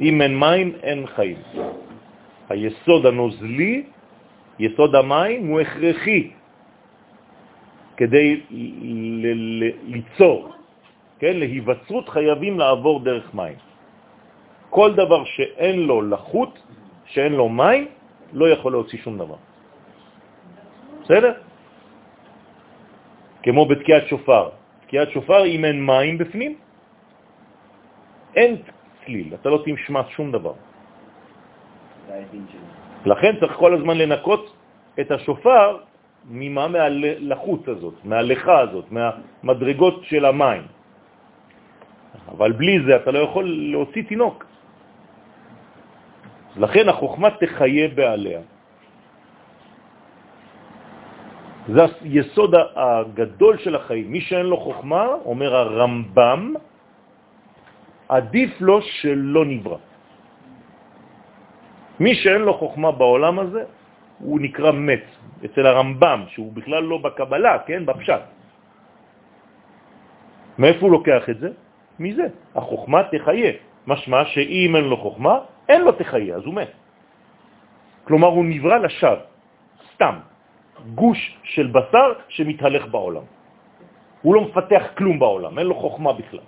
[0.00, 1.38] אם אין מים, אין חיים.
[2.48, 3.82] היסוד הנוזלי,
[4.58, 6.30] יסוד המים, הוא הכרחי
[7.96, 8.40] כדי
[9.88, 10.52] ליצור,
[11.22, 11.38] כן?
[11.38, 13.58] להיווצרות חייבים לעבור דרך מים.
[14.74, 16.52] כל דבר שאין לו לחות
[17.14, 17.82] שאין לו מים
[18.34, 19.38] לא יכול להוציא שום דבר.
[21.06, 21.32] בסדר?
[23.42, 24.44] כמו בתקיעת שופר.
[24.86, 26.52] תקיעת שופר, אם אין מים בפנים,
[28.34, 28.50] אין
[29.04, 30.54] צליל, אתה לא תשמע שום דבר.
[33.06, 34.42] לכן צריך כל הזמן לנקות
[35.00, 35.86] את השופר
[36.30, 36.68] ממה?
[36.68, 40.81] מהלחות הזאת, מהלכה הזאת, מהמדרגות של המים.
[42.28, 44.46] אבל בלי זה אתה לא יכול להוציא תינוק.
[46.56, 48.40] לכן החוכמה תחיה בעליה.
[51.68, 54.12] זה היסוד הגדול של החיים.
[54.12, 56.54] מי שאין לו חוכמה, אומר הרמב"ם,
[58.08, 59.78] עדיף לו שלא נברא.
[62.00, 63.62] מי שאין לו חוכמה בעולם הזה,
[64.18, 65.06] הוא נקרא מת,
[65.44, 68.22] אצל הרמב"ם, שהוא בכלל לא בקבלה, כן, בפשט.
[70.58, 71.50] מאיפה הוא לוקח את זה?
[72.02, 72.26] מזה.
[72.54, 73.52] החוכמה תחיה.
[73.86, 75.34] משמע שאם אין לו חוכמה,
[75.68, 76.70] אין לו תחיה, אז הוא מת.
[78.04, 79.22] כלומר, הוא נברא לשווא,
[79.94, 80.14] סתם,
[80.94, 83.22] גוש של בשר שמתהלך בעולם.
[84.22, 86.46] הוא לא מפתח כלום בעולם, אין לו חוכמה בכלל.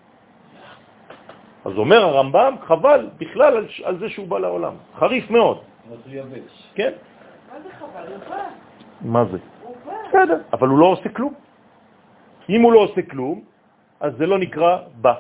[1.65, 4.75] אז אומר הרמב"ם, חבל בכלל על, על זה שהוא בא לעולם.
[4.99, 5.59] חריף מאוד.
[6.75, 6.93] כן.
[7.51, 8.07] מה זה חבל?
[8.13, 8.45] הוא בא.
[9.01, 9.39] מה זה?
[9.63, 9.93] הוא בא.
[10.09, 11.35] בסדר, אבל הוא לא עושה כלום.
[12.49, 13.41] אם הוא לא עושה כלום,
[14.01, 15.15] אז זה לא נקרא בא.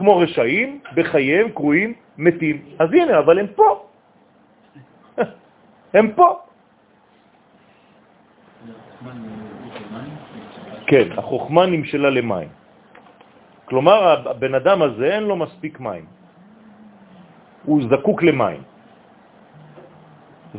[0.00, 2.56] כמו רשעים, בחייהם קרויים מתים.
[2.80, 3.68] אז הנה, אבל הם פה.
[5.96, 6.28] הם פה.
[10.86, 12.48] כן, החוכמה נמשלה למים.
[13.68, 16.04] כלומר, הבן אדם הזה אין לו מספיק מים.
[17.64, 18.62] הוא זקוק למים.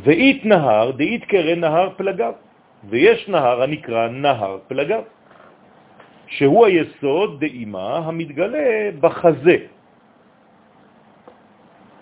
[0.05, 2.33] ואית נהר, דאית קרן נהר פלגיו.
[2.89, 5.03] ויש נהר הנקרא נהר פלגיו,
[6.31, 9.57] שהוא היסוד דאימה המתגלה בחזה,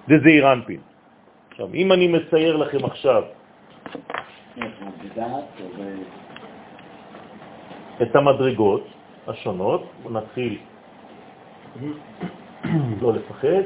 [0.07, 0.79] דזעיר אנפין.
[1.49, 3.23] עכשיו, אם אני מצייר לכם עכשיו
[8.01, 8.87] את המדרגות
[9.27, 10.57] השונות, נתחיל
[13.01, 13.63] לא לפחד.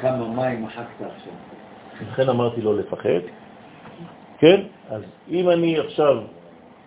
[0.00, 1.32] כמה מים מחקת עכשיו?
[2.12, 3.39] לכן אמרתי לא לפחד.
[4.40, 4.60] כן?
[4.90, 6.14] אז אם אני עכשיו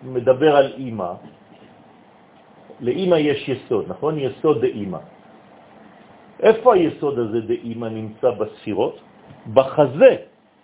[0.02, 1.12] מדבר על אימא,
[2.80, 4.18] לאימא יש יסוד, נכון?
[4.18, 4.98] יסוד דאימא.
[6.40, 8.98] איפה היסוד הזה דאימא נמצא בספירות?
[9.54, 10.16] בחזה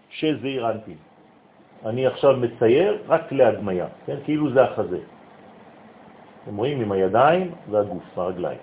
[0.08, 0.96] של זעיר אנפין.
[1.86, 4.16] אני עכשיו מצייר רק להדמיה, כן?
[4.24, 4.98] כאילו זה החזה.
[6.44, 8.58] אתם רואים עם הידיים והגוף, הרגליים.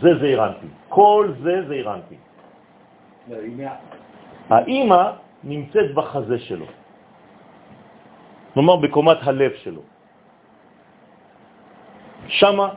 [0.00, 0.70] זה זעיר אנפין.
[0.88, 2.18] כל זה זעיר אנפין.
[4.48, 5.02] האימא
[5.44, 6.66] נמצאת בחזה שלו.
[8.56, 9.82] נאמר בקומת הלב שלו.
[12.28, 12.68] שמה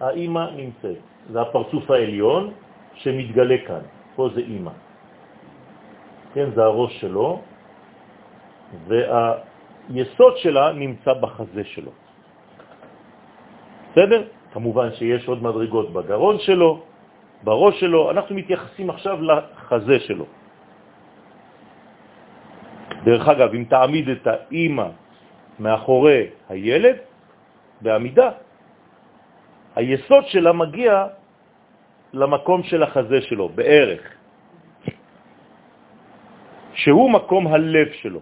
[0.00, 1.02] האימא נמצאת.
[1.30, 2.52] זה הפרצוף העליון
[2.94, 3.84] שמתגלה כאן.
[4.16, 4.70] פה זה אימא.
[6.34, 7.42] כן, זה הראש שלו,
[8.86, 11.90] והיסוד שלה נמצא בחזה שלו.
[13.92, 14.20] בסדר?
[14.52, 16.82] כמובן שיש עוד מדרגות בגרון שלו,
[17.42, 20.26] בראש שלו, אנחנו מתייחסים עכשיו לחזה שלו.
[23.04, 24.88] דרך אגב, אם תעמיד את האימא
[25.58, 26.96] מאחורי הילד,
[27.80, 28.30] בעמידה,
[29.76, 31.06] היסוד שלה מגיע
[32.12, 34.02] למקום של החזה שלו, בערך,
[36.74, 38.20] שהוא מקום הלב שלו.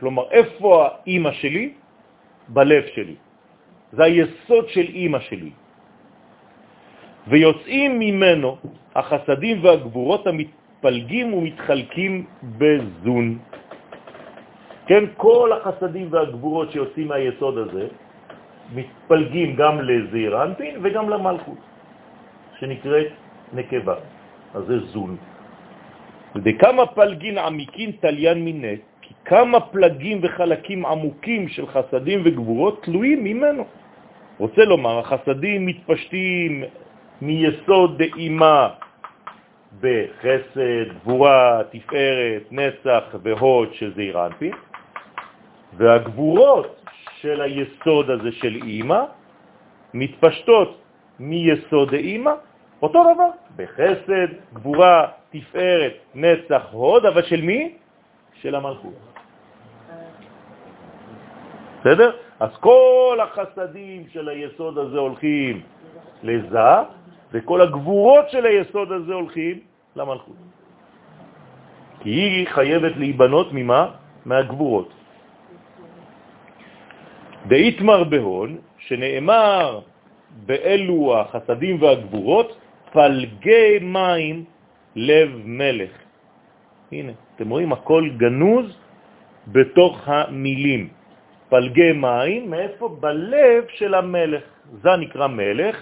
[0.00, 1.72] כלומר, איפה האימא שלי?
[2.48, 3.16] בלב שלי.
[3.92, 5.50] זה היסוד של אימא שלי.
[7.26, 8.56] ויוצאים ממנו
[8.94, 12.12] החסדים והגבורות המתפלגים ומתחלקים
[12.58, 13.38] בזון.
[14.86, 17.86] כן, כל החסדים והגבורות שיוצאים מהיסוד הזה
[18.74, 21.58] מתפלגים גם לזעיר אנפין וגם למלכות,
[22.58, 23.10] שנקראת
[23.52, 23.96] נקבה.
[24.54, 25.16] אז זה זון.
[26.44, 33.64] וכמה פלגין עמיקין תליין מינת, כי כמה פלגים וחלקים עמוקים של חסדים וגבורות תלויים ממנו.
[34.38, 36.64] רוצה לומר, החסדים מתפשטים
[37.22, 38.68] מיסוד דאימה
[39.80, 44.52] בחסד, גבורה, תפארת, נצח והוד של זעיר אנפין,
[45.76, 46.80] והגבורות
[47.20, 49.02] של היסוד הזה של אימא
[49.94, 50.80] מתפשטות
[51.20, 52.32] מיסוד דאימא,
[52.82, 57.74] אותו דבר, בחסד, גבורה, תפארת, נצח, הוד, אבל של מי?
[58.34, 58.94] של המלכות.
[61.80, 62.10] בסדר?
[62.40, 65.60] אז כל החסדים של היסוד הזה הולכים
[66.22, 66.72] לזה,
[67.32, 69.60] וכל הגבורות של היסוד הזה הולכים
[69.96, 70.36] למלכות.
[72.00, 73.90] כי היא חייבת להיבנות ממה?
[74.26, 74.90] מהגבורות.
[77.48, 79.80] דאיתמר בהון, שנאמר
[80.46, 82.58] באלו החסדים והגבורות
[82.92, 84.44] פלגי מים
[84.96, 85.90] לב מלך.
[86.92, 88.66] הנה, אתם רואים, הכל גנוז
[89.48, 90.88] בתוך המילים.
[91.48, 92.88] פלגי מים, מאיפה?
[93.00, 94.42] בלב של המלך.
[94.82, 95.76] זה נקרא מלך.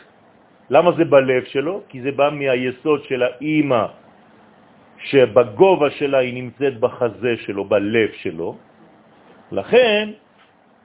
[0.70, 1.80] למה זה בלב שלו?
[1.88, 3.84] כי זה בא מהיסוד של האימא,
[4.98, 8.56] שבגובה שלה היא נמצאת בחזה שלו, בלב שלו.
[9.52, 10.08] לכן,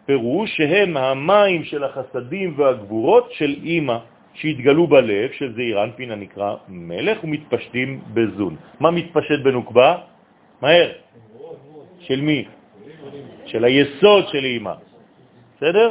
[0.10, 3.98] פירוש שהם המים של החסדים והגבורות של אימא
[4.34, 8.56] שהתגלו בלב, של זעיר אנפין הנקרא מלך, ומתפשטים בזון.
[8.80, 9.98] מה מתפשט בנוקבה?
[10.62, 10.92] מהר.
[12.00, 12.46] של מי?
[13.46, 14.74] של היסוד של אימא.
[15.58, 15.90] בסדר?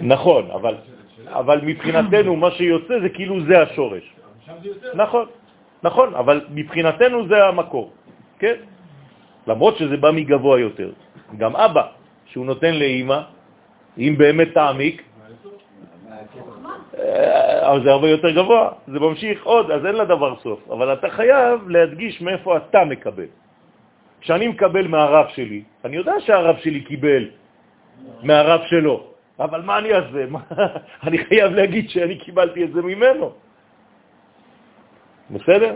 [0.00, 0.74] נכון, אבל,
[1.36, 4.04] אבל מבחינתנו מה שיוצא זה כאילו זה השורש.
[4.94, 5.26] נכון,
[5.82, 7.92] נכון, אבל מבחינתנו זה המקור,
[8.38, 8.77] כן?
[9.48, 10.92] למרות שזה בא מגבוה יותר.
[11.36, 11.84] גם אבא,
[12.26, 13.20] שהוא נותן לאימא,
[13.98, 15.02] אם באמת תעמיק,
[16.98, 20.60] אה, אבל זה הרבה יותר גבוה, זה ממשיך עוד, אז אין לדבר סוף.
[20.70, 23.30] אבל אתה חייב להדגיש מאיפה אתה מקבל.
[24.20, 27.24] כשאני מקבל מהרב שלי, אני יודע שהרב שלי קיבל
[28.22, 28.96] מהרב שלו,
[29.38, 30.24] אבל מה אני אעשה?
[31.06, 33.32] אני חייב להגיד שאני קיבלתי את זה ממנו.
[35.30, 35.74] בסדר?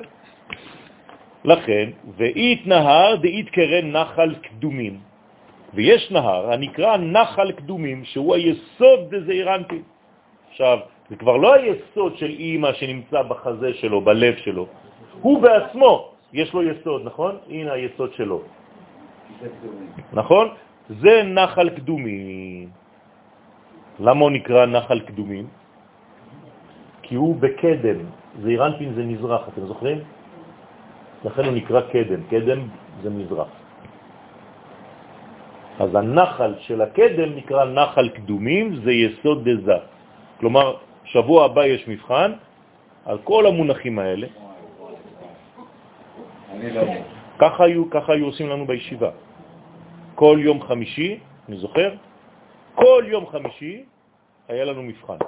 [1.45, 4.99] לכן, ואית נהר דאית קרן נחל קדומים.
[5.75, 9.83] ויש נהר הנקרא נחל קדומים, שהוא היסוד דזעירנטי.
[10.51, 10.79] עכשיו,
[11.11, 14.67] זה כבר לא היסוד של אימא שנמצא בחזה שלו, בלב שלו.
[15.21, 15.93] הוא בעצמו,
[16.33, 17.33] יש לו יסוד, נכון?
[17.49, 18.43] הנה היסוד שלו.
[20.13, 20.49] נכון?
[21.01, 22.69] זה נחל קדומים.
[24.01, 25.47] למה הוא נקרא נחל קדומים?
[27.03, 27.99] כי הוא בקדם.
[28.43, 29.99] זעירנטין זה מזרח, אתם זוכרים?
[31.25, 32.21] לכן הוא נקרא קדם.
[32.31, 32.61] קדם
[33.03, 33.49] זה מזרח.
[35.81, 39.79] אז הנחל של הקדם נקרא נחל קדומים, זה יסוד דזה.
[40.41, 42.33] כלומר, שבוע הבא יש מבחן
[43.05, 44.27] על כל המונחים האלה.
[46.63, 46.83] לא
[47.39, 49.11] ככה היו, ככה היו עושים לנו בישיבה.
[50.15, 51.19] כל יום חמישי,
[51.49, 51.91] אני זוכר,
[52.75, 53.85] כל יום חמישי
[54.49, 55.19] היה לנו מבחן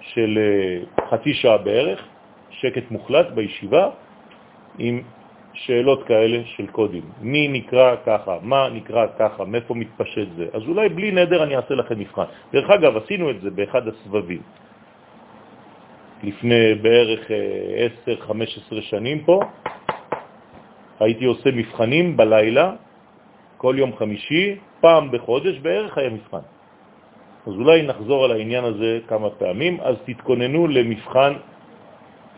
[0.00, 2.00] של אה, חצי שעה בערך,
[2.50, 3.90] שקט מוחלט בישיבה,
[4.78, 5.02] עם
[5.52, 7.02] שאלות כאלה של קודים.
[7.20, 10.46] מי נקרא ככה, מה נקרא ככה, מאיפה מתפשט זה.
[10.52, 12.24] אז אולי בלי נדר אני אעשה לכם מבחן.
[12.52, 14.42] דרך אגב, עשינו את זה באחד הסבבים.
[16.22, 17.20] לפני בערך
[18.06, 19.40] 10-15 אה, שנים פה,
[21.00, 22.72] הייתי עושה מבחנים בלילה,
[23.56, 26.44] כל יום חמישי, פעם בחודש בערך היה מבחן.
[27.46, 31.32] אז אולי נחזור על העניין הזה כמה פעמים, אז תתכוננו למבחן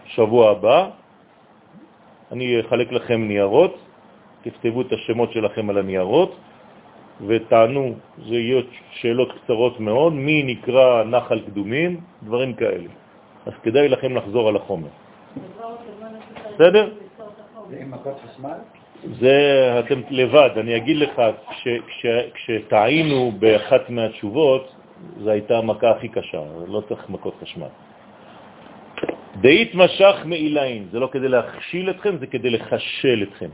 [0.06, 0.99] שבוע הבא,
[2.32, 3.78] אני אחלק לכם ניירות,
[4.43, 6.36] תכתבו את השמות שלכם על הניירות
[7.27, 7.94] ותענו,
[8.28, 12.89] זה יהיו שאלות קצרות מאוד, מי נקרא נחל קדומים, דברים כאלה.
[13.47, 14.89] אז כדאי לכם לחזור על החומר.
[16.55, 16.89] בסדר?
[19.20, 19.36] זה
[19.78, 21.23] אתם לבד, אני אגיד לך,
[22.35, 24.74] כשטעינו באחת מהתשובות,
[25.19, 27.66] זו הייתה המכה הכי קשה, לא צריך מכות חשמל.
[29.40, 33.48] דאית משך מאיליים, זה לא כדי להכשיל אתכם, זה כדי לחשל אתכם.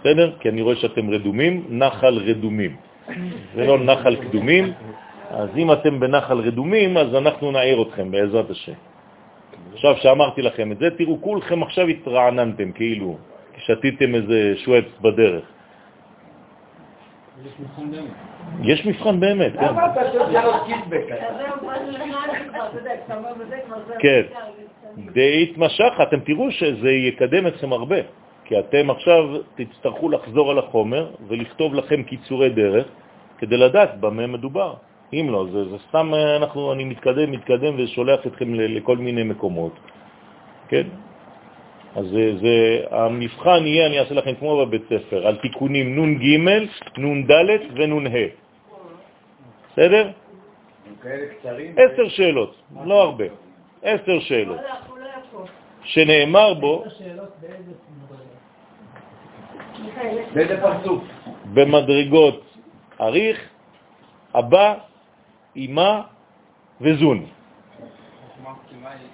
[0.00, 0.32] בסדר?
[0.40, 2.76] כי אני רואה שאתם רדומים, נחל רדומים.
[3.54, 4.72] זה לא נחל קדומים,
[5.30, 8.72] אז אם אתם בנחל רדומים, אז אנחנו נעיר אתכם בעזרת השם.
[9.72, 13.16] עכשיו שאמרתי לכם את זה, תראו, כולכם עכשיו התרעננתם, כאילו,
[13.58, 15.44] שתיתם איזה שווץ בדרך.
[18.62, 19.64] יש מבחן באמת, כן.
[19.64, 21.04] למה אתה שואל שאלות קיטבק?
[23.98, 24.22] כן.
[25.12, 27.96] די התמשך, אתם תראו שזה יקדם אתכם הרבה,
[28.44, 29.24] כי אתם עכשיו
[29.54, 32.86] תצטרכו לחזור על החומר ולכתוב לכם קיצורי דרך
[33.38, 34.74] כדי לדעת במה מדובר.
[35.12, 39.72] אם לא, זה, זה סתם אנחנו, אני מתקדם, מתקדם ושולח אתכם לכל מיני מקומות,
[40.68, 40.86] כן?
[41.96, 46.38] אז זה, זה, המבחן יהיה, אני אעשה לכם כמו בבית ספר, על תיקונים נון ג',
[46.98, 48.28] נון ד' ונון ה'.
[49.72, 50.10] בסדר?
[51.76, 53.24] עשר שאלות, לא הרבה.
[53.82, 54.60] עשר שאלות.
[55.84, 56.84] שנאמר בו...
[60.34, 61.02] באיזה פרצוף?
[61.54, 62.44] במדרגות
[63.00, 63.38] אריך,
[64.34, 64.74] אבא,
[65.56, 66.00] אמא
[66.80, 67.26] וזון.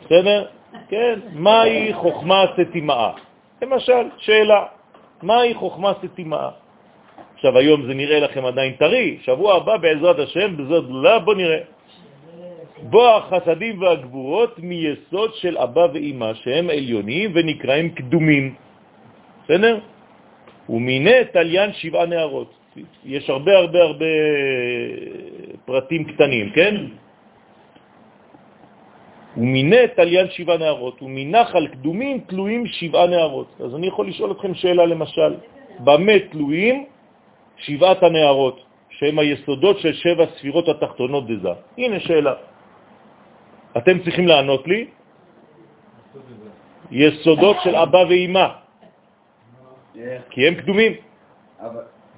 [0.04, 0.57] בסדר?
[0.88, 3.12] כן, מהי חוכמה סתימאה?
[3.62, 4.64] למשל, שאלה,
[5.22, 6.50] מהי חוכמה סתימאה?
[7.34, 11.58] עכשיו, היום זה נראה לכם עדיין טרי, שבוע הבא בעזרת השם, בזאת לא, בוא נראה.
[12.82, 18.54] בוא החסדים והגבורות מיסוד של אבא ואמא, שהם עליונים ונקראים קדומים.
[19.44, 19.78] בסדר?
[20.68, 22.54] ומיני תליין שבעה נערות.
[23.04, 24.12] יש הרבה הרבה הרבה
[25.64, 26.74] פרטים קטנים, כן?
[29.38, 33.48] ומיני תליין שבעה נערות, ומנחל קדומים תלויים שבעה נערות.
[33.64, 35.34] אז אני יכול לשאול אתכם שאלה למשל,
[35.78, 36.84] במה תלויים
[37.56, 41.48] שבעת הנערות, שהם היסודות של שבע ספירות התחתונות דזה?
[41.78, 42.34] הנה שאלה.
[43.76, 44.86] אתם צריכים לענות לי,
[46.90, 48.46] יסודות של אבא ואימא,
[50.30, 50.92] כי הם קדומים.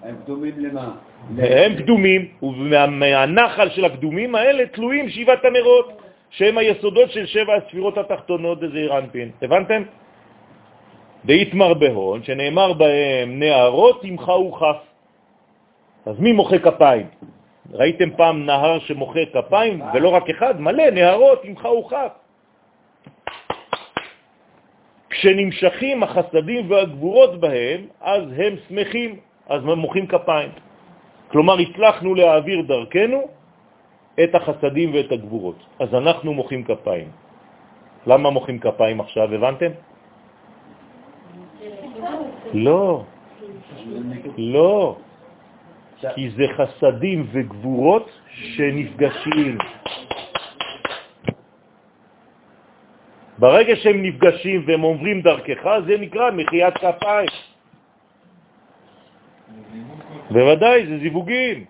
[0.02, 0.90] הם קדומים למה?
[1.38, 5.99] הם קדומים, ומהנחל של הקדומים האלה תלויים שבעת הנרות,
[6.31, 9.31] שהם היסודות של שבע הספירות התחתונות בזעיר אנפין.
[9.43, 9.82] הבנתם?
[11.24, 14.77] דאיתמר בהון, שנאמר בהם נערות ימחה וכף.
[16.07, 17.07] אז מי מוחא כפיים?
[17.73, 22.12] ראיתם פעם נהר שמוחא כפיים, ולא רק אחד, מלא, נהרות ימחה וכף.
[25.11, 29.16] כשנמשכים החסדים והגבורות בהם, אז הם שמחים,
[29.48, 30.51] אז הם מוחאים כפיים.
[31.28, 33.39] כלומר, הצלחנו להעביר דרכנו
[34.24, 35.59] את החסדים ואת הגבורות.
[35.78, 37.09] אז אנחנו מוחאים כפיים.
[38.06, 39.70] למה מוחאים כפיים עכשיו, הבנתם?
[42.52, 43.05] לא,
[44.36, 44.97] לא,
[46.14, 49.59] כי זה חסדים וגבורות שנפגשים.
[53.38, 57.28] ברגע שהם נפגשים והם עוברים דרכך, זה נקרא מחיית כפיים.
[60.30, 61.64] בוודאי, זה זיווגים.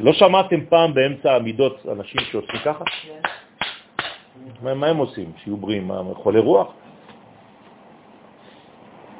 [0.00, 2.84] לא שמעתם פעם באמצע המידות אנשים שעושים ככה?
[4.62, 5.32] מה, מה הם עושים?
[5.44, 5.88] שיהיו בריאים?
[5.88, 6.72] מה, חולי רוח?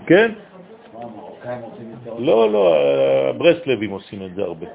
[0.07, 0.33] כן?
[2.19, 2.77] לא, לא,
[3.31, 4.67] הברסלבים עושים את זה הרבה.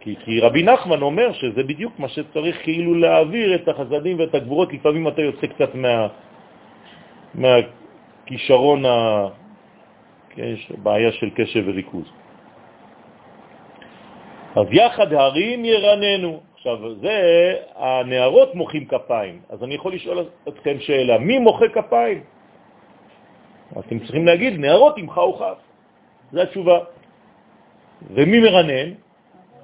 [0.00, 4.72] כי, כי רבי נחמן אומר שזה בדיוק מה שצריך כאילו להעביר את החסדים ואת הגבורות.
[4.72, 6.08] לפעמים אתה יוצא קצת מה,
[7.34, 9.28] מהכישרון, ה...
[10.30, 12.23] כן, בעיה של קשב וריכוז.
[14.56, 16.40] אז יחד הרים ירננו.
[16.54, 17.16] עכשיו, זה,
[17.76, 19.40] הנערות מוחאים כפיים.
[19.48, 22.20] אז אני יכול לשאול אתכם שאלה, מי מוחא כפיים?
[23.78, 25.58] אתם צריכים להגיד, נערות ימחה וכף.
[26.32, 26.78] זו התשובה.
[28.10, 28.88] ומי מרנן?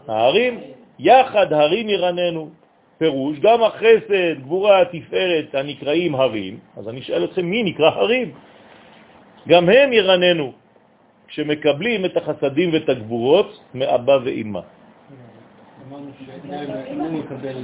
[0.09, 0.61] ההרים.
[0.99, 2.51] יחד הרים ירננו.
[2.99, 6.59] פירוש, גם החסד, גבורה, התפארת, הנקראים הרים.
[6.77, 8.33] אז אני אשאל אתכם, מי נקרא הרים?
[9.49, 10.53] גם הם ירננו,
[11.29, 14.61] כשמקבלים את החסדים ואת הגבורות מאבא ואימא.
[15.91, 17.57] אמרנו שאם הוא מקבל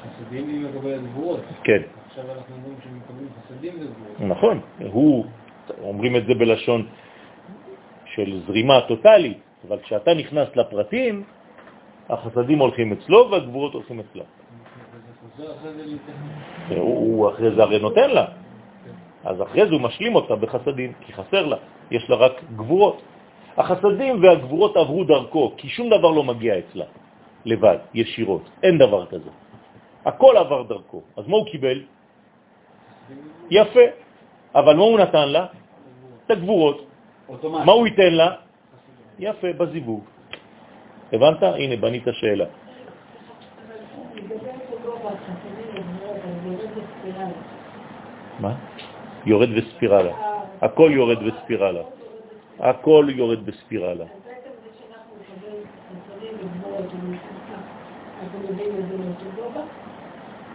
[0.00, 1.40] חסדים, היא מקבלת גבורות.
[1.64, 4.20] כן, עכשיו אנחנו אומרים שהם מקבלים חסדים וגבורות.
[4.20, 4.60] נכון.
[4.92, 5.24] הוא,
[5.82, 6.86] אומרים את זה בלשון
[8.06, 9.38] של זרימה טוטלית,
[9.68, 11.22] אבל כשאתה נכנס לפרטים,
[12.08, 14.28] החסדים הולכים אצלו והגבורות הולכים להתייחס.
[16.68, 18.24] הוא הוא אחרי זה הרי נותן לה,
[19.24, 21.56] אז אחרי זה הוא משלים אותה בחסדים, כי חסר לה,
[21.90, 23.02] יש לה רק גבורות.
[23.56, 26.84] החסדים והגבורות עברו דרכו, כי שום דבר לא מגיע אצלה,
[27.44, 29.30] לבד, ישירות, אין דבר כזה.
[30.04, 31.00] הכל עבר דרכו.
[31.16, 31.78] אז מה הוא קיבל?
[33.50, 33.86] יפה.
[34.54, 35.46] אבל מה הוא נתן לה?
[36.26, 36.86] את הגבורות.
[37.42, 38.28] מה הוא ייתן לה?
[39.18, 40.04] יפה, בזיווג.
[41.12, 41.42] הבנת?
[41.42, 42.44] הנה, בנית שאלה.
[48.40, 48.52] מה?
[49.26, 50.14] יורד וספירלה.
[50.62, 51.82] הכל יורד בספירלה.
[52.60, 54.04] הכל יורד בספירלה.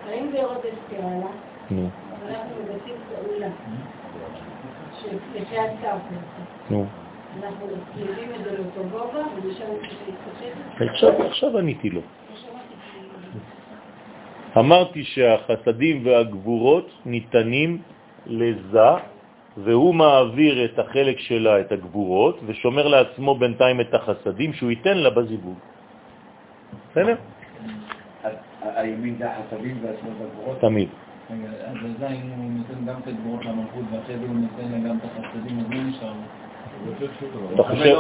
[0.09, 1.31] האם בספירלה?
[1.71, 1.89] נו,
[2.27, 3.47] אנחנו מבצעים פעולה
[5.01, 5.97] שלפי הצו,
[6.69, 6.85] נו.
[7.43, 7.67] אנחנו
[7.97, 9.65] יודעים את זה לאותו גובה, ומשם
[10.07, 10.89] להתפשט.
[10.89, 12.01] עכשיו, עכשיו עניתי לו.
[14.57, 17.81] אמרתי שהחסדים והגבורות ניתנים
[18.25, 18.89] לזה,
[19.57, 25.09] והוא מעביר את החלק שלה, את הגבורות, ושומר לעצמו בינתיים את החסדים שהוא ייתן לה
[25.09, 25.57] בזיווג.
[26.91, 27.15] בסדר?
[28.61, 30.59] הימין זה החסדים והשמאל זה הגבורות?
[30.61, 30.89] תמיד.
[31.31, 31.75] רגע, אז
[32.11, 35.59] אם הוא נותן גם את הגבורות למלכות ואחרי זה הוא נותן לה גם את החסדים,
[35.59, 36.13] אז מי נשאר?
[37.53, 37.95] אתה חושב,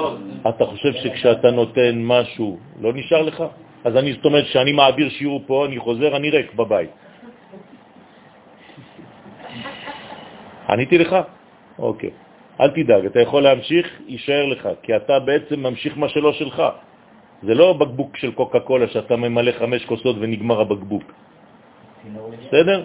[0.49, 3.43] אתה חושב שכשאתה נותן משהו, לא נשאר לך?
[3.83, 6.89] אז אני, זאת אומרת, שאני מעביר שיעור פה, אני חוזר, אני ריק בבית.
[10.69, 11.15] עניתי לך?
[11.79, 12.09] אוקיי.
[12.61, 16.63] אל תדאג, אתה יכול להמשיך, יישאר לך, כי אתה בעצם ממשיך מה שלא שלך.
[17.43, 21.03] זה לא בקבוק של קוקה קולה שאתה ממלא חמש כוסות ונגמר הבקבוק.
[22.47, 22.79] בסדר?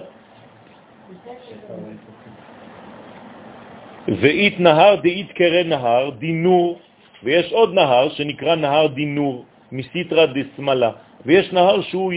[4.21, 6.79] ואית נהר דאית קרא נהר דינור,
[7.23, 10.91] ויש עוד נהר שנקרא נהר דינור, מסיטרה דסמלה,
[11.27, 12.13] ויש נהר שהוא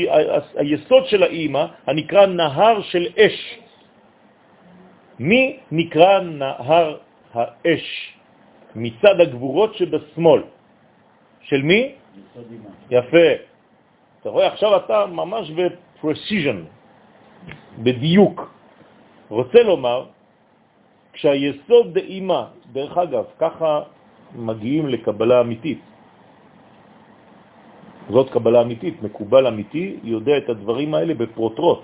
[0.55, 3.37] היסוד של האימא, הנקרא נהר של אש.
[5.19, 6.87] מי נקרא נהר
[7.33, 7.87] האש?
[8.75, 10.41] מצד הגבורות שבשמאל.
[11.41, 11.96] של מי?
[12.91, 13.27] יפה.
[14.21, 16.57] אתה רואה, עכשיו אתה ממש ב-precision,
[17.83, 18.35] בדיוק.
[19.29, 20.05] רוצה לומר,
[21.13, 23.81] כשהיסוד דאימא, דרך אגב, ככה
[24.35, 25.81] מגיעים לקבלה אמיתית.
[28.09, 31.83] זאת קבלה אמיתית, מקובל אמיתי, יודע את הדברים האלה בפרוטרוט.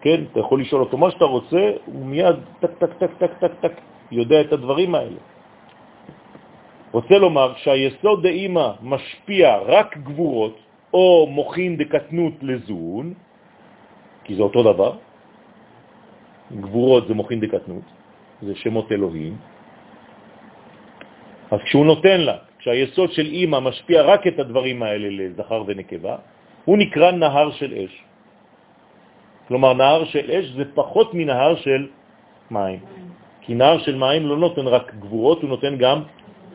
[0.00, 3.52] כן, אתה יכול לשאול אותו מה שאתה רוצה, הוא מיד טק, טק, טק, טק, טק,
[3.60, 3.74] טק,
[4.10, 5.20] יודע את הדברים האלה.
[6.92, 10.56] רוצה לומר שהיסוד דאימא משפיע רק גבורות,
[10.94, 13.14] או מוכין דקטנות לזון,
[14.24, 14.92] כי זה אותו דבר,
[16.60, 17.86] גבורות זה מוכין דקטנות,
[18.42, 19.36] זה שמות אלוהים,
[21.52, 26.16] אז כשהוא נותן לה, כשהיסוד של אימא משפיע רק את הדברים האלה לזכר ונקבה,
[26.64, 27.94] הוא נקרא נהר של אש.
[29.48, 31.88] כלומר, נהר של אש זה פחות מנהר של
[32.50, 32.80] מים.
[33.40, 36.02] כי נהר של מים לא נותן רק גבורות, הוא נותן גם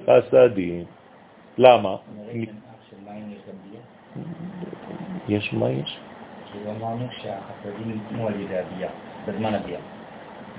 [0.09, 0.85] חסדים.
[1.57, 1.95] למה?
[5.27, 5.99] יש מה יש?
[6.67, 8.89] אמרנו שהחסדים ניתנו על ידי הביאה,
[9.27, 9.79] בזמן הביאה.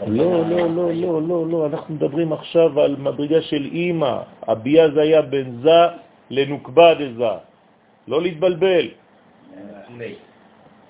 [0.06, 4.20] לא, לא, לא, לא, לא, לא, אנחנו מדברים עכשיו על מדרגה של אימא.
[4.42, 5.80] הביאה זה היה בין זה
[6.30, 7.34] לנוקבה דזה.
[8.08, 8.86] לא להתבלבל.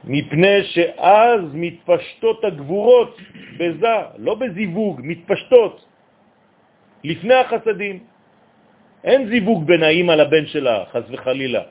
[0.05, 3.17] מפני שאז מתפשטות הגבורות
[3.59, 5.85] בזה, לא בזיווג, מתפשטות
[7.05, 7.99] לפני החסדים.
[9.05, 11.63] אין זיווג בין האימא לבן שלה, חס וחלילה.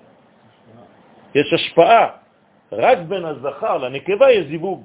[1.36, 2.08] יש השפעה.
[2.72, 4.84] רק בין הזכר לנקבה יש זיווג.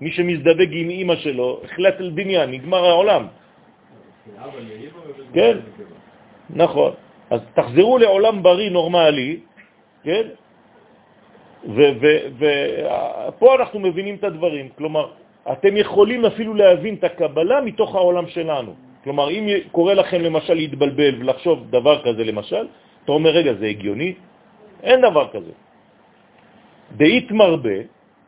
[0.00, 3.26] מי שמזדבג עם אימא שלו, החלט אל בניין, נגמר העולם.
[5.32, 5.56] כן,
[6.50, 6.92] נכון.
[7.30, 9.40] אז תחזרו לעולם בריא, נורמלי,
[10.04, 10.26] כן?
[12.40, 14.68] ופה אנחנו מבינים את הדברים.
[14.78, 15.12] כלומר,
[15.52, 18.89] אתם יכולים אפילו להבין את הקבלה מתוך העולם שלנו.
[19.04, 22.64] כלומר, אם קורה לכם למשל להתבלבל ולחשוב דבר כזה למשל,
[23.04, 24.14] אתה אומר, רגע, זה הגיוני?
[24.82, 25.52] אין דבר כזה.
[26.96, 27.78] דאית מרבה,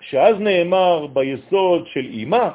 [0.01, 2.51] שאז נאמר ביסוד של אימה,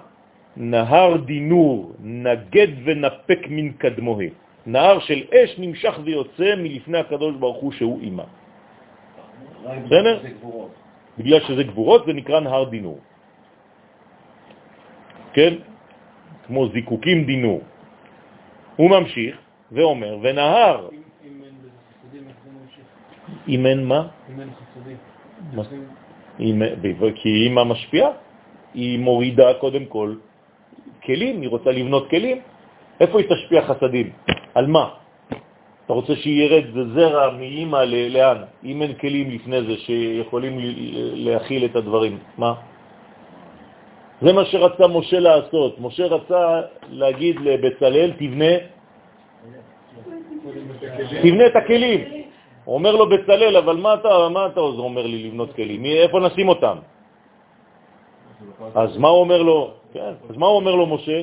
[0.58, 4.26] נהר דינור, נגד ונפק מן קדמוה.
[4.66, 8.28] נהר של אש נמשך ויוצא מלפני הקדוש ברוך הוא שהוא אימה.
[9.64, 10.16] בסדר?
[11.18, 13.00] בגלל שזה גבורות זה נקרא נהר דינור.
[15.34, 15.54] כן?
[16.48, 17.62] כמו זיקוקים דינור.
[18.78, 19.36] הוא ממשיך
[19.72, 20.88] ואומר, ונהר...
[23.48, 24.08] אם אין מה?
[24.30, 24.98] אם אין חסדים.
[27.16, 28.10] כי אימא משפיעה,
[28.74, 30.16] היא מורידה קודם כל
[31.04, 32.38] כלים, היא רוצה לבנות כלים.
[33.00, 34.08] איפה היא תשפיע חסדים?
[34.56, 34.90] על מה?
[35.86, 38.38] אתה רוצה שירד זרע מאימא לאן?
[38.64, 40.54] אם אין כלים לפני זה שיכולים
[41.28, 42.54] להכיל את הדברים, מה?
[44.22, 45.80] זה מה שרצה משה לעשות.
[45.80, 48.54] משה רצה להגיד לבצלאל, תבנה,
[51.22, 52.02] תבנה את הכלים.
[52.66, 55.86] הוא אומר לו בצלאל, אבל מה אתה, מה אתה עוזר, אומר לי, לבנות כלים?
[55.86, 56.78] איפה נשים אותם?
[58.76, 59.74] אז מה הוא אומר לו?
[59.94, 61.22] כן, אז מה הוא אומר לו, משה?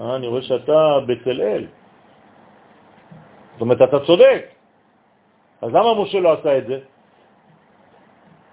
[0.00, 1.66] אה, אני רואה שאתה בצלאל.
[3.52, 4.42] זאת אומרת, אתה צודק.
[5.62, 6.78] אז למה משה לא עשה את זה?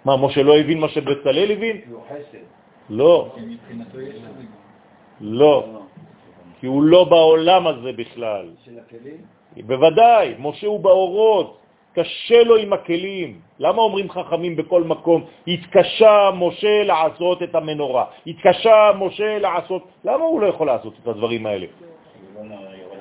[0.06, 1.78] מה, משה לא הבין מה שבצלאל הבין?
[1.92, 2.00] לא.
[5.22, 5.66] לא.
[6.60, 8.46] כי הוא לא בעולם הזה בכלל.
[8.66, 9.18] של הכלים?
[9.68, 11.58] בוודאי, משה הוא באורות.
[11.94, 13.40] קשה לו עם הכלים.
[13.60, 20.42] למה אומרים חכמים בכל מקום, התקשה משה לעשות את המנורה, התקשה משה לעשות, למה הוא
[20.42, 21.68] לא יכול לעשות את הדברים האלה?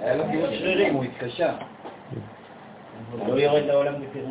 [0.01, 1.55] היה לו גיוס שרירים, הוא התקשה.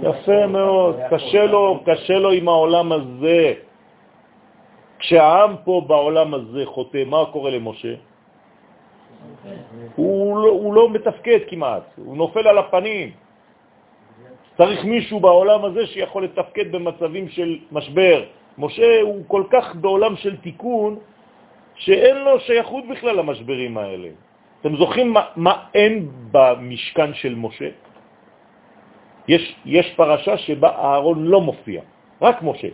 [0.03, 3.53] יפה מאוד, קשה לו, קשה לו עם העולם הזה.
[4.99, 7.93] כשהעם פה בעולם הזה חוטא, מה קורה למשה?
[9.95, 13.11] הוא לא, הוא לא מתפקד כמעט, הוא נופל על הפנים.
[14.57, 18.23] צריך מישהו בעולם הזה שיכול לתפקד במצבים של משבר.
[18.57, 20.99] משה הוא כל כך בעולם של תיקון,
[21.75, 24.09] שאין לו שייכות בכלל למשברים האלה.
[24.61, 27.69] אתם זוכרים מה, מה אין במשכן של משה?
[29.27, 31.81] יש, יש פרשה שבה אהרון לא מופיע,
[32.21, 32.67] רק משה.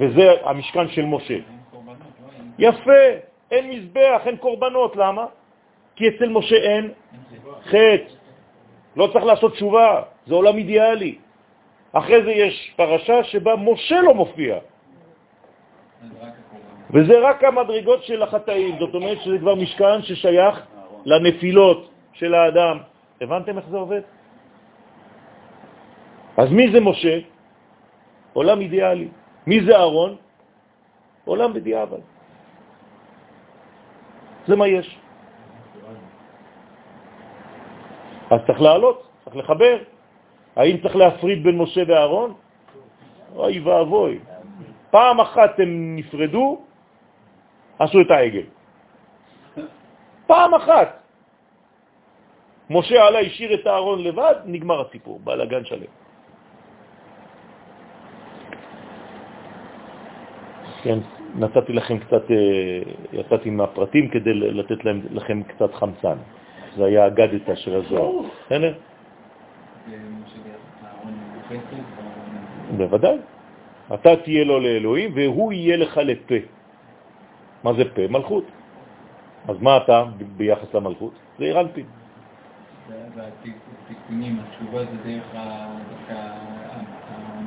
[0.00, 1.38] וזה המשכן של משה.
[2.58, 3.02] יפה,
[3.50, 5.26] אין מזבח, אין קורבנות, למה?
[5.96, 6.92] כי אצל משה אין
[7.64, 8.12] חטא.
[8.96, 11.14] לא צריך לעשות תשובה, זה עולם אידיאלי.
[11.92, 14.58] אחרי זה יש פרשה שבה משה לא מופיע.
[16.90, 20.66] וזה רק המדרגות של החטאים, זאת אומרת שזה כבר משכן ששייך
[21.04, 22.78] לנפילות של האדם.
[23.20, 24.00] הבנתם איך זה עובד?
[26.36, 27.18] אז מי זה משה?
[28.32, 29.08] עולם אידיאלי.
[29.50, 30.16] מי זה אהרון?
[31.24, 31.98] עולם בדיעבד.
[34.46, 34.86] זה מה יש.
[38.30, 39.76] אז צריך לעלות, צריך לחבר.
[40.56, 42.30] האם צריך להפריד בין משה ואהרון?
[43.34, 44.18] אוי ואבוי.
[44.90, 46.46] פעם אחת הם נפרדו,
[47.78, 48.46] עשו את העגל.
[50.26, 50.88] פעם אחת.
[52.70, 55.90] משה עלה, השאיר את הארון לבד, נגמר הסיפור, בלגן שלם.
[60.82, 60.98] כן,
[61.34, 62.36] נתתי לכם קצת, אה,
[63.12, 66.16] יצאתי מהפרטים כדי לתת להם, לכם קצת חמצן.
[66.76, 68.10] זה היה הגדתה של הזוהר.
[68.46, 68.72] בסדר?
[72.76, 73.16] בוודאי.
[73.94, 76.34] אתה תהיה לו לאלוהים והוא יהיה לך לפה.
[77.64, 78.06] מה זה פה?
[78.08, 78.44] מלכות.
[79.48, 80.04] אז מה אתה
[80.36, 81.12] ביחס למלכות?
[81.38, 81.86] זה אירנפין.
[83.14, 85.34] והתיקונים, התשובה זה דרך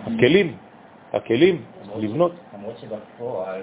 [0.07, 0.57] הכלים,
[1.13, 1.61] הכלים,
[1.97, 2.31] לבנות.
[2.63, 3.61] למרות שבפועל,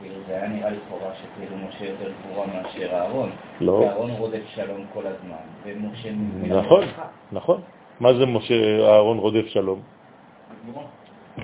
[0.00, 3.30] כאילו זה היה נראה לכאורה שכאילו משה יותר גבורה מאשר אהרון.
[3.60, 3.84] לא.
[3.86, 6.08] אהרון רודף שלום כל הזמן, ומשה...
[6.48, 6.84] נכון,
[7.32, 7.60] נכון.
[8.00, 8.54] מה זה משה,
[8.86, 9.80] אהרון רודף שלום?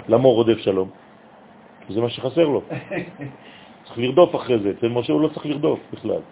[0.08, 0.90] למה הוא רודף שלום?
[1.86, 2.62] כי זה מה שחסר לו.
[3.84, 4.70] צריך לרדוף אחרי זה.
[4.78, 6.22] אצל משה הוא לא צריך לרדוף בכלל.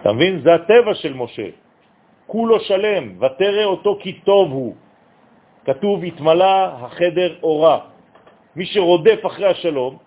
[0.00, 0.40] אתה מבין?
[0.40, 1.48] זה הטבע של משה.
[2.26, 4.74] כולו שלם, ותרא אותו כי טוב הוא.
[5.66, 6.54] כתוב, התמלא
[6.86, 7.78] החדר אורה.
[8.56, 9.98] מי שרודף אחרי השלום,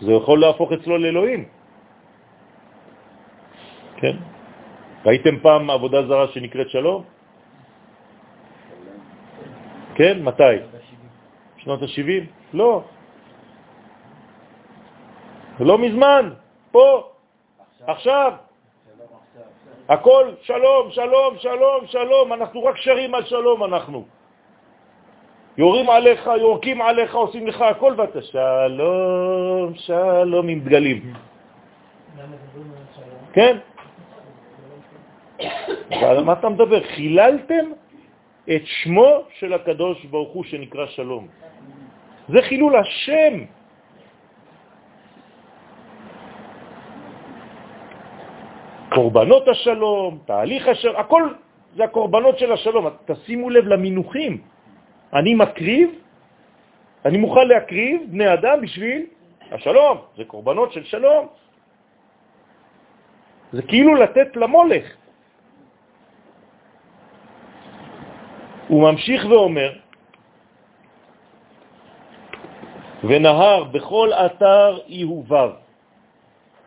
[0.00, 1.42] זה יכול להפוך אצלו לאלוהים.
[3.96, 4.16] כן?
[5.06, 7.02] ראיתם פעם עבודה זרה שנקראת שלום?
[9.94, 10.54] כן, מתי?
[11.66, 12.54] שנות ה-70?
[12.54, 12.82] לא.
[15.60, 16.24] לא מזמן,
[16.70, 16.86] פה,
[17.86, 18.51] עכשיו.
[19.92, 24.04] הכל שלום, שלום, שלום, שלום, אנחנו רק שרים על שלום אנחנו.
[25.58, 31.12] יורים עליך, יורקים עליך, עושים לך הכל ואתה שלום, שלום עם דגלים.
[33.32, 33.56] כן?
[35.90, 36.80] ועל מה אתה מדבר?
[36.96, 37.64] חיללתם
[38.48, 41.28] את שמו של הקדוש ברוך הוא שנקרא שלום.
[42.28, 43.34] זה חילול השם.
[48.94, 51.22] קורבנות השלום, תהליך השלום, הכל
[51.76, 52.86] זה הקורבנות של השלום.
[53.04, 54.32] תשימו לב למינוחים.
[55.12, 55.88] אני מקריב,
[57.04, 59.06] אני מוכן להקריב בני אדם בשביל
[59.52, 59.96] השלום.
[60.16, 61.26] זה קורבנות של שלום.
[63.52, 64.86] זה כאילו לתת למולך.
[68.68, 69.72] הוא ממשיך ואומר,
[73.04, 75.61] ונהר בכל אתר יהובב.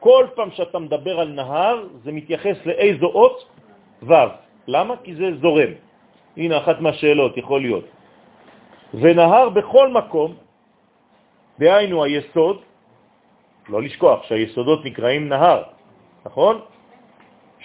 [0.06, 3.38] כל פעם שאתה מדבר על נהר, זה מתייחס לאיזו אות?
[4.06, 4.14] ו'.
[4.70, 5.02] למה?
[5.02, 5.72] כי זה זורם.
[6.38, 7.86] הנה אחת מהשאלות, יכול להיות.
[8.94, 10.30] ונהר בכל מקום,
[11.58, 12.58] דהיינו היסוד,
[13.70, 15.74] לא לשכוח שהיסודות נקראים נהר,
[16.26, 16.62] נכון?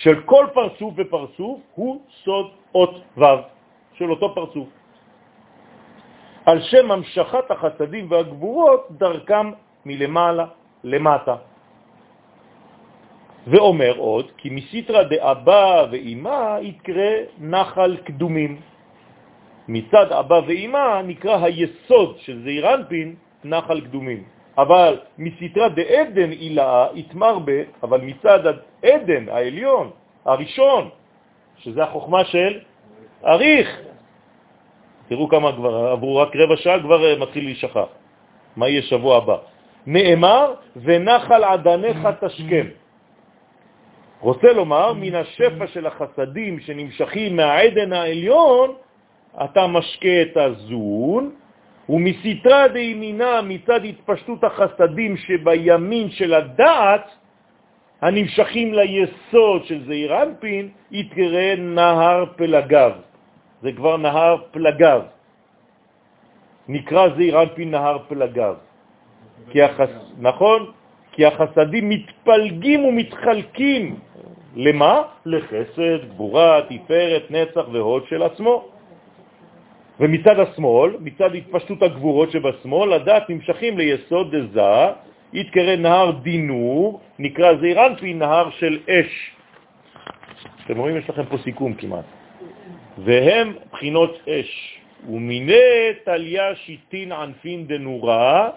[0.00, 1.92] של כל פרצוף ופרצוף הוא
[2.24, 3.24] סוד אות ו'
[4.00, 4.68] של אותו פרצוף.
[6.48, 9.46] על שם המשכת החסדים והגבורות דרכם
[9.84, 10.46] מלמעלה
[10.88, 11.49] למטה.
[13.46, 18.60] ואומר עוד, כי מסיטרא דאבא ואימא יקרה נחל קדומים.
[19.68, 23.14] מצד אבא ואימא נקרא היסוד של זעירנפין
[23.44, 24.24] נחל קדומים.
[24.58, 28.40] אבל מסיטרא דעדן אילאה יתמר ב, אבל מצד
[28.84, 29.90] עדן העליון,
[30.24, 30.88] הראשון,
[31.58, 32.60] שזה החוכמה של
[33.24, 33.68] אריך.
[35.08, 37.88] תראו כמה כבר עברו רק רבע שעה, כבר אה, מתחיל להישכח.
[38.56, 39.36] מה יהיה שבוע הבא?
[39.86, 42.66] נאמר, ונחל עדניך תשכם.
[44.20, 48.74] רוצה לומר, מן השפע של החסדים שנמשכים מהעדן העליון,
[49.44, 51.30] אתה משקה את הזון,
[51.88, 57.10] ומסתרה דימינה מצד התפשטות החסדים שבימין של הדעת,
[58.00, 62.92] הנמשכים ליסוד של זעיר אנפין, יתקרא נהר פלגב.
[63.62, 65.02] זה כבר נהר פלגב.
[66.68, 68.54] נקרא זעיר אנפין נהר פלגב.
[69.50, 69.90] כי החס...
[70.18, 70.72] נכון?
[71.12, 73.98] כי החסדים מתפלגים ומתחלקים
[74.56, 75.02] למה?
[75.26, 78.68] לחסד, גבורה, תפארת, נצח והוד של עצמו.
[80.00, 84.96] ומצד השמאל, מצד התפשטות הגבורות שבשמאל, הדת נמשכים ליסוד דזה,
[85.32, 89.12] יתקרא נהר דינור, נקרא זעירנפי נהר של אש.
[90.64, 92.04] אתם רואים, יש לכם פה סיכום כמעט.
[92.98, 94.80] והם בחינות אש.
[95.08, 98.50] ומיני תליה שיטין ענפין דנורה,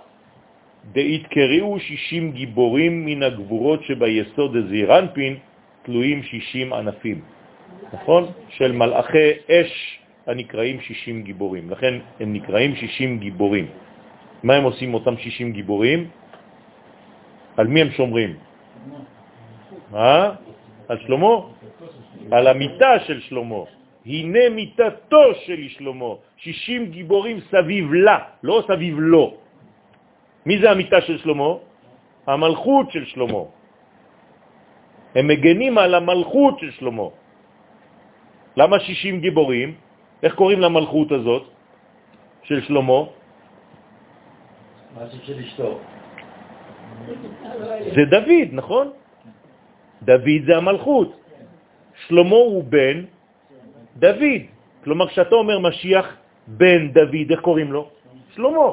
[0.92, 5.38] דהתקראו שישים גיבורים מן הגבורות שביסוד דזעירנפין,
[5.84, 7.22] תלויים שישים ענפים,
[7.94, 8.32] נכון?
[8.50, 11.70] של מלאכי אש הנקראים שישים גיבורים.
[11.70, 13.68] לכן הם נקראים שישים גיבורים.
[14.44, 16.10] מה הם עושים אותם שישים גיבורים?
[17.58, 18.32] על מי הם שומרים?
[19.92, 20.32] מה?
[20.88, 21.36] על שלמה?
[22.32, 23.64] על המיטה של שלמה.
[24.06, 29.34] הנה מיטתו של שלמה, 60 גיבורים סביב לה, לא סביב לו.
[30.46, 31.52] מי זה המיטה של שלמה?
[32.28, 33.44] המלכות של שלמה.
[35.16, 37.08] הם מגנים על המלכות של שלמה.
[38.58, 39.70] למה 60 גיבורים?
[40.24, 41.44] איך קוראים למלכות הזאת
[42.44, 43.00] של שלמה?
[44.98, 45.80] משהו של אשתו.
[47.96, 48.86] זה דוד, נכון?
[50.04, 51.10] דוד זה המלכות.
[52.08, 52.98] שלמה הוא בן
[53.98, 54.42] דוד.
[54.84, 56.06] כלומר, כשאתה אומר משיח
[56.48, 57.90] בן דוד, איך קוראים לו?
[58.36, 58.70] שלמה.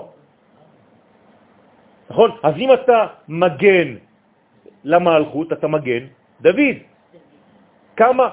[2.10, 2.30] נכון?
[2.42, 2.98] אז אם אתה
[3.28, 3.88] מגן
[4.84, 6.04] למלכות, אתה מגן
[6.40, 6.76] דוד.
[7.96, 8.28] כמה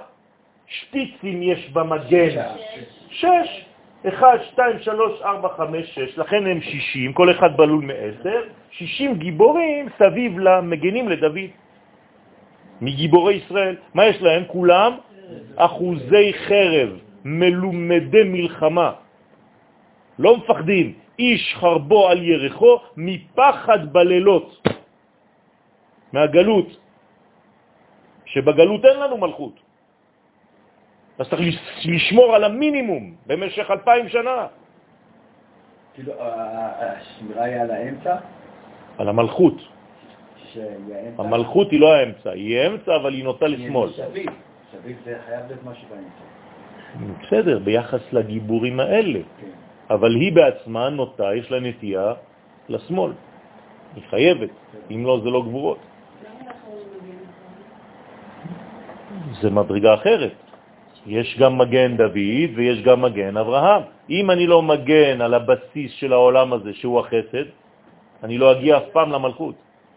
[0.67, 2.29] שפיצים יש במגן?
[3.09, 3.65] שש.
[4.07, 9.89] אחד, שתיים, שלוש, ארבע, חמש, שש, לכן הם שישים, כל אחד בלול מעשר, שישים גיבורים
[9.97, 11.49] סביב למגנים לדוד.
[12.81, 13.75] מגיבורי ישראל.
[13.93, 14.43] מה יש להם?
[14.47, 14.97] כולם
[15.55, 16.89] אחוזי חרב,
[17.25, 18.91] מלומדי מלחמה.
[20.19, 20.93] לא מפחדים.
[21.19, 24.67] איש חרבו על ירחו מפחד בלילות,
[26.13, 26.69] מהגלות,
[28.27, 29.55] שבגלות אין לנו מלכות.
[31.19, 31.41] אז צריך
[31.85, 34.47] לשמור על המינימום במשך אלפיים שנה.
[35.93, 38.15] כאילו, השמירה היא על האמצע?
[38.97, 39.57] על המלכות.
[41.17, 43.89] המלכות היא לא האמצע, היא האמצע אבל היא נוטה לשמאל.
[43.93, 44.29] שביב.
[44.71, 46.23] שביב זה חייב להיות משהו באמצע.
[47.21, 49.19] בסדר, ביחס לגיבורים האלה.
[49.41, 49.47] כן.
[49.89, 52.13] אבל היא בעצמה נוטה, יש לה נטייה
[52.69, 53.11] לשמאל.
[53.95, 54.49] היא חייבת,
[54.91, 55.77] אם לא, זה לא גבורות.
[55.77, 57.19] למה אנחנו לא מבינים
[59.21, 60.33] את זה מדרגה אחרת.
[61.07, 63.81] יש גם מגן דוד ויש גם מגן אברהם.
[64.09, 67.47] אם אני לא מגן על הבסיס של העולם הזה, שהוא החסד,
[68.23, 69.55] אני לא אגיע אף פעם למלכות.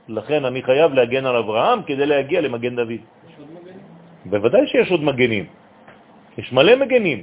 [0.09, 2.91] לכן אני חייב להגן על אברהם כדי להגיע למגן דוד.
[2.91, 3.81] יש עוד מגנים?
[4.25, 5.45] בוודאי שיש עוד מגנים.
[6.39, 7.23] יש מלא מגנים.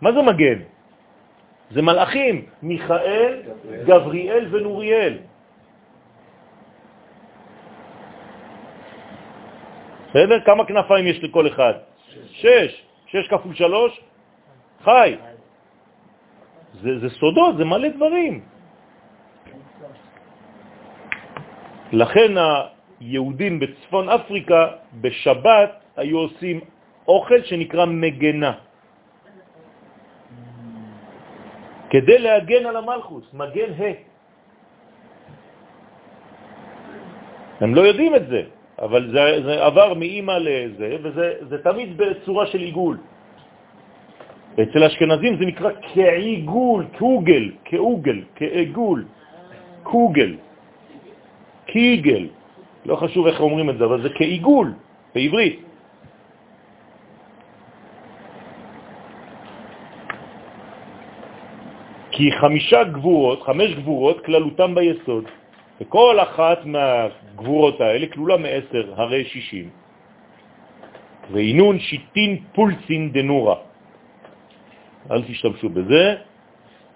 [0.00, 0.58] מה זה מגן?
[1.70, 3.32] זה מלאכים, מיכאל,
[3.86, 5.14] גבריאל ונוריאל.
[10.14, 10.40] בסדר?
[10.46, 11.74] כמה כנפיים יש לכל אחד?
[12.38, 12.70] שש.
[13.06, 13.92] שש כפול שלוש,
[14.86, 15.16] חי.
[16.82, 18.34] זה, זה סודות, זה מלא דברים.
[21.92, 24.62] לכן היהודים בצפון אפריקה
[25.02, 26.60] בשבת היו עושים
[27.08, 28.52] אוכל שנקרא מגנה.
[31.90, 33.98] כדי להגן על המלכוס, מגן ה'.
[37.60, 38.42] הם לא יודעים את זה,
[38.78, 42.98] אבל זה, זה עבר מאימא לזה, וזה זה תמיד בצורה של עיגול.
[44.54, 49.04] אצל אשכנזים זה נקרא כעיגול, קוגל, כאוגל, כעיגול,
[49.82, 50.36] קוגל,
[51.66, 52.26] קיגל,
[52.86, 54.74] לא חשוב איך אומרים את זה, אבל זה כעיגול
[55.14, 55.60] בעברית.
[62.10, 65.24] כי חמישה גבורות, חמש גבורות, כללותם ביסוד.
[65.80, 69.68] וכל אחת מהגבורות האלה כלולה מעשר, הרי שישים.
[71.32, 73.56] ואינון שיטין פולצין דנורה.
[75.10, 76.14] אל תשתמשו בזה.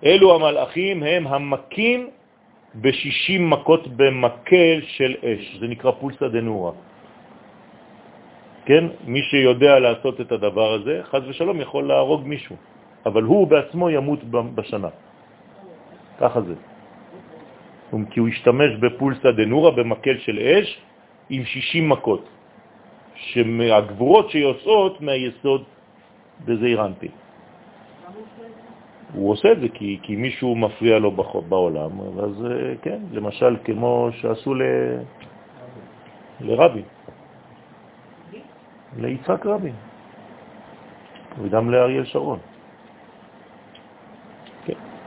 [0.05, 2.00] אלו המלאכים הם המקים
[2.74, 5.56] בשישים מכות במקל של אש.
[5.60, 6.72] זה נקרא פולסה דנורה.
[8.64, 8.84] כן?
[9.05, 12.56] מי שיודע לעשות את הדבר הזה, חז ושלום יכול להרוג מישהו,
[13.06, 14.20] אבל הוא בעצמו ימות
[14.55, 14.88] בשנה.
[16.20, 16.55] ככה זה.
[18.10, 20.81] כי הוא השתמש בפולסה דנורה, במקל של אש,
[21.31, 22.24] עם 60 מכות,
[23.15, 25.62] שהגבורות שיוצאות מהיסוד
[26.44, 27.10] בזעיר אנפין.
[29.12, 31.10] הוא עושה את זה כי, כי מישהו מפריע לו
[31.48, 32.47] בעולם, אז
[32.82, 34.62] כן, למשל כמו שעשו ל...
[36.40, 36.85] לרבין,
[38.98, 39.74] ליצחק רבין,
[41.43, 42.39] וגם לאריאל שרון.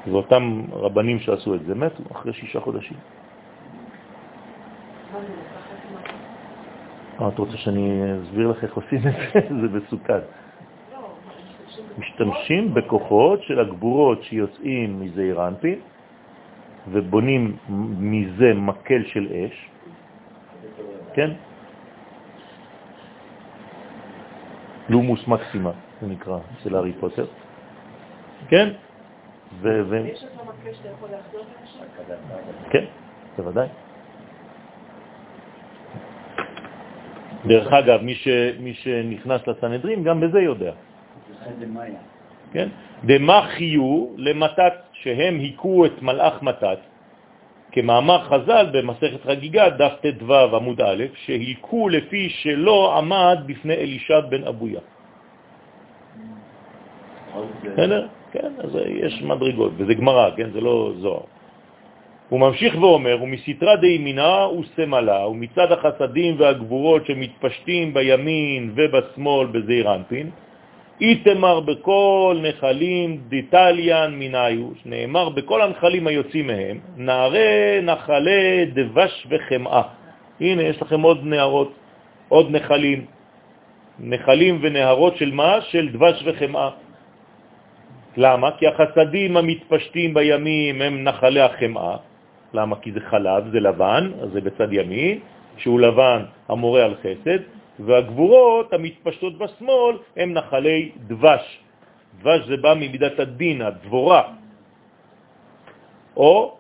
[0.08, 2.98] ואותם רבנים שעשו את זה מתו אחרי שישה חודשים.
[7.20, 9.40] מה את רוצה שאני אסביר לך איך עושים את זה?
[9.62, 10.20] זה מסוכן.
[11.98, 15.80] משתמשים בכוחות של הגבורות שיוצאים מזעיר אנפין
[16.88, 17.56] ובונים
[18.00, 19.70] מזה מקל של אש,
[21.14, 21.32] כן?
[24.90, 25.72] לומוס מקסימה,
[26.02, 27.26] זה נקרא, של הארי פוטר,
[28.48, 28.70] כן?
[29.60, 29.70] ו...
[30.06, 31.84] יש לך מקל שאתה יכול למשל?
[32.70, 32.86] כן,
[33.38, 33.68] בוודאי.
[37.46, 38.28] דרך אגב, מי, ש,
[38.60, 40.72] מי שנכנס לסנהדרין גם בזה יודע.
[42.54, 42.70] כן?
[43.04, 46.80] דמה חיו למתת, שהם היכו את מלאך מתת,
[47.72, 54.44] כמאמר חז"ל במסכת חגיגה, דף ט"ו עמוד א', שהיכו לפי שלא עמד בפני אלישע בן
[54.44, 54.82] אבויה.
[57.64, 58.08] בסדר?
[58.32, 60.50] כן, אז יש מדרגות, וזה גמרא, כן?
[60.52, 61.24] זה לא זוהר.
[62.30, 70.30] הוא ממשיך ואומר, ומסתרה דימינה וסמלה, ומצד החסדים והגבורות שמתפשטים בימין ובשמאל בזעיר אנפין,
[71.02, 79.82] איתמר בכל נחלים דיטליאן מיניו, שנאמר בכל הנחלים היוצאים מהם, נערי נחלי דבש וחמאה.
[80.42, 81.72] הנה, יש לכם עוד נערות,
[82.30, 83.06] עוד נחלים.
[84.00, 85.62] נחלים ונהרות של מה?
[85.62, 86.70] של דבש וחמאה.
[88.18, 88.50] למה?
[88.58, 91.98] כי החסדים המתפשטים בימים הם נחלי החמאה.
[92.54, 92.76] למה?
[92.76, 95.20] כי זה חלב, זה לבן, אז זה בצד ימין,
[95.58, 97.40] שהוא לבן המורה על חסד,
[97.80, 101.60] והגבורות המתפשטות בשמאל הם נחלי דבש.
[102.20, 104.24] דבש זה בא ממידת הדין, הדבורה,
[106.18, 106.58] או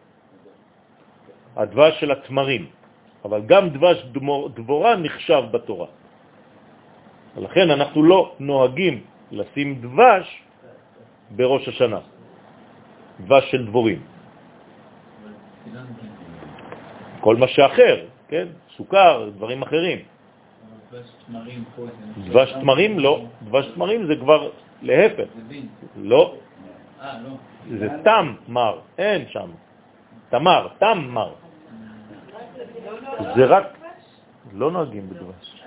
[1.55, 2.65] הדבש של התמרים.
[3.25, 3.97] אבל גם דבש
[4.55, 5.87] דבורה נחשב בתורה.
[7.37, 8.95] ולכן אנחנו לא נוהגים
[9.31, 10.25] לשים דבש
[11.35, 11.99] בראש השנה,
[13.19, 14.01] דבש של דבורים.
[17.21, 17.95] כל מה שאחר,
[18.27, 18.47] כן?
[18.77, 19.99] סוכר, דברים אחרים.
[22.27, 24.49] דבש תמרים לא, דבש תמרים זה כבר
[24.81, 25.29] להפך.
[25.95, 26.35] לא.
[27.69, 29.49] זה תם מר, אין שם.
[30.29, 31.33] תמר, תם מר.
[33.35, 33.77] זה רק,
[34.53, 35.60] לא נוהגים בדבש.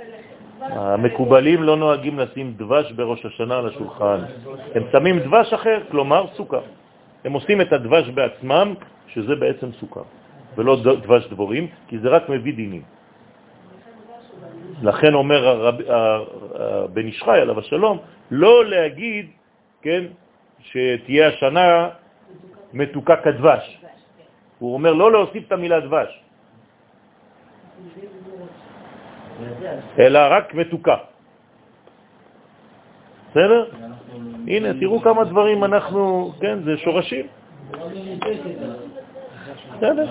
[0.61, 4.21] המקובלים לא נוהגים לשים דבש בראש השנה על השולחן.
[4.75, 6.63] הם שמים דבש אחר, כלומר סוכר.
[7.25, 8.75] הם עושים את הדבש בעצמם,
[9.09, 10.03] שזה בעצם סוכר,
[10.57, 12.83] ולא דבש דבורים, כי זה רק מביא דינים.
[14.83, 15.71] לכן אומר
[16.93, 17.99] בן ישחי עליו השלום,
[18.31, 19.27] לא להגיד,
[19.83, 20.05] כן,
[20.61, 21.89] שתהיה השנה
[22.73, 23.79] מתוקה כדבש.
[24.59, 26.21] הוא אומר לא להוסיף את המילה דבש,
[29.99, 30.97] אלא רק מתוקה.
[33.31, 33.65] בסדר?
[34.47, 37.27] הנה, תראו כמה דברים אנחנו, כן, זה שורשים.
[39.77, 40.07] בסדר.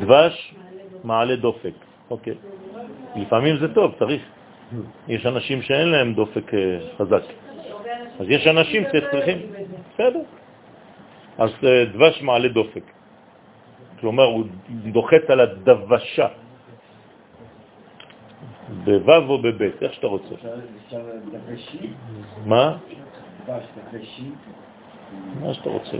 [0.00, 0.54] דבש
[1.04, 1.74] מעלה דופק,
[2.10, 2.34] אוקיי.
[3.16, 4.22] לפעמים זה טוב, צריך.
[5.08, 7.22] יש אנשים שאין להם דופק אה, חזק.
[8.20, 9.38] אז יש אנשים שצריכים,
[9.94, 10.22] בסדר.
[11.38, 12.97] אז אה, דבש מעלה דופק.
[14.00, 16.28] כלומר, הוא דוחץ על הדבשה.
[18.84, 20.34] בו' או בב', איך שאתה רוצה.
[22.46, 22.76] מה?
[25.40, 25.96] מה שאתה רוצה.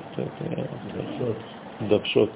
[1.88, 2.30] דבשות.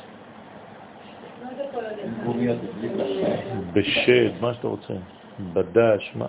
[3.73, 4.95] בשד, מה שאתה רוצה.
[5.53, 6.27] בדש, מה?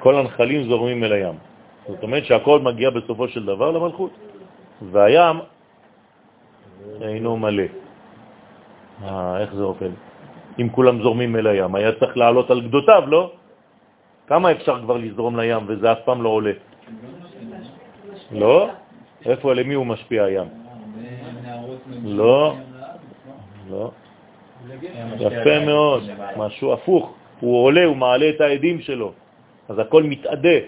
[0.00, 1.34] כל הנחלים זורמים אל הים.
[1.88, 4.10] זאת אומרת שהכל מגיע בסופו של דבר למלכות.
[4.92, 5.36] והים
[7.00, 7.62] אינו מלא.
[9.04, 9.90] אה, איך זה עובד?
[10.60, 13.32] אם כולם זורמים אל הים, היה צריך לעלות על גדותיו, לא?
[14.26, 16.52] כמה אפשר כבר לזרום לים וזה אף פעם לא עולה?
[18.32, 18.68] לא?
[19.26, 20.48] איפה, למי הוא משפיע הים?
[22.04, 22.56] לא,
[23.70, 23.90] לא.
[25.20, 26.02] יפה מאוד,
[26.36, 27.14] משהו הפוך.
[27.40, 29.12] הוא עולה, הוא מעלה את העדים שלו,
[29.68, 30.58] אז הכל מתעדה.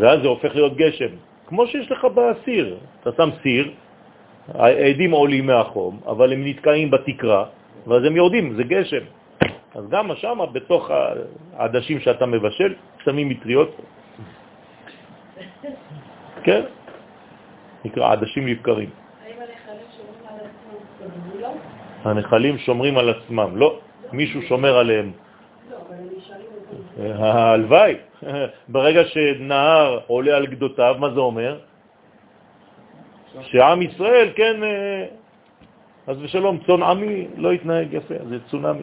[0.00, 1.12] ואז זה הופך להיות גשם.
[1.48, 3.72] כמו שיש לך בסיר, אתה שם סיר,
[4.54, 7.44] העדים עולים מהחום, אבל הם נתקעים בתקרה,
[7.86, 9.04] ואז הם יורדים, זה גשם.
[9.74, 10.90] אז גם שם, בתוך
[11.56, 13.70] העדשים שאתה מבשל, שמים מטריות.
[16.44, 16.62] כן,
[17.84, 18.90] נקרא עדשים לבקרים.
[22.04, 23.80] הנחלים שומרים על עצמם, לא,
[24.12, 25.12] מישהו שומר עליהם.
[26.98, 27.94] הלוואי,
[28.68, 31.58] ברגע שנהר עולה על גדותיו, מה זה אומר?
[33.42, 34.56] שעם ישראל, כן,
[36.06, 38.82] אז ושלום, צון עמי לא יתנהג יפה, זה צונמי,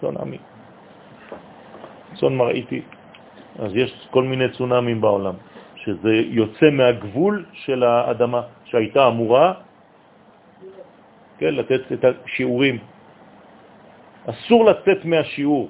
[0.00, 0.38] צון עמי.
[2.14, 2.82] צון מראיתי.
[3.58, 5.34] אז יש כל מיני צונמים בעולם,
[5.76, 9.52] שזה יוצא מהגבול של האדמה שהייתה אמורה
[11.38, 12.78] כן, לתת את השיעורים.
[14.26, 15.68] אסור לצאת מהשיעור.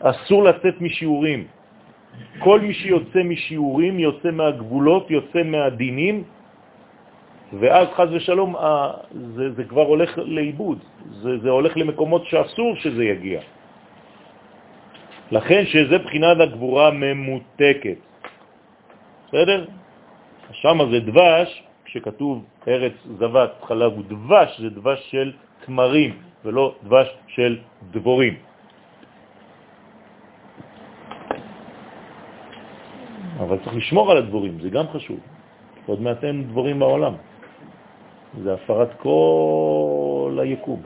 [0.00, 1.46] אסור לצאת משיעורים.
[2.38, 6.24] כל מי שיוצא משיעורים, יוצא מהגבולות, יוצא מהדינים,
[7.60, 8.54] ואז חז ושלום
[9.34, 10.78] זה, זה כבר הולך לאיבוד,
[11.10, 13.40] זה, זה הולך למקומות שאסור שזה יגיע.
[15.30, 17.98] לכן שזה בחינת הגבורה ממותקת.
[19.28, 19.64] בסדר?
[20.52, 25.32] שם זה דבש, כשכתוב ארץ זבת חלב ודבש, זה דבש של
[25.66, 26.12] תמרים
[26.44, 27.58] ולא דבש של
[27.90, 28.34] דבורים.
[33.40, 35.18] אבל צריך לשמור על הדבורים, זה גם חשוב.
[35.86, 37.14] עוד מעט אין דבורים בעולם.
[38.42, 40.80] זה הפרת כל היקום,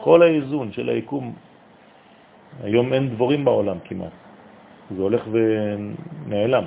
[0.00, 1.32] כל האיזון של היקום
[2.62, 4.12] היום אין דבורים בעולם כמעט.
[4.96, 6.64] זה הולך ונעלם.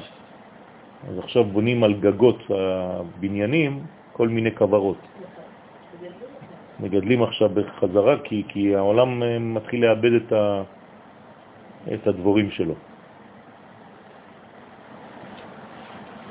[1.09, 3.79] אז עכשיו בונים על גגות הבניינים
[4.13, 4.97] כל מיני כברות.
[6.79, 10.63] מגדלים עכשיו בחזרה כי, כי העולם אה, מתחיל לאבד את, ה,
[11.93, 12.73] את הדבורים שלו.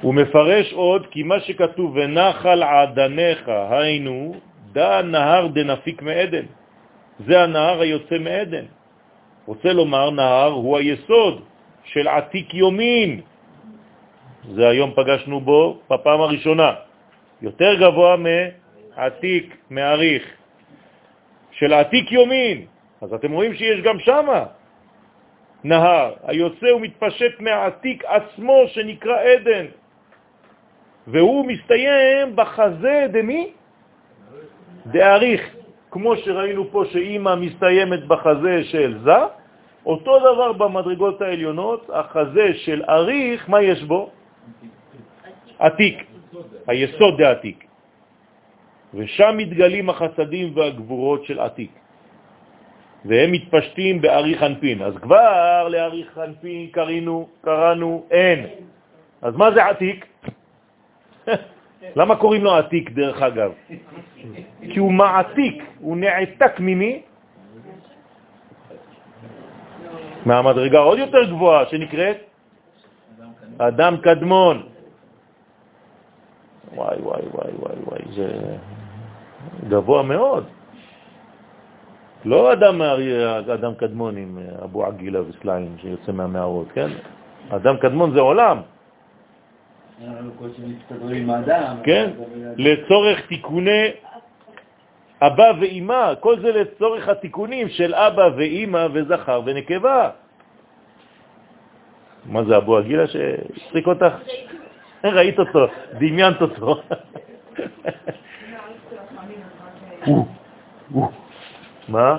[0.02, 4.34] הוא מפרש עוד כי מה שכתוב ונחל עדניך, היינו,
[4.72, 6.44] דא נהר דנפיק מעדן.
[7.26, 8.64] זה הנהר היוצא מעדן.
[9.46, 11.42] רוצה לומר, נהר הוא היסוד
[11.84, 13.20] של עתיק יומין.
[14.54, 16.70] זה היום פגשנו בו בפעם הראשונה.
[17.42, 20.24] יותר גבוה מעתיק, מעריך,
[21.50, 22.66] של עתיק יומין.
[23.02, 24.26] אז אתם רואים שיש גם שם
[25.64, 29.66] נהר, היוצא ומתפשט מהעתיק עצמו שנקרא עדן,
[31.06, 33.50] והוא מסתיים בחזה דמי?
[34.86, 35.56] דאריך,
[35.90, 39.18] כמו שראינו פה שאימא מסתיימת בחזה של זה,
[39.86, 44.10] אותו דבר במדרגות העליונות, החזה של אריך, מה יש בו?
[45.58, 46.04] עתיק,
[46.66, 47.64] היסוד דעתיק.
[48.94, 51.70] ושם מתגלים החסדים והגבורות של עתיק.
[53.04, 54.82] והם מתפשטים באריך אנפין.
[54.82, 56.68] אז כבר לאריך אנפין
[57.42, 58.46] קראנו, אין.
[59.22, 60.11] אז מה זה עתיק?
[61.98, 63.50] למה קוראים לו עתיק דרך אגב?
[64.60, 67.02] כי הוא מעתיק, הוא נעתק ממי?
[70.26, 72.16] מהמדרגה עוד יותר גבוהה שנקראת
[73.58, 74.62] אדם קדמון.
[76.74, 78.56] וואי, וואי, וואי, וואי, וואי, זה
[79.68, 80.44] גבוה מאוד.
[82.24, 82.82] לא אדם,
[83.54, 86.90] אדם קדמון עם אבו עגילה וסלעים שיוצא מהמערות, כן?
[87.50, 88.58] אדם קדמון זה עולם.
[91.84, 92.10] כן,
[92.56, 93.90] לצורך תיקוני
[95.22, 100.10] אבא ואימא, כל זה לצורך התיקונים של אבא ואימא וזכר ונקבה.
[102.26, 104.14] מה זה אבו הגילה שהצחיק אותך?
[105.04, 105.66] ראית אותו,
[105.98, 106.82] דמיינת אותו.
[111.88, 112.18] מה?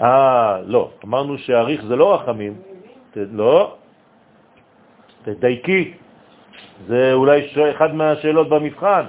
[0.00, 2.54] אה, לא, אמרנו שהאריך זה לא רחמים.
[3.16, 3.76] לא,
[5.26, 5.92] תדייקי.
[6.86, 9.04] זה אולי אחד מהשאלות במבחן.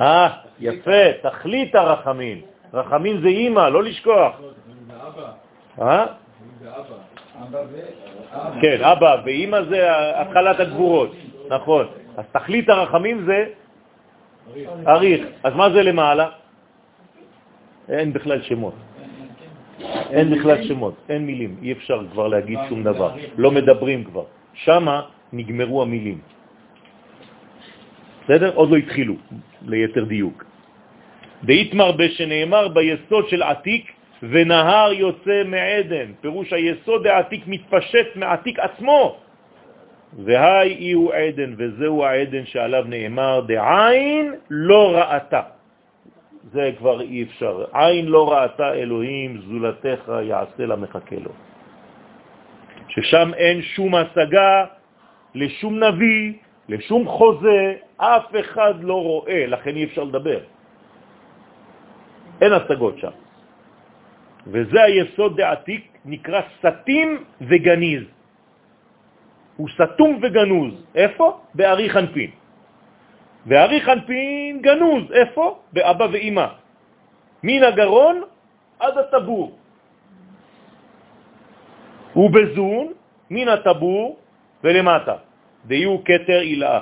[0.00, 0.28] אה,
[0.60, 2.40] יפה, תכלית הרחמים.
[2.74, 4.40] רחמים זה אימא, לא לשכוח.
[5.80, 6.06] אה?
[8.60, 9.86] כן, אבא ואימא זה
[10.20, 11.12] התחלת הגבורות,
[11.48, 11.86] נכון.
[12.16, 13.44] אז תכלית הרחמים זה
[14.86, 15.26] אריך.
[15.42, 16.28] אז מה זה למעלה?
[17.88, 18.74] אין בכלל שמות.
[20.10, 24.24] אין בכלל שמות, אין מילים, אי אפשר כבר להגיד שום דבר, לא מדברים כבר.
[24.54, 25.02] שמה
[25.32, 26.18] נגמרו המילים.
[28.24, 28.54] בסדר?
[28.54, 29.14] עוד לא התחילו,
[29.62, 30.44] ליתר דיוק.
[31.44, 33.92] דאיתמר בשנאמר ביסוד של עתיק
[34.22, 39.16] ונהר יוצא מעדן, פירוש היסוד העתיק מתפשט מעתיק עצמו,
[40.24, 45.53] והי אי הוא עדן, וזהו העדן שעליו נאמר, דעין לא ראתה.
[46.52, 47.64] זה כבר אי אפשר.
[47.72, 51.30] עין לא ראתה אלוהים, זולתך יעשה לה מחכה לו.
[52.88, 54.64] ששם אין שום השגה
[55.34, 56.32] לשום נביא,
[56.68, 60.40] לשום חוזה, אף אחד לא רואה, לכן אי אפשר לדבר.
[62.40, 63.14] אין השגות שם.
[64.46, 68.04] וזה היסוד דעתיק, נקרא סתים וגניז.
[69.56, 70.74] הוא סתום וגנוז.
[70.94, 71.40] איפה?
[71.54, 72.30] באריך אנפין.
[73.46, 75.44] ואריך אנפין גנוז, איפה?
[75.72, 76.46] באבא ואימא.
[77.42, 78.16] מן הגרון
[78.80, 79.58] עד הטבור.
[82.16, 82.86] ובזון
[83.30, 84.16] מן הטבור
[84.64, 85.16] ולמטה,
[85.66, 86.80] דיו קטר אילאה.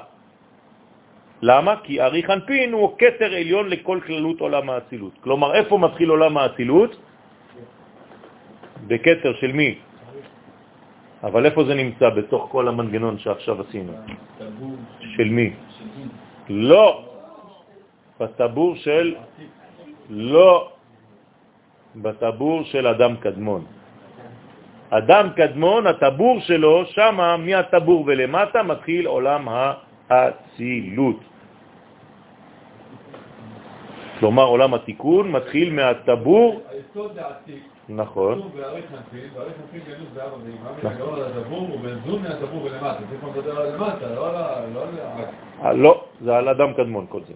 [1.43, 1.72] למה?
[1.82, 5.14] כי אריך אנפין הוא קטר עליון לכל כללות עולם האצילות.
[5.20, 6.93] כלומר, איפה מתחיל עולם האצילות?
[8.86, 9.78] בקטר של מי?
[11.22, 13.93] אבל איפה זה נמצא בתוך כל המנגנון שעכשיו עשינו?
[15.18, 15.51] של מי?
[16.53, 17.05] לא.
[18.20, 19.15] בטבור של...
[20.11, 20.69] לא.
[21.97, 23.65] בטבור של אדם קדמון.
[24.91, 29.49] אדם קדמון, הטבור שלו, שמה מהטבור ולמטה מתחיל עולם
[30.09, 31.20] האצילות.
[34.20, 36.61] כלומר, עולם התיקון מתחיל מהטבור...
[36.70, 37.72] היסוד העתיק.
[37.89, 38.39] נכון.
[45.75, 47.35] לא זה על אדם קדמון כל זה.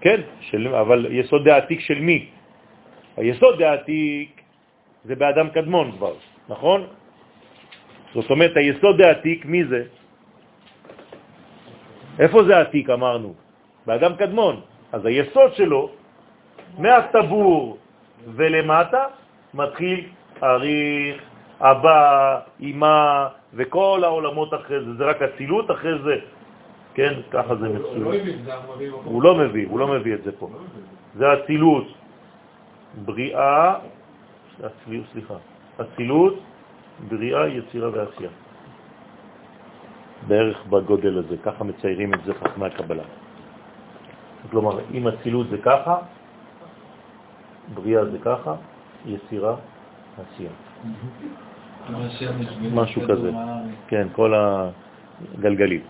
[0.00, 2.30] כן, של, אבל יסוד העתיק של מי?
[3.16, 4.30] היסוד העתיק
[5.04, 6.14] זה באדם קדמון כבר,
[6.48, 6.86] נכון?
[8.14, 9.82] זאת אומרת, היסוד העתיק, מי זה?
[12.18, 13.34] איפה זה העתיק אמרנו?
[13.86, 14.54] באדם קדמון.
[14.92, 15.90] אז היסוד שלו
[16.78, 17.78] מהטבור
[18.24, 19.04] ולמטה
[19.54, 20.06] מתחיל
[20.42, 21.16] אריך,
[21.60, 26.16] אבא, אמא, וכל העולמות אחרי זה, זה רק הצילות, אחרי זה,
[26.94, 28.36] כן, ככה זה לא מצוין.
[29.04, 30.48] הוא לא מביא, הוא לא מביא את זה פה.
[30.52, 30.58] לא.
[31.14, 31.86] זה אצילות,
[33.04, 33.74] בריאה,
[34.66, 35.34] אצילות, סליחה,
[35.80, 36.34] אצילות,
[37.08, 38.30] בריאה, יצירה ועשייה.
[40.26, 43.02] בערך בגודל הזה, ככה מציירים את זה חכמי הקבלה.
[44.50, 45.96] כלומר, אם אצילות זה ככה,
[47.74, 48.54] בריאה זה ככה,
[49.06, 49.56] יצירה,
[50.18, 50.50] עשייה.
[52.72, 53.30] משהו כזה.
[53.88, 55.80] כן, כל הגלגלים.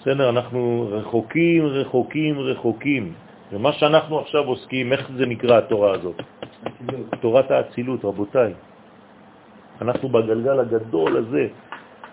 [0.00, 3.12] בסדר, אנחנו רחוקים, רחוקים, רחוקים.
[3.52, 6.22] ומה שאנחנו עכשיו עוסקים, איך זה נקרא התורה הזאת?
[7.20, 8.52] תורת האצילות, רבותיי.
[9.82, 11.48] אנחנו בגלגל הגדול הזה.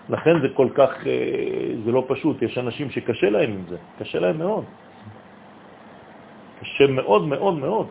[0.10, 2.42] לכן זה כל כך, אה, זה לא פשוט.
[2.42, 4.66] יש אנשים שקשה להם עם זה, קשה להם מאוד.
[6.62, 7.88] קשה מאוד מאוד מאוד.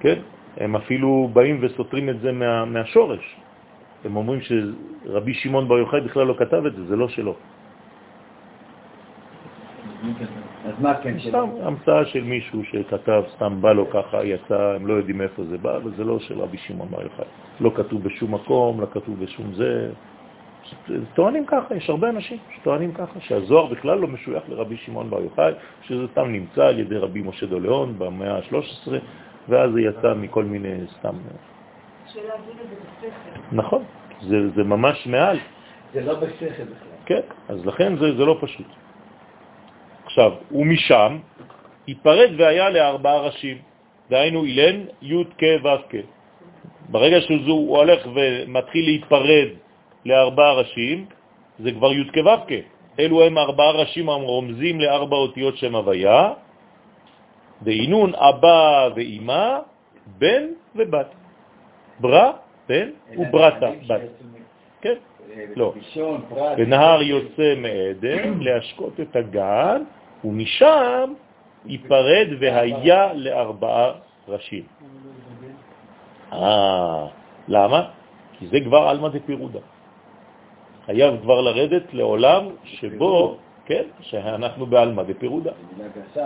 [0.00, 0.18] כן?
[0.56, 3.36] הם אפילו באים וסותרים את זה מה, מהשורש.
[4.04, 7.34] הם אומרים שרבי שמעון בר יוחאי בכלל לא כתב את זה, זה לא שלו.
[10.64, 11.30] אז מה כן שלו?
[11.30, 15.58] סתם המצאה של מישהו שכתב, סתם בא לו ככה, יצא, הם לא יודעים איפה זה
[15.58, 17.24] בא, אבל זה לא של רבי שמעון בר יוחאי.
[17.60, 19.90] לא כתוב בשום מקום, לא כתוב בשום זה.
[21.14, 25.52] טוענים ככה, יש הרבה אנשים שטוענים ככה, שהזוהר בכלל לא משוייך לרבי שמעון בר יוחאי,
[25.82, 28.92] שזה סתם נמצא על ידי רבי משה דוליאון במאה ה-13,
[29.48, 31.16] ואז זה יצא מכל מיני סתם...
[33.52, 33.84] נכון,
[34.22, 35.38] זה, זה ממש מעל.
[35.92, 36.96] זה לא בשכל בכלל.
[37.06, 38.66] כן, אז לכן זה, זה לא פשוט.
[40.04, 41.18] עכשיו, ומשם
[41.88, 43.58] ייפרד והיה לארבעה ראשים,
[44.10, 45.94] דהיינו אילן, י' כ' ו' כ'.
[46.88, 49.48] ברגע שזה הוא הולך ומתחיל להתפרד
[50.04, 51.06] לארבעה ראשים,
[51.58, 52.52] זה כבר י' כ' ו' כ'.
[53.00, 56.32] אלו הם ארבעה ראשים הרומזים לארבע אותיות שם הוויה,
[57.62, 59.58] דהינון אבא ואימא,
[60.18, 60.44] בן
[60.76, 61.06] ובת.
[62.00, 62.32] ברא,
[62.68, 62.88] בן,
[63.18, 64.00] וברתה, בת.
[64.80, 64.94] כן,
[65.56, 65.72] לא.
[65.76, 66.58] ראשון, פרט.
[66.58, 69.82] ונהר יוצא מעדן להשקות את הגן,
[70.24, 71.12] ומשם
[71.66, 73.92] ייפרד והיה לארבעה
[74.28, 74.62] ראשים.
[76.32, 77.06] אה,
[77.48, 77.88] למה?
[78.38, 79.60] כי זה כבר אלמא דפירודה.
[80.86, 85.52] חייב כבר לרדת לעולם שבו, כן, שאנחנו באלמא דפירודה.
[86.14, 86.22] כן.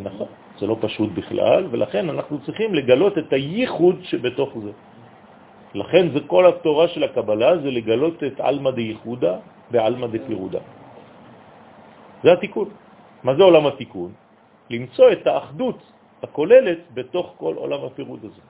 [0.00, 0.26] נכון,
[0.58, 4.72] זה לא פשוט בכלל, ולכן אנחנו צריכים לגלות את הייחוד שבתוך זה.
[5.74, 9.34] לכן זה כל התורה של הקבלה, זה לגלות את אלמא דייחודה
[9.70, 10.62] ואלמא דפירודה.
[12.22, 12.68] זה התיקון.
[13.22, 14.10] מה זה עולם התיקון?
[14.70, 15.78] למצוא את האחדות
[16.22, 18.42] הכוללת בתוך כל עולם הפירוד הזה.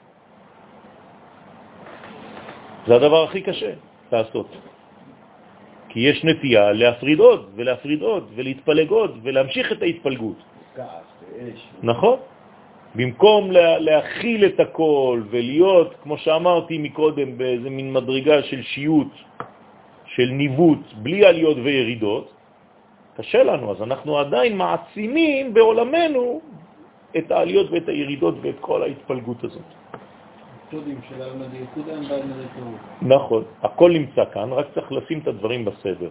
[2.87, 3.73] זה הדבר הכי קשה
[4.13, 4.51] לעשות.
[5.89, 10.39] כי יש נטייה להפריד עוד ולהפריד עוד ולהתפלג עוד ולהמשיך את ההתפלגות.
[10.77, 11.14] כעס.
[11.83, 12.19] נכון?
[12.95, 19.13] במקום לה, להכיל את הכל ולהיות, כמו שאמרתי מקודם, באיזה מין מדרגה של שיות,
[20.07, 22.27] של ניווט, בלי עליות וירידות,
[23.17, 26.41] קשה לנו, אז אנחנו עדיין מעצימים בעולמנו
[27.19, 29.69] את העליות ואת הירידות ואת כל ההתפלגות הזאת.
[33.03, 36.11] נכון, הכל נמצא כאן, רק צריך לשים את הדברים בסדר.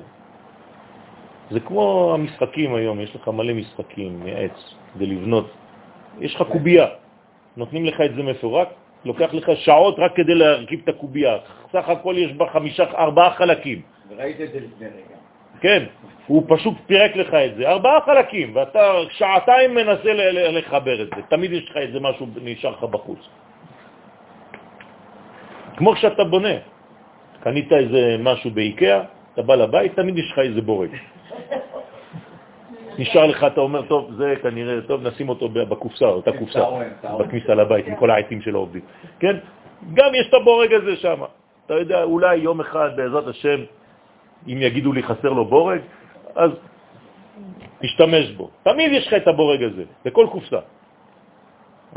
[1.51, 4.57] זה כמו המשחקים היום, יש לך מלא משחקים מעץ
[4.93, 5.51] כדי לבנות.
[6.19, 6.87] יש לך קובייה,
[7.57, 8.67] נותנים לך את זה מפורק,
[9.05, 11.37] לוקח לך שעות רק כדי להרכיב את הקובייה.
[11.71, 13.81] סך הכל יש בה חמישה, ארבעה חלקים.
[14.09, 15.17] וראית את זה לפני רגע.
[15.61, 15.83] כן,
[16.27, 17.69] הוא פשוט פירק לך את זה.
[17.69, 20.13] ארבעה חלקים, ואתה שעתיים מנסה
[20.51, 21.21] לחבר את זה.
[21.29, 23.19] תמיד יש לך איזה משהו נשאר לך בחוץ.
[25.77, 26.55] כמו שאתה בונה,
[27.39, 29.01] קנית איזה משהו באיקאה,
[29.33, 30.89] אתה בא לבית, תמיד יש לך איזה בורג.
[32.97, 36.59] נשאר לך, אתה אומר, טוב, זה כנראה, טוב, נשים אותו בקופסה, אותה קופסה.
[37.19, 38.81] בכניסה לבית, עם כל העצים של העובדים.
[39.19, 39.35] כן?
[39.93, 41.21] גם יש את הבורג הזה שם.
[41.65, 43.59] אתה יודע, אולי יום אחד, בעזרת השם,
[44.47, 45.79] אם יגידו לי חסר לו בורג,
[46.35, 46.51] אז
[47.81, 48.49] תשתמש בו.
[48.63, 50.59] תמיד יש לך את הבורג הזה, בכל קופסה.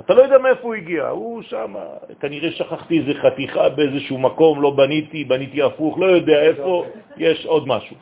[0.01, 1.75] אתה לא יודע מאיפה הוא הגיע, הוא שם,
[2.21, 6.85] כנראה שכחתי איזה חתיכה באיזשהו מקום, לא בניתי, בניתי הפוך, לא יודע איפה,
[7.17, 7.97] יש עוד משהו.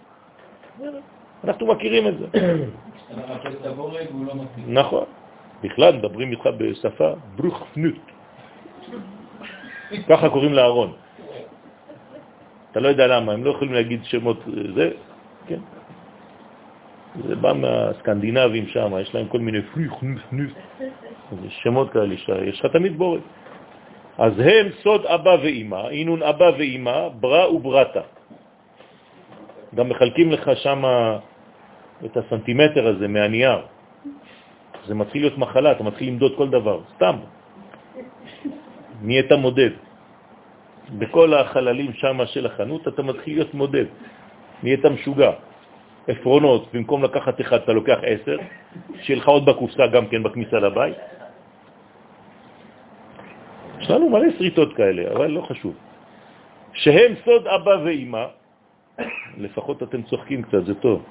[1.45, 2.27] אנחנו מכירים את זה.
[4.67, 5.05] נכון.
[5.63, 8.05] בכלל, מדברים איתך בשפה ברוכפנות.
[10.09, 10.93] ככה קוראים לארון.
[12.71, 14.91] אתה לא יודע למה, הם לא יכולים להגיד שמות, אה, זה,
[15.47, 15.61] כן.
[17.29, 20.51] זה בא מהסקנדינבים שם, יש להם כל מיני פריכנפנף,
[21.31, 22.15] זה שמות כאלה,
[22.45, 23.21] יש לך תמיד בורג.
[24.19, 28.01] אז הם סוד אבא ואימא, אינון אבא ואימא, ברא וברתה.
[29.75, 30.83] גם מחלקים לך שם
[32.05, 33.59] את הסנטימטר הזה מהנייר.
[34.87, 37.17] זה מתחיל להיות מחלה, אתה מתחיל למדוד כל דבר, סתם.
[39.03, 39.71] נהיית מודד.
[40.99, 43.87] בכל החללים שם של החנות אתה מתחיל להיות מודד.
[44.63, 45.33] נהיית משוגע.
[46.09, 48.37] עפרונות, במקום לקחת אחד אתה לוקח עשר,
[49.03, 50.97] שיהיה לך עוד בקופסה גם כן בכניסה לבית.
[53.81, 55.75] יש לנו מלא שריטות כאלה, אבל לא חשוב.
[56.73, 58.25] שהם סוד אבא ואימא,
[59.39, 61.03] לפחות אתם צוחקים קצת, זה טוב.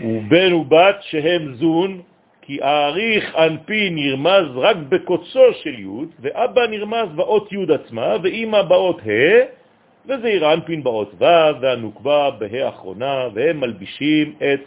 [0.00, 2.00] ובן ובת שהם זון,
[2.42, 9.00] כי האריך אנפי נרמז רק בקוצו של י' ואבא נרמז באות י' עצמה ואימא באות
[9.06, 9.60] ה'
[10.06, 14.60] וזעיר אנפין באות ו' והנוקבה בה' האחרונה והם מלבישים את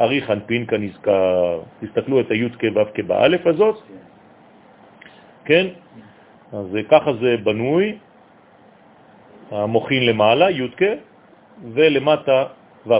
[0.00, 1.60] אריך אנפין כנזכר.
[1.80, 3.78] תסתכלו את הי' כו' כבאלף הזאת,
[5.44, 5.66] כן?
[6.52, 7.98] אז ככה זה בנוי,
[9.50, 10.68] המוחין למעלה, י'
[11.74, 12.44] ולמטה
[12.86, 12.92] ו'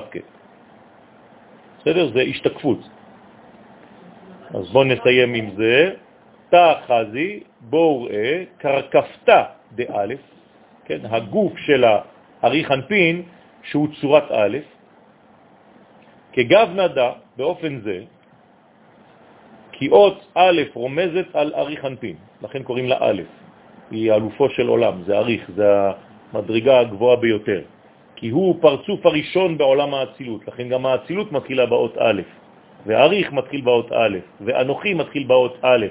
[1.82, 2.12] בסדר?
[2.12, 2.78] זה השתקפות.
[4.54, 5.90] אז בואו נסיים עם זה.
[6.52, 9.42] תא חזי, בואו ראה, קרקפתא
[9.72, 10.14] דא',
[10.84, 13.22] כן, הגוף של הארי חנפין,
[13.62, 14.58] שהוא צורת א',
[16.32, 18.04] כגב נדע, באופן זה,
[19.72, 23.22] כי אות א' רומזת על ארי חנפין, לכן קוראים לה א',
[23.90, 25.68] היא אלופו של עולם, זה אריך, זה
[26.32, 27.62] המדרגה הגבוהה ביותר.
[28.22, 32.20] כי הוא פרצוף הראשון בעולם האצילות, לכן גם האצילות מתחילה באות א',
[32.86, 35.86] ואריך מתחיל באות א', ואנוכי מתחיל באות א'.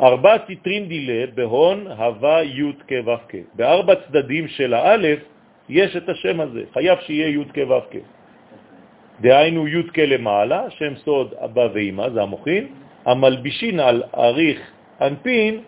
[0.00, 3.34] ארבע ציטרין דילה בהון הווה י' כ' ו' כ'.
[3.54, 5.18] בארבע צדדים של האלף
[5.68, 8.02] יש את השם הזה, חייב שיהיה י' כ' ו' כ'.
[9.22, 12.64] דהיינו י' כ' למעלה, שם סוד אבא ואמא, זה המוחין,
[13.06, 14.58] המלבישין על אריך
[15.00, 15.62] אנפין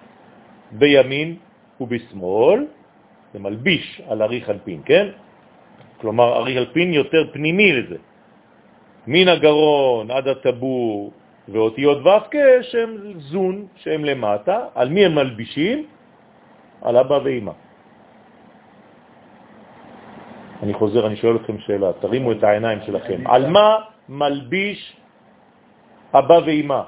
[0.82, 1.36] בימין
[1.80, 2.66] ובשמאל,
[3.32, 5.06] זה מלביש על אריך אנפין, כן?
[6.00, 7.96] כלומר, ארי אלפין יותר פנימי לזה.
[9.06, 11.12] מן הגרון עד הטבור
[11.48, 14.58] ואותיות ו"ק שהם זון, שהם למטה.
[14.74, 15.86] על מי הם מלבישים?
[16.82, 17.52] על אבא ואמא.
[20.62, 23.26] אני חוזר, אני שואל אתכם שאלה, תרימו את העיניים שלכם.
[23.26, 23.76] על מה
[24.08, 24.96] מלביש
[26.14, 26.82] אבא ואמא?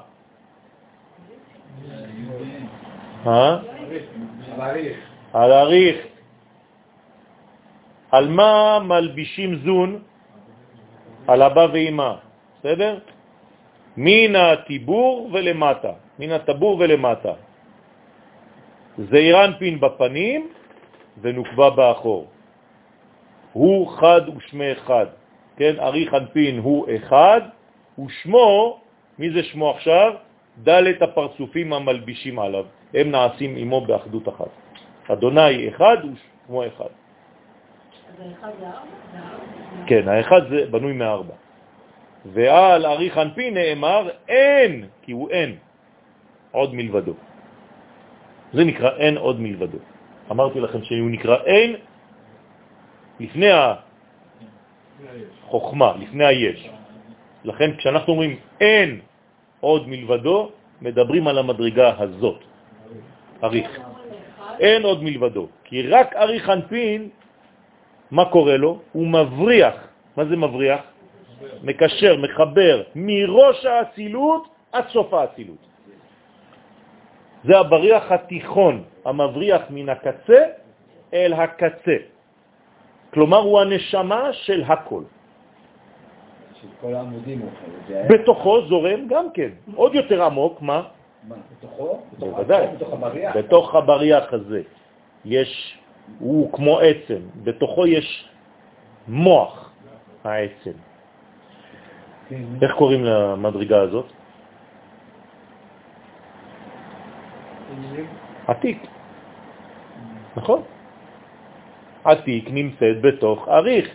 [3.27, 3.57] אה?
[5.33, 6.10] על אריך.
[8.11, 9.99] על מה מלבישים זון?
[11.27, 12.13] על אבא ואמא,
[12.59, 12.99] בסדר?
[13.97, 17.33] מן הטיבור ולמטה, מן הטבור ולמטה.
[18.97, 20.47] זעירן פין בפנים
[21.21, 22.27] ונוקבה באחור.
[23.53, 25.05] הוא חד ושמה אחד,
[25.57, 25.79] כן?
[25.79, 27.41] אריך אנפין הוא אחד,
[27.99, 28.79] ושמו,
[29.19, 30.13] מי זה שמו עכשיו?
[30.63, 34.51] דלת הפרצופים המלבישים עליו, הם נעשים עמו באחדות אחת.
[35.07, 36.91] אדוני אחד ושמו אחד.
[39.87, 41.33] כן, האחד זה בנוי מארבע.
[42.25, 45.55] ועל ארי חנפי נאמר אין, כי הוא אין
[46.51, 47.13] עוד מלבדו.
[48.53, 49.77] זה נקרא אין עוד מלבדו.
[50.31, 51.75] אמרתי לכם שהוא נקרא אין
[53.19, 53.49] לפני
[55.47, 56.69] החוכמה, לפני היש.
[57.43, 58.99] לכן כשאנחנו אומרים אין
[59.59, 60.51] עוד מלבדו,
[60.81, 62.39] מדברים על המדרגה הזאת,
[63.43, 63.79] אריך.
[64.59, 67.09] אין עוד מלבדו, כי רק אריך אנפין
[68.11, 68.79] מה קורה לו?
[68.91, 69.75] הוא מבריח.
[70.17, 70.81] מה זה מבריח?
[71.63, 75.63] מקשר, מחבר, מראש האצילות עד סוף האצילות.
[77.43, 80.41] זה הבריח התיכון, המבריח מן הקצה
[81.13, 81.97] אל הקצה.
[83.13, 85.03] כלומר, הוא הנשמה של הכל.
[86.61, 87.41] של כל העמודים.
[88.09, 90.83] בתוכו זורם גם כן, עוד יותר עמוק, מה?
[91.27, 92.01] מה, בתוכו?
[92.19, 92.67] בוודאי.
[92.67, 93.37] בתוך הבריח?
[93.37, 94.61] בתוך הבריח הזה
[95.25, 95.80] יש
[96.19, 98.29] הוא כמו עצם, בתוכו יש
[99.07, 99.71] מוח
[100.23, 100.77] העצם.
[102.61, 104.05] איך קוראים למדרגה הזאת?
[108.47, 108.87] עתיק,
[110.35, 110.61] נכון?
[112.03, 113.87] עתיק נמצאת בתוך אריך,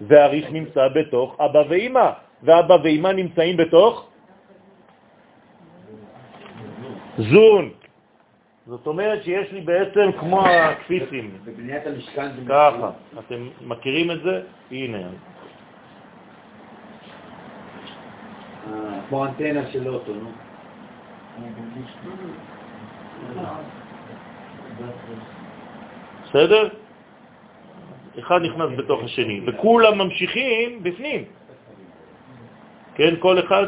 [0.00, 2.10] ואריך נמצא בתוך אבא ואמא,
[2.42, 3.94] ואבא ואמא נמצאים בתוך
[7.18, 7.83] זון.
[8.66, 11.38] זאת אומרת שיש לי בעצם כמו הקפיצים.
[11.44, 12.42] בבניית המשכן זה...
[12.48, 12.90] ככה.
[13.18, 14.42] אתם מכירים את זה?
[14.70, 14.98] הנה.
[14.98, 15.04] אה,
[19.08, 20.30] כמו אנטנה של אוטו, נו.
[26.24, 26.68] בסדר?
[28.18, 31.24] אחד נכנס בתוך השני, וכולם ממשיכים בפנים.
[32.94, 33.66] כן, כל אחד,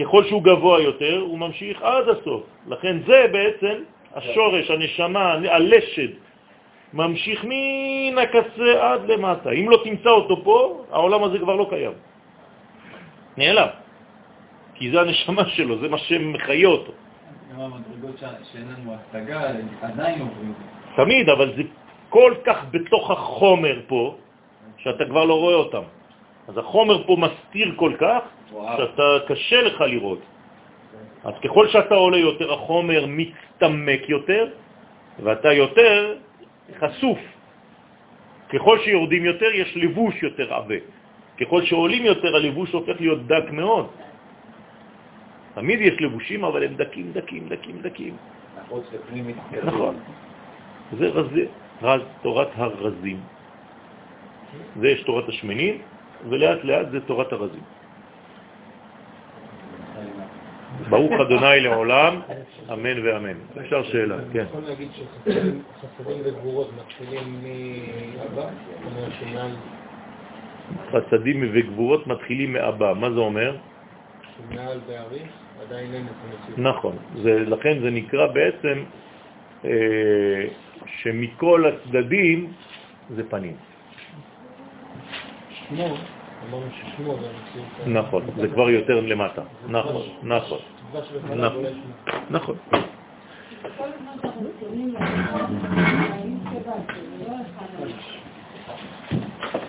[0.00, 2.42] ככל שהוא גבוה יותר, הוא ממשיך עד הסוף.
[2.66, 3.74] לכן זה בעצם
[4.14, 6.08] השורש, הנשמה, הלשד,
[6.92, 9.50] ממשיך מן הקצה עד למטה.
[9.50, 11.92] אם לא תמצא אותו פה, העולם הזה כבר לא קיים.
[13.36, 13.68] נעלם.
[14.74, 16.92] כי זה הנשמה שלו, זה מה שמחיה אותו.
[17.52, 19.40] כמה מדרגות ש- שאין לנו השגה,
[19.82, 20.52] עדיין עוברים.
[20.96, 21.62] תמיד, אבל זה
[22.08, 24.16] כל כך בתוך החומר פה,
[24.78, 25.82] שאתה כבר לא רואה אותם.
[26.48, 28.76] אז החומר פה מסתיר כל כך, וואו.
[28.76, 30.18] שאתה קשה לך לראות.
[31.24, 34.46] אז ככל שאתה עולה יותר, החומר מצטמק יותר,
[35.22, 36.16] ואתה יותר
[36.80, 37.18] חשוף.
[38.48, 40.80] ככל שיורדים יותר, יש לבוש יותר עבה.
[41.40, 43.86] ככל שעולים יותר, הלבוש הופך להיות דק מאוד.
[45.54, 48.14] תמיד יש לבושים, אבל הם דקים, דקים, דקים, דקים.
[49.64, 49.94] נכון.
[50.98, 51.44] זה רזי,
[51.82, 53.20] רז, תורת הרזים.
[54.80, 55.82] זה יש תורת השמנים,
[56.28, 57.62] ולאט לאט זה תורת הרזים.
[60.90, 62.20] ברוך אדוני לעולם,
[62.72, 63.36] אמן ואמן.
[63.60, 64.44] אפשר שאלה, כן.
[64.48, 67.44] יכול להגיד שחסדים חסדים וגבורות מתחילים
[68.16, 68.48] מאבא?
[70.92, 72.92] חסדים וגבורות מתחילים מאבא.
[72.92, 73.56] מה זה אומר?
[74.36, 75.26] שמעל בערים
[75.66, 76.58] עדיין אין את המציאות.
[76.58, 76.96] נכון.
[77.22, 78.84] זה, לכן זה נקרא בעצם
[79.64, 80.44] אה,
[80.86, 82.52] שמכל הצדדים
[83.10, 83.56] זה פנים.
[85.76, 85.96] שמו,
[86.48, 88.06] אמרנו ששמו זה המציאות.
[88.06, 89.42] נכון, זה כבר יותר למטה.
[89.68, 90.58] נכון, נכון,
[91.36, 91.64] נכון.
[92.30, 92.56] נכון.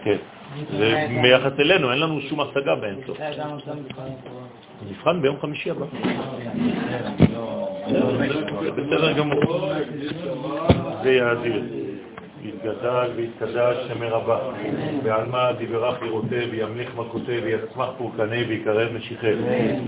[0.04, 0.18] כן.
[0.78, 3.18] זה ביחס אלינו, אין לנו שום השגה באינסוף.
[4.90, 5.86] נבחן ביום חמישי הבא.
[8.76, 9.72] בסדר גמור.
[11.04, 11.64] זה יאדיר.
[12.64, 14.40] יתגדל ויתקדש שמר הבא,
[15.04, 19.28] בעלמא דיברך יראותה וימליך מכותה ויצמח פורקנה ויקרב משיחה,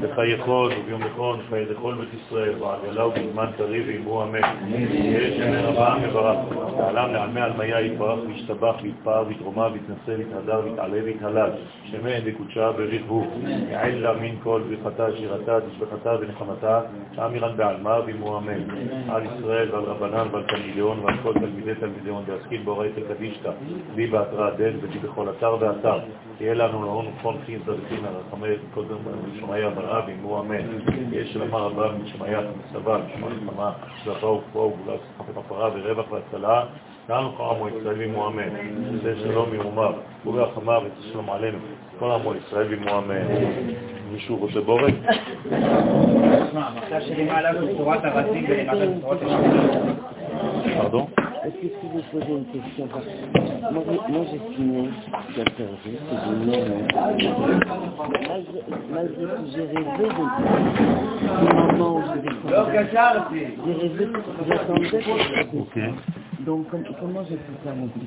[0.02, 4.41] בחי יכול וביום נכון חיי דכל בית ישראל, בעגלה ובזמן קריב ואמרו אמן.
[4.68, 6.38] יהיה שמר הבא מברך,
[6.77, 11.49] בעלם לעלמי עלמיה יתברך וישתבח ויתפאר ויתרומה ויתנשא ויתהדר ויתעלה ויתהלל,
[11.84, 12.71] שמן וקודשה
[13.07, 13.26] הוא,
[13.70, 16.81] יעל לה מן כל ברכתה שירתה תשבחתה ונחמתה,
[17.26, 18.63] אמירן בעלמא ואמרו אמן.
[19.10, 23.52] על ישראל ועל רבנן ועל תלמידיון ועל כל תלמידי תלמידיון ועסקים באורייתא קדישתא,
[23.95, 25.99] בי בהתרא דן ובי בכל אתר ואתר.
[26.37, 28.97] תהיה לנו להון ופון חין צדיקים הרחמי קודם
[29.39, 30.61] שמעיה ברא ואמרו אמן.
[31.11, 33.71] יש שלמה רבה משמעיה מסבה, משמע נחמה,
[34.05, 36.63] זכה ופואה וגבולה סחפת הפרה ורווח והצלה.
[37.10, 38.49] לנו כל עמו ישראל ואמרו אמן.
[39.03, 39.91] זה שלום יאמר,
[40.26, 41.57] וברחמה וצא שלום עלינו.
[41.99, 43.26] כל עמו ישראל ואמרו אמן.
[44.11, 44.94] מישהו רוצה בורג?
[50.77, 51.24] פרדון?
[51.46, 54.90] Est-ce que vous poser une question Parce que Moi, j'ai- moi j'estimais
[55.36, 56.65] qu'Interview, c'est du non
[58.91, 60.26] Malgré, j'ai rêvé de
[61.40, 62.90] du moment où je descendais.
[63.65, 64.07] J'ai rêvé,
[64.48, 65.60] j'attendais.
[65.60, 65.80] Ok.
[66.46, 68.06] Donc, com- comment j'ai pu faire mon petit